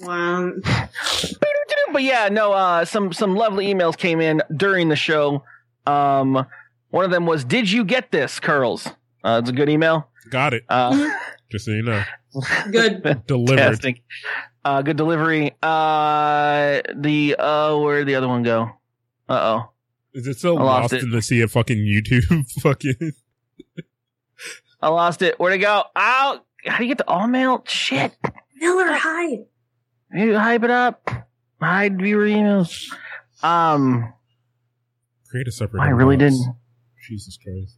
[1.90, 1.92] Wah, wah.
[1.92, 5.42] But yeah, no, uh, some some lovely emails came in during the show.
[5.86, 6.46] Um,
[6.90, 8.86] one of them was, "Did you get this, curls?"
[9.24, 10.08] Uh, it's a good email.
[10.30, 10.64] Got it.
[10.68, 11.10] Uh,
[11.50, 12.02] Just so you know,
[12.70, 13.26] Good.
[13.26, 14.00] delivered.
[14.64, 15.52] Uh, good delivery.
[15.62, 18.70] Uh, the uh, where'd the other one go?
[19.28, 19.70] Uh oh.
[20.14, 21.02] Is it still I lost lost it.
[21.04, 22.48] in the sea of fucking YouTube?
[22.62, 23.12] fucking.
[24.82, 25.38] I lost it.
[25.40, 25.84] Where'd it go?
[25.96, 26.40] Ow!
[26.66, 27.64] How do you get the all mail?
[27.66, 28.16] Shit.
[28.56, 29.38] Miller, hi.
[30.12, 31.08] You hype it up.
[31.60, 32.90] Hide viewer emails.
[33.42, 34.12] Um,
[35.30, 35.80] Create a separate.
[35.80, 36.44] I really didn't.
[37.08, 37.76] Jesus Christ.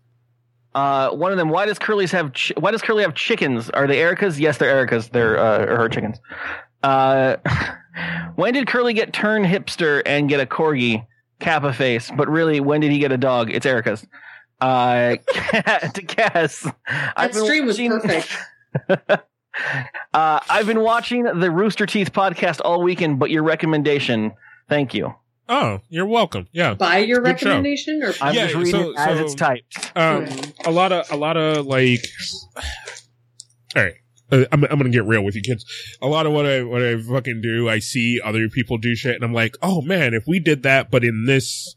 [0.74, 1.50] Uh, one of them.
[1.50, 2.32] Why does Curly's have?
[2.32, 3.68] Ch- why does Curly have chickens?
[3.70, 4.40] Are they Erica's?
[4.40, 5.09] Yes, they're Erica's.
[5.09, 6.18] They're uh, her chickens.
[6.82, 7.36] Uh,
[8.36, 11.06] when did Curly get turned hipster and get a corgi
[11.40, 12.10] kappa face?
[12.16, 13.50] But really, when did he get a dog?
[13.50, 14.06] It's Erica's.
[14.60, 15.16] Uh,
[15.94, 16.66] to guess.
[17.16, 18.28] That stream was perfect.
[20.15, 24.33] uh, I've been watching the Rooster Teeth podcast all weekend, but your recommendation,
[24.69, 25.15] thank you.
[25.49, 26.49] Oh, you're welcome.
[26.53, 26.74] Yeah.
[26.74, 27.47] By your Good show.
[27.49, 29.93] recommendation, or I'm Yeah, just reading so- it as so- it's typed.
[29.97, 30.27] Um,
[30.65, 32.05] a lot of, a lot of like,
[33.77, 33.95] all right.
[34.31, 35.65] Uh, I'm, I'm gonna get real with you kids.
[36.01, 39.15] A lot of what I, what I fucking do, I see other people do shit
[39.15, 41.74] and I'm like, oh man, if we did that, but in this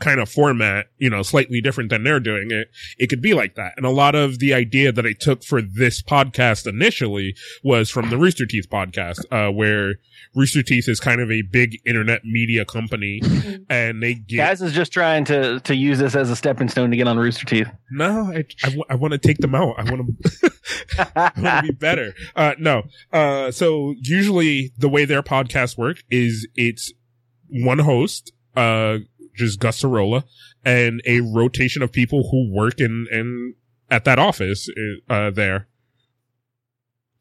[0.00, 3.54] kind of format, you know, slightly different than they're doing it, it could be like
[3.54, 3.72] that.
[3.76, 8.10] And a lot of the idea that I took for this podcast initially was from
[8.10, 9.94] the Rooster Teeth podcast, uh, where
[10.34, 13.20] Rooster Teeth is kind of a big internet media company
[13.70, 16.90] and they get Kaz is just trying to to use this as a stepping stone
[16.90, 17.68] to get on Rooster Teeth.
[17.90, 18.44] No, I,
[18.90, 19.74] I, want to take them out.
[19.78, 20.52] I want to,
[21.16, 22.14] I want to be better.
[22.34, 22.82] Uh, no.
[23.12, 26.92] Uh, so usually the way their podcasts work is it's
[27.48, 28.98] one host, uh,
[29.36, 30.24] just Gus Sorola
[30.64, 33.54] and a rotation of people who work in, in,
[33.90, 34.68] at that office,
[35.08, 35.68] uh, there.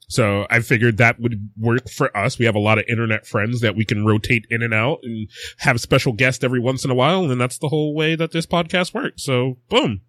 [0.07, 2.37] So I figured that would work for us.
[2.37, 5.27] We have a lot of internet friends that we can rotate in and out and
[5.59, 7.29] have special guests every once in a while.
[7.31, 9.23] And that's the whole way that this podcast works.
[9.23, 10.01] So boom.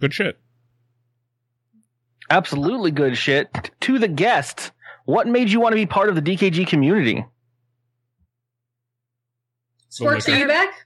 [0.00, 0.38] Good shit.
[2.30, 3.70] Absolutely good shit.
[3.80, 4.72] To the guest,
[5.04, 7.24] what made you want to be part of the DKG community?
[9.90, 10.85] Sporks, are you back?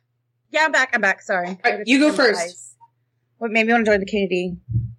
[0.51, 0.91] Yeah, I'm back.
[0.93, 1.23] I'm back.
[1.23, 1.59] Sorry.
[1.65, 2.77] right, you go first.
[3.39, 4.57] What made me want to join the community?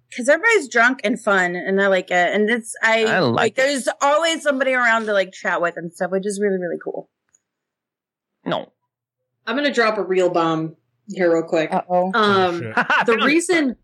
[0.08, 2.34] Because everybody's drunk and fun, and I like it.
[2.34, 3.56] And it's I, I like it.
[3.56, 7.08] There's always somebody around to like chat with and stuff, which is really really cool.
[8.44, 8.72] No.
[9.46, 10.76] I'm gonna drop a real bomb
[11.08, 11.72] here real quick.
[11.72, 12.12] Uh oh.
[12.14, 12.74] Um, Shit.
[13.06, 13.76] the reason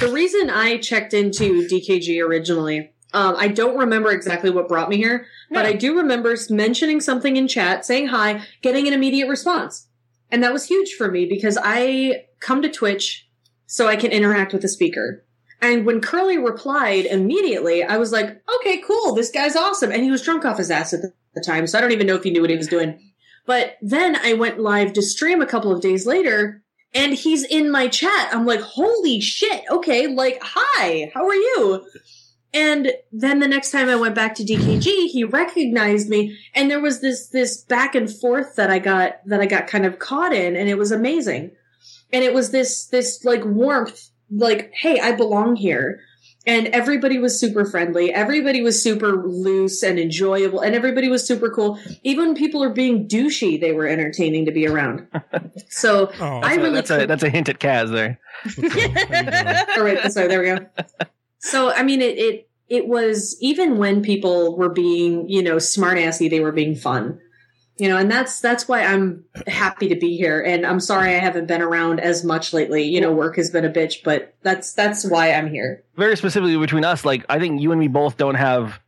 [0.00, 4.96] the reason I checked into DKG originally, um, I don't remember exactly what brought me
[4.96, 9.88] here, but I do remember mentioning something in chat, saying hi, getting an immediate response.
[10.30, 13.28] And that was huge for me because I come to Twitch
[13.66, 15.24] so I can interact with the speaker.
[15.60, 19.90] And when Curly replied immediately, I was like, okay, cool, this guy's awesome.
[19.90, 21.00] And he was drunk off his ass at
[21.34, 23.00] the time, so I don't even know if he knew what he was doing.
[23.46, 27.70] But then I went live to stream a couple of days later, and he's in
[27.70, 28.28] my chat.
[28.32, 31.86] I'm like, holy shit, okay, like, hi, how are you?
[32.54, 36.80] And then the next time I went back to DKG, he recognized me, and there
[36.80, 40.32] was this this back and forth that I got that I got kind of caught
[40.32, 41.50] in, and it was amazing.
[42.12, 46.00] And it was this this like warmth, like, hey, I belong here.
[46.46, 48.12] And everybody was super friendly.
[48.12, 51.80] Everybody was super loose and enjoyable, and everybody was super cool.
[52.02, 55.08] Even when people are being douchey, they were entertaining to be around.
[55.70, 58.20] So Oh, I really that's a that's a hint at Kaz there.
[59.76, 61.06] all right, sorry, there we go.
[61.44, 66.30] So, I mean, it, it, it was, even when people were being, you know, smartassy,
[66.30, 67.20] they were being fun.
[67.76, 70.40] You know, and that's, that's why I'm happy to be here.
[70.40, 72.84] And I'm sorry I haven't been around as much lately.
[72.84, 75.82] You know, work has been a bitch, but that's, that's why I'm here.
[75.96, 78.80] Very specifically between us, like I think you and me both don't have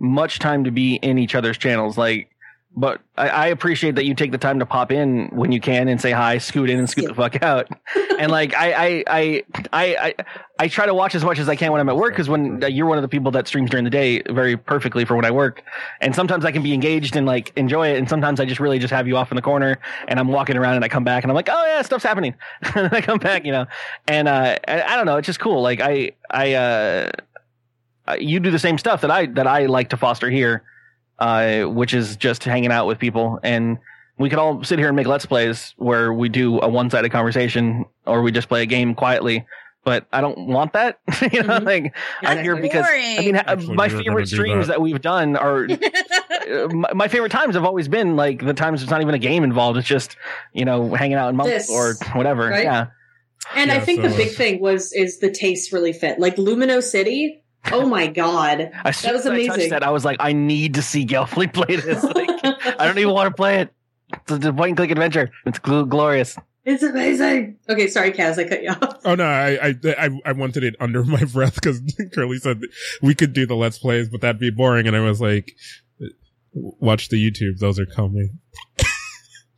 [0.00, 1.96] much time to be in each other's channels.
[1.96, 2.31] Like
[2.74, 5.88] but I, I appreciate that you take the time to pop in when you can
[5.88, 7.68] and say hi, scoot in and scoot the fuck out.
[8.18, 9.42] and like I I I
[9.72, 10.14] I I,
[10.58, 12.64] I try to watch as much as I can when I'm at work because when
[12.64, 15.24] uh, you're one of the people that streams during the day very perfectly for when
[15.24, 15.62] I work,
[16.00, 18.78] and sometimes I can be engaged and like enjoy it, and sometimes I just really
[18.78, 19.78] just have you off in the corner
[20.08, 22.34] and I'm walking around and I come back and I'm like, oh yeah, stuff's happening,
[22.74, 23.66] and I come back, you know,
[24.08, 25.60] and uh, I, I don't know, it's just cool.
[25.60, 27.10] Like I I uh,
[28.18, 30.62] you do the same stuff that I that I like to foster here
[31.22, 33.38] uh, which is just hanging out with people.
[33.42, 33.78] And
[34.18, 37.10] we could all sit here and make let's plays where we do a one sided
[37.10, 39.46] conversation or we just play a game quietly.
[39.84, 40.98] But I don't want that.
[41.32, 41.66] you know, Mhm.
[41.66, 44.74] like I'm That's here because I mean, Actually, my we were gonna favorite streams that.
[44.74, 48.82] that we've done are uh, my, my favorite times have always been like the times
[48.82, 49.78] it's not even a game involved.
[49.78, 50.16] It's just
[50.52, 52.48] you know hanging out in months or whatever.
[52.48, 52.62] right?
[52.64, 52.86] Yeah,
[53.56, 56.20] And I Yeah, think the big thing was is the taste really fit.
[56.20, 57.41] Like Lumino City.
[57.70, 58.72] Oh my god.
[58.84, 59.70] as That was as I touched amazing.
[59.70, 62.02] that, I was like, I need to see Gelfling play this.
[62.02, 62.28] Like,
[62.78, 63.72] I don't even want to play it.
[64.28, 65.30] It's a point and click adventure.
[65.46, 66.36] It's gl- glorious.
[66.64, 67.56] It's amazing.
[67.68, 69.00] Okay, sorry, Kaz, I cut you off.
[69.04, 71.80] Oh no, I I I, I wanted it under my breath because
[72.14, 72.60] Curly said
[73.00, 75.52] we could do the let's plays, but that'd be boring, and I was like,
[76.54, 78.38] watch the YouTube; those are coming.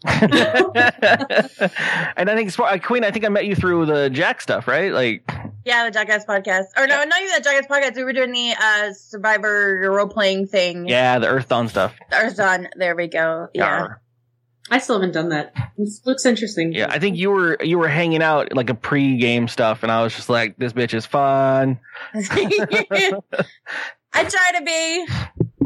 [2.16, 4.92] and I think uh, Queen, I think I met you through the Jack stuff, right?
[4.92, 5.30] Like,
[5.64, 6.64] yeah, the Jackass podcast.
[6.76, 7.96] Or no, not even the Jackass podcast.
[7.96, 10.88] We were doing the uh Survivor role playing thing.
[10.88, 11.94] yeah, the Earthdawn stuff.
[12.12, 12.68] Ours done.
[12.76, 13.48] There we go.
[13.54, 13.80] Yeah.
[13.80, 13.96] Yarr.
[14.70, 15.54] I still haven't done that.
[15.76, 16.72] This looks interesting.
[16.72, 20.02] Yeah, I think you were you were hanging out like a pre-game stuff, and I
[20.02, 21.80] was just like, "This bitch is fun."
[22.14, 23.20] I
[24.24, 25.06] try to be.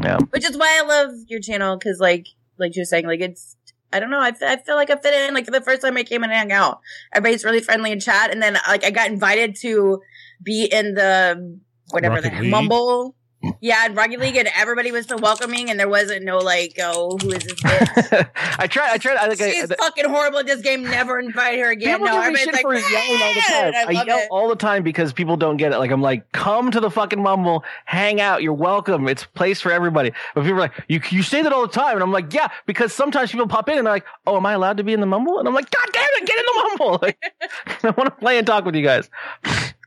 [0.03, 0.17] Yeah.
[0.31, 3.55] Which is why I love your channel because, like, like you were saying, like it's.
[3.91, 4.19] I don't know.
[4.19, 5.33] I, I feel like I fit in.
[5.33, 6.79] Like for the first time I came in and hung out,
[7.13, 10.01] everybody's really friendly in chat, and then like I got invited to
[10.41, 11.59] be in the
[11.91, 12.51] whatever Rocket the League?
[12.51, 13.15] Mumble.
[13.61, 17.17] Yeah, in Rocket League, and everybody was so welcoming, and there wasn't no like, oh,
[17.21, 17.53] who is this?
[17.63, 18.91] I tried.
[18.91, 19.15] I tried.
[19.17, 20.83] I think I, She's fucking horrible at this game.
[20.83, 21.99] Never invite her again.
[21.99, 23.73] People No, give me shit like, for yelling all the time.
[23.75, 24.27] I, I yell it.
[24.29, 25.77] all the time because people don't get it.
[25.77, 28.43] Like I'm like, come to the fucking mumble, hang out.
[28.43, 29.07] You're welcome.
[29.07, 30.11] It's a place for everybody.
[30.35, 32.49] But people are like, you you say that all the time, and I'm like, yeah,
[32.65, 34.99] because sometimes people pop in and they're like, oh, am I allowed to be in
[34.99, 35.39] the mumble?
[35.39, 36.89] And I'm like, god damn it, get in the mumble.
[37.01, 37.17] Like,
[37.83, 39.09] I want to play and talk with you guys.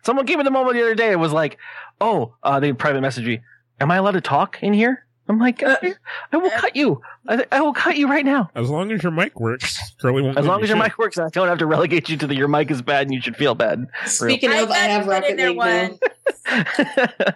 [0.04, 1.58] Someone came in the mumble the other day and was like,
[2.00, 3.40] oh, uh, they private messaged me.
[3.80, 5.06] Am I allowed to talk in here?
[5.28, 5.76] I'm like, Uh,
[6.32, 7.00] I will cut you.
[7.28, 8.50] I, I will cut you right now.
[8.56, 10.36] As long as your mic works, Curly won't.
[10.36, 10.84] As long as your shit.
[10.84, 13.14] mic works, I don't have to relegate you to the your mic is bad and
[13.14, 13.86] you should feel bad.
[14.04, 15.98] Speaking I of, I got have Rocket League now.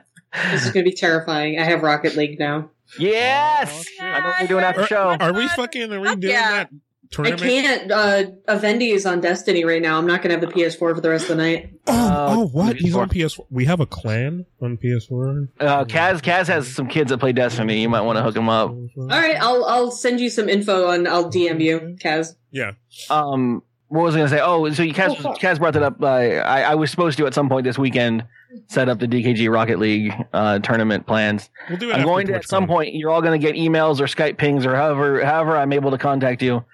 [0.53, 1.59] This is gonna be terrifying.
[1.59, 2.69] I have Rocket League now.
[2.99, 5.17] yes, Oh, I know what we're doing after Are, show.
[5.19, 5.91] are we fucking?
[5.93, 6.51] Are we Fuck doing yeah.
[6.65, 6.71] that
[7.19, 7.91] I can't.
[7.91, 9.99] Uh, Avendi is on Destiny right now.
[9.99, 11.71] I'm not gonna have the PS4 for the rest of the night.
[11.87, 12.77] Oh, Uh, oh, what?
[12.77, 13.47] He's on PS4.
[13.51, 15.49] We have a clan on PS4.
[15.61, 17.81] Uh, Kaz, Kaz has some kids that play Destiny.
[17.81, 18.71] You might want to hook them up.
[18.71, 22.35] All right, I'll I'll send you some info and I'll DM you, Kaz.
[22.51, 22.73] Yeah.
[23.11, 24.43] Um, what was I going to say?
[24.43, 25.35] Oh, so you Kaz, Oh.
[25.35, 26.03] Kaz brought that up.
[26.03, 28.25] Uh, I, I was supposed to at some point this weekend
[28.69, 31.51] set up the DKG Rocket League uh, tournament plans.
[31.69, 31.95] We'll do it.
[31.95, 32.47] I'm going to at TwitchCon.
[32.49, 32.95] some point.
[32.95, 35.99] You're all going to get emails or Skype pings or however however I'm able to
[35.99, 36.65] contact you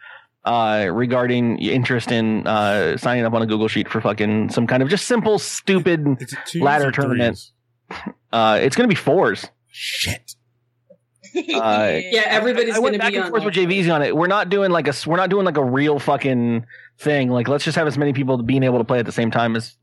[0.44, 4.82] uh, regarding interest in uh, signing up on a Google sheet for fucking some kind
[4.82, 6.06] of just simple stupid.
[6.20, 7.38] Is it twos ladder tournament.
[8.32, 9.46] Uh, it's going to be fours.
[9.68, 10.34] Shit.
[11.34, 13.30] Uh, Yeah, everybody's I went gonna back be and on.
[13.30, 14.14] forth with JVZ on it.
[14.16, 16.66] We're not doing like a we're not doing like a real fucking
[16.98, 17.28] thing.
[17.30, 19.56] Like let's just have as many people being able to play at the same time
[19.56, 19.76] as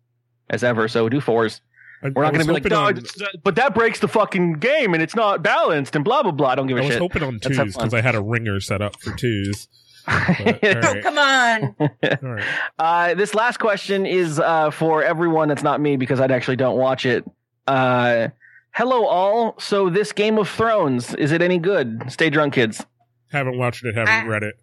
[0.49, 0.88] as ever.
[0.88, 1.61] So do fours.
[2.03, 3.02] I, We're not going to be like, no, on-
[3.44, 6.49] but that breaks the fucking game and it's not balanced and blah blah blah.
[6.49, 7.02] I don't give I a was shit.
[7.02, 9.68] hoping on twos because I had a ringer set up for twos.
[10.10, 11.76] But, Oh, come on.
[11.80, 11.90] All
[12.22, 12.44] right.
[12.77, 16.77] Uh, this last question is uh, for everyone that's not me because I actually don't
[16.77, 17.23] watch it.
[17.68, 18.30] Uh,
[18.72, 19.56] hello, all.
[19.60, 22.11] So, this Game of Thrones, is it any good?
[22.11, 22.84] Stay drunk, kids.
[23.31, 23.95] Haven't watched it.
[23.95, 24.56] Haven't I- read it.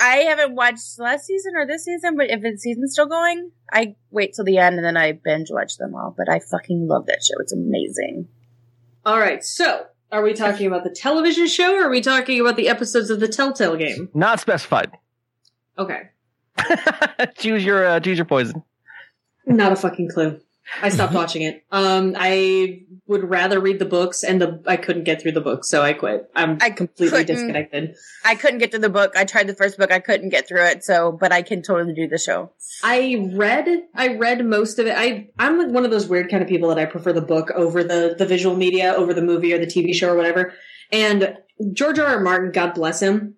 [0.00, 3.94] I haven't watched last season or this season, but if the season's still going, I
[4.10, 6.12] wait till the end and then I binge watch them all.
[6.16, 7.40] But I fucking love that show.
[7.40, 8.26] It's amazing.
[9.06, 12.56] All right, so are we talking about the television show or are we talking about
[12.56, 14.08] the episodes of the Telltale game?
[14.14, 14.92] Not specified.
[15.78, 16.02] Okay,
[17.38, 18.62] choose your uh, choose your poison.
[19.46, 20.40] not a fucking clue.
[20.82, 21.64] I stopped watching it.
[21.70, 25.64] Um, I would rather read the books, and the I couldn't get through the book,
[25.64, 26.30] so I quit.
[26.34, 27.94] I'm I completely disconnected.
[28.24, 29.12] I couldn't get through the book.
[29.16, 29.92] I tried the first book.
[29.92, 30.84] I couldn't get through it.
[30.84, 32.52] So, but I can totally do the show.
[32.82, 34.94] I read I read most of it.
[34.96, 37.50] I I'm like one of those weird kind of people that I prefer the book
[37.50, 40.54] over the the visual media, over the movie or the TV show or whatever.
[40.90, 41.36] And
[41.72, 42.06] George R.
[42.06, 42.20] R.
[42.20, 43.36] Martin, God bless him.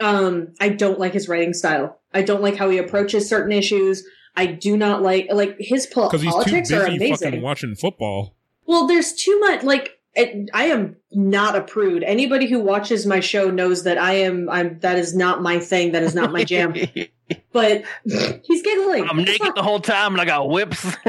[0.00, 2.00] Um, I don't like his writing style.
[2.12, 4.04] I don't like how he approaches certain issues.
[4.36, 7.16] I do not like like his pol- Because he's too politics are busy amazing.
[7.30, 8.34] fucking watching football.
[8.66, 12.02] Well, there's too much like it, I am not a prude.
[12.02, 14.48] Anybody who watches my show knows that I am.
[14.48, 14.78] I'm.
[14.80, 15.92] That is not my thing.
[15.92, 16.74] That is not my jam.
[17.52, 19.06] but he's giggling.
[19.08, 20.86] I'm naked the whole time and I got whips.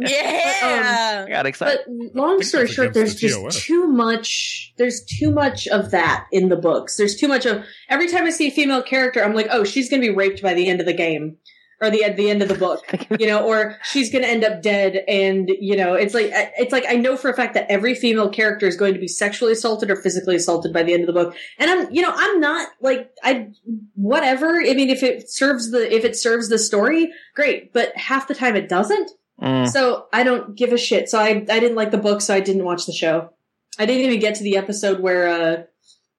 [0.00, 1.24] Yeah.
[1.26, 1.80] I got excited.
[1.86, 3.62] But long story short, there's the just TOS.
[3.62, 4.72] too much.
[4.76, 6.96] There's too much of that in the books.
[6.96, 9.88] There's too much of every time I see a female character, I'm like, oh, she's
[9.88, 11.36] gonna be raped by the end of the game,
[11.80, 12.80] or the at the end of the book,
[13.20, 16.84] you know, or she's gonna end up dead, and you know, it's like it's like
[16.88, 19.90] I know for a fact that every female character is going to be sexually assaulted
[19.90, 22.68] or physically assaulted by the end of the book, and I'm, you know, I'm not
[22.80, 23.48] like I
[23.94, 24.60] whatever.
[24.60, 28.34] I mean, if it serves the if it serves the story, great, but half the
[28.34, 29.10] time it doesn't.
[29.40, 29.68] Mm.
[29.68, 31.10] So I don't give a shit.
[31.10, 33.30] So I I didn't like the book, so I didn't watch the show.
[33.78, 35.62] I didn't even get to the episode where uh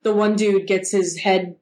[0.04, 1.56] the one dude gets his head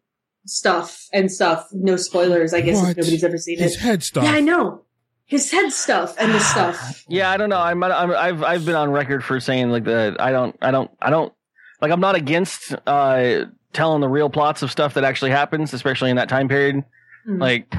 [0.45, 1.67] stuff and stuff.
[1.71, 2.91] No spoilers, I guess What?
[2.91, 3.79] if nobody's ever seen His it.
[3.79, 4.23] head stuff.
[4.23, 4.81] Yeah, I know.
[5.25, 7.03] His head stuff and the stuff.
[7.09, 7.59] Yeah, I don't know.
[7.59, 10.19] I'm, I'm I've I've been on record for saying like that.
[10.21, 11.33] I don't I don't I don't
[11.81, 16.09] like I'm not against uh telling the real plots of stuff that actually happens, especially
[16.09, 16.83] in that time period.
[17.27, 17.41] Mhm.
[17.41, 17.73] Like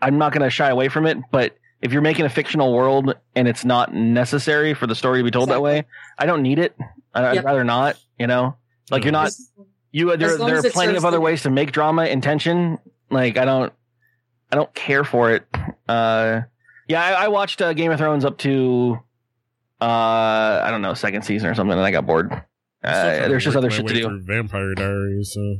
[0.00, 3.14] I'm not going to shy away from it, but if you're making a fictional world
[3.36, 5.84] and it's not necessary for the story to be told that way,
[6.18, 6.76] I don't need it.
[7.14, 7.44] I, I'd Yep.
[7.44, 7.96] rather not.
[8.18, 8.56] You know,
[8.90, 9.32] like you're not
[9.92, 10.16] you.
[10.16, 12.78] There, As there are plenty of other the- ways to make drama and tension.
[13.10, 13.72] Like I don't,
[14.50, 15.44] I don't care for it.
[15.88, 16.40] Uh,
[16.88, 18.98] yeah, I, I watched uh, Game of Thrones up to,
[19.80, 19.84] uh,
[20.64, 22.32] I don't know, second season or something, and I got bored.
[22.32, 22.38] I'm
[22.82, 24.20] still trying Uh, there's just other my shit to do.
[24.24, 25.32] Vampire Diaries.
[25.34, 25.56] So.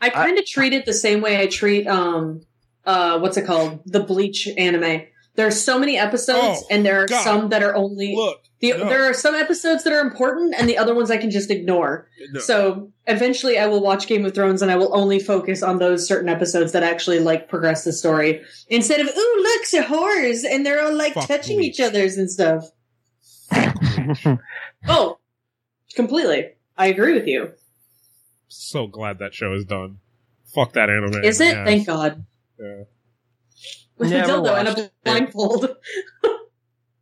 [0.00, 2.40] I kind of treat it the same way I treat um
[2.84, 5.02] uh what's it called the Bleach anime.
[5.36, 7.22] There's so many episodes, Oh, and there are God.
[7.22, 8.88] some that are only Look, the, no.
[8.88, 12.08] there are some episodes that are important, and the other ones I can just ignore.
[12.32, 12.40] no.
[12.40, 16.06] So eventually, I will watch Game of Thrones, and I will only focus on those
[16.06, 20.66] certain episodes that actually like progress the story instead of ooh look, they're whores, and
[20.66, 21.78] they're all like Fuck touching Bleach.
[21.78, 22.64] each other's and stuff.
[24.86, 25.18] Oh,
[25.94, 26.50] completely.
[26.76, 27.52] I agree with you.
[28.48, 29.98] so glad that show is done.
[30.54, 31.22] Fuck that anime.
[31.24, 31.54] Is it?
[31.54, 31.64] Yeah.
[31.64, 32.24] Thank God.
[32.58, 32.84] Yeah.
[33.98, 35.62] With a Never dildo and a blindfold.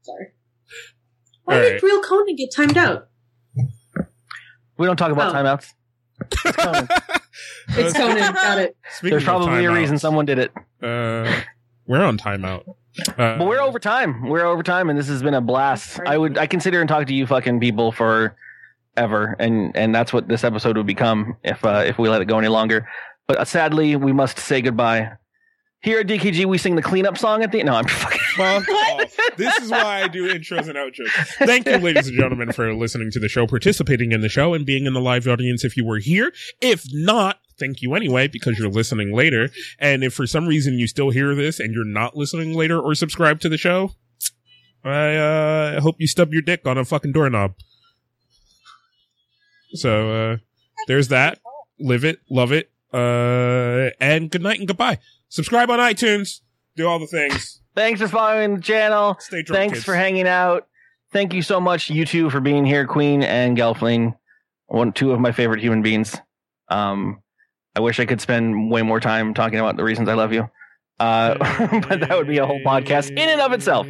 [0.03, 0.33] Sorry.
[1.47, 1.82] Why All did right.
[1.82, 3.09] Real Conan get timed out?
[4.77, 5.39] we don't talk about Oh.
[5.39, 5.73] timeouts.
[7.70, 8.35] It's Uh, Conan.
[8.35, 8.77] Got it.
[8.97, 10.52] Speaking There's of probably a timeouts, reason someone did it.
[10.82, 11.40] Uh,
[11.86, 12.68] we're on timeout.
[13.10, 14.28] Uh, But we're over time.
[14.28, 16.01] We're over time, and this has been a blast.
[16.06, 18.35] I would I consider and talk to you fucking people for
[18.97, 22.24] ever, and and that's what this episode would become if uh, if we let it
[22.27, 22.89] go any longer.
[23.27, 25.12] But uh, sadly, we must say goodbye.
[25.82, 27.62] Here at DKG, we sing the cleanup song at the.
[27.62, 28.15] No, I'm fucking.
[28.37, 29.17] Fuck off.
[29.37, 31.11] This is why I do intros and outros.
[31.47, 34.67] Thank you, ladies and gentlemen, for listening to the show, participating in the show, and
[34.67, 36.33] being in the live audience if you were here.
[36.61, 39.51] If not, thank you anyway, because you're listening later.
[39.79, 42.95] And if for some reason you still hear this and you're not listening later or
[42.95, 43.93] subscribe to the show,
[44.85, 47.55] I uh, hope you stub your dick on a fucking doorknob.
[49.73, 50.37] So, uh,
[50.87, 51.41] there's that.
[51.79, 54.99] Live it, love it, uh, and good night and goodbye.
[55.29, 56.41] Subscribe on iTunes.
[56.75, 57.61] Do all the things.
[57.77, 59.16] Thanks for following the channel.
[59.20, 59.59] Stay drunk.
[59.59, 59.85] Thanks kids.
[59.85, 60.66] for hanging out.
[61.12, 64.16] Thank you so much, you two, for being here, Queen and Gelfling.
[64.66, 66.16] One, two of my favorite human beings.
[66.69, 67.23] Um,
[67.77, 70.48] I wish I could spend way more time talking about the reasons I love you.
[70.98, 71.35] Uh,
[71.89, 73.86] but that would be a whole podcast in and of itself.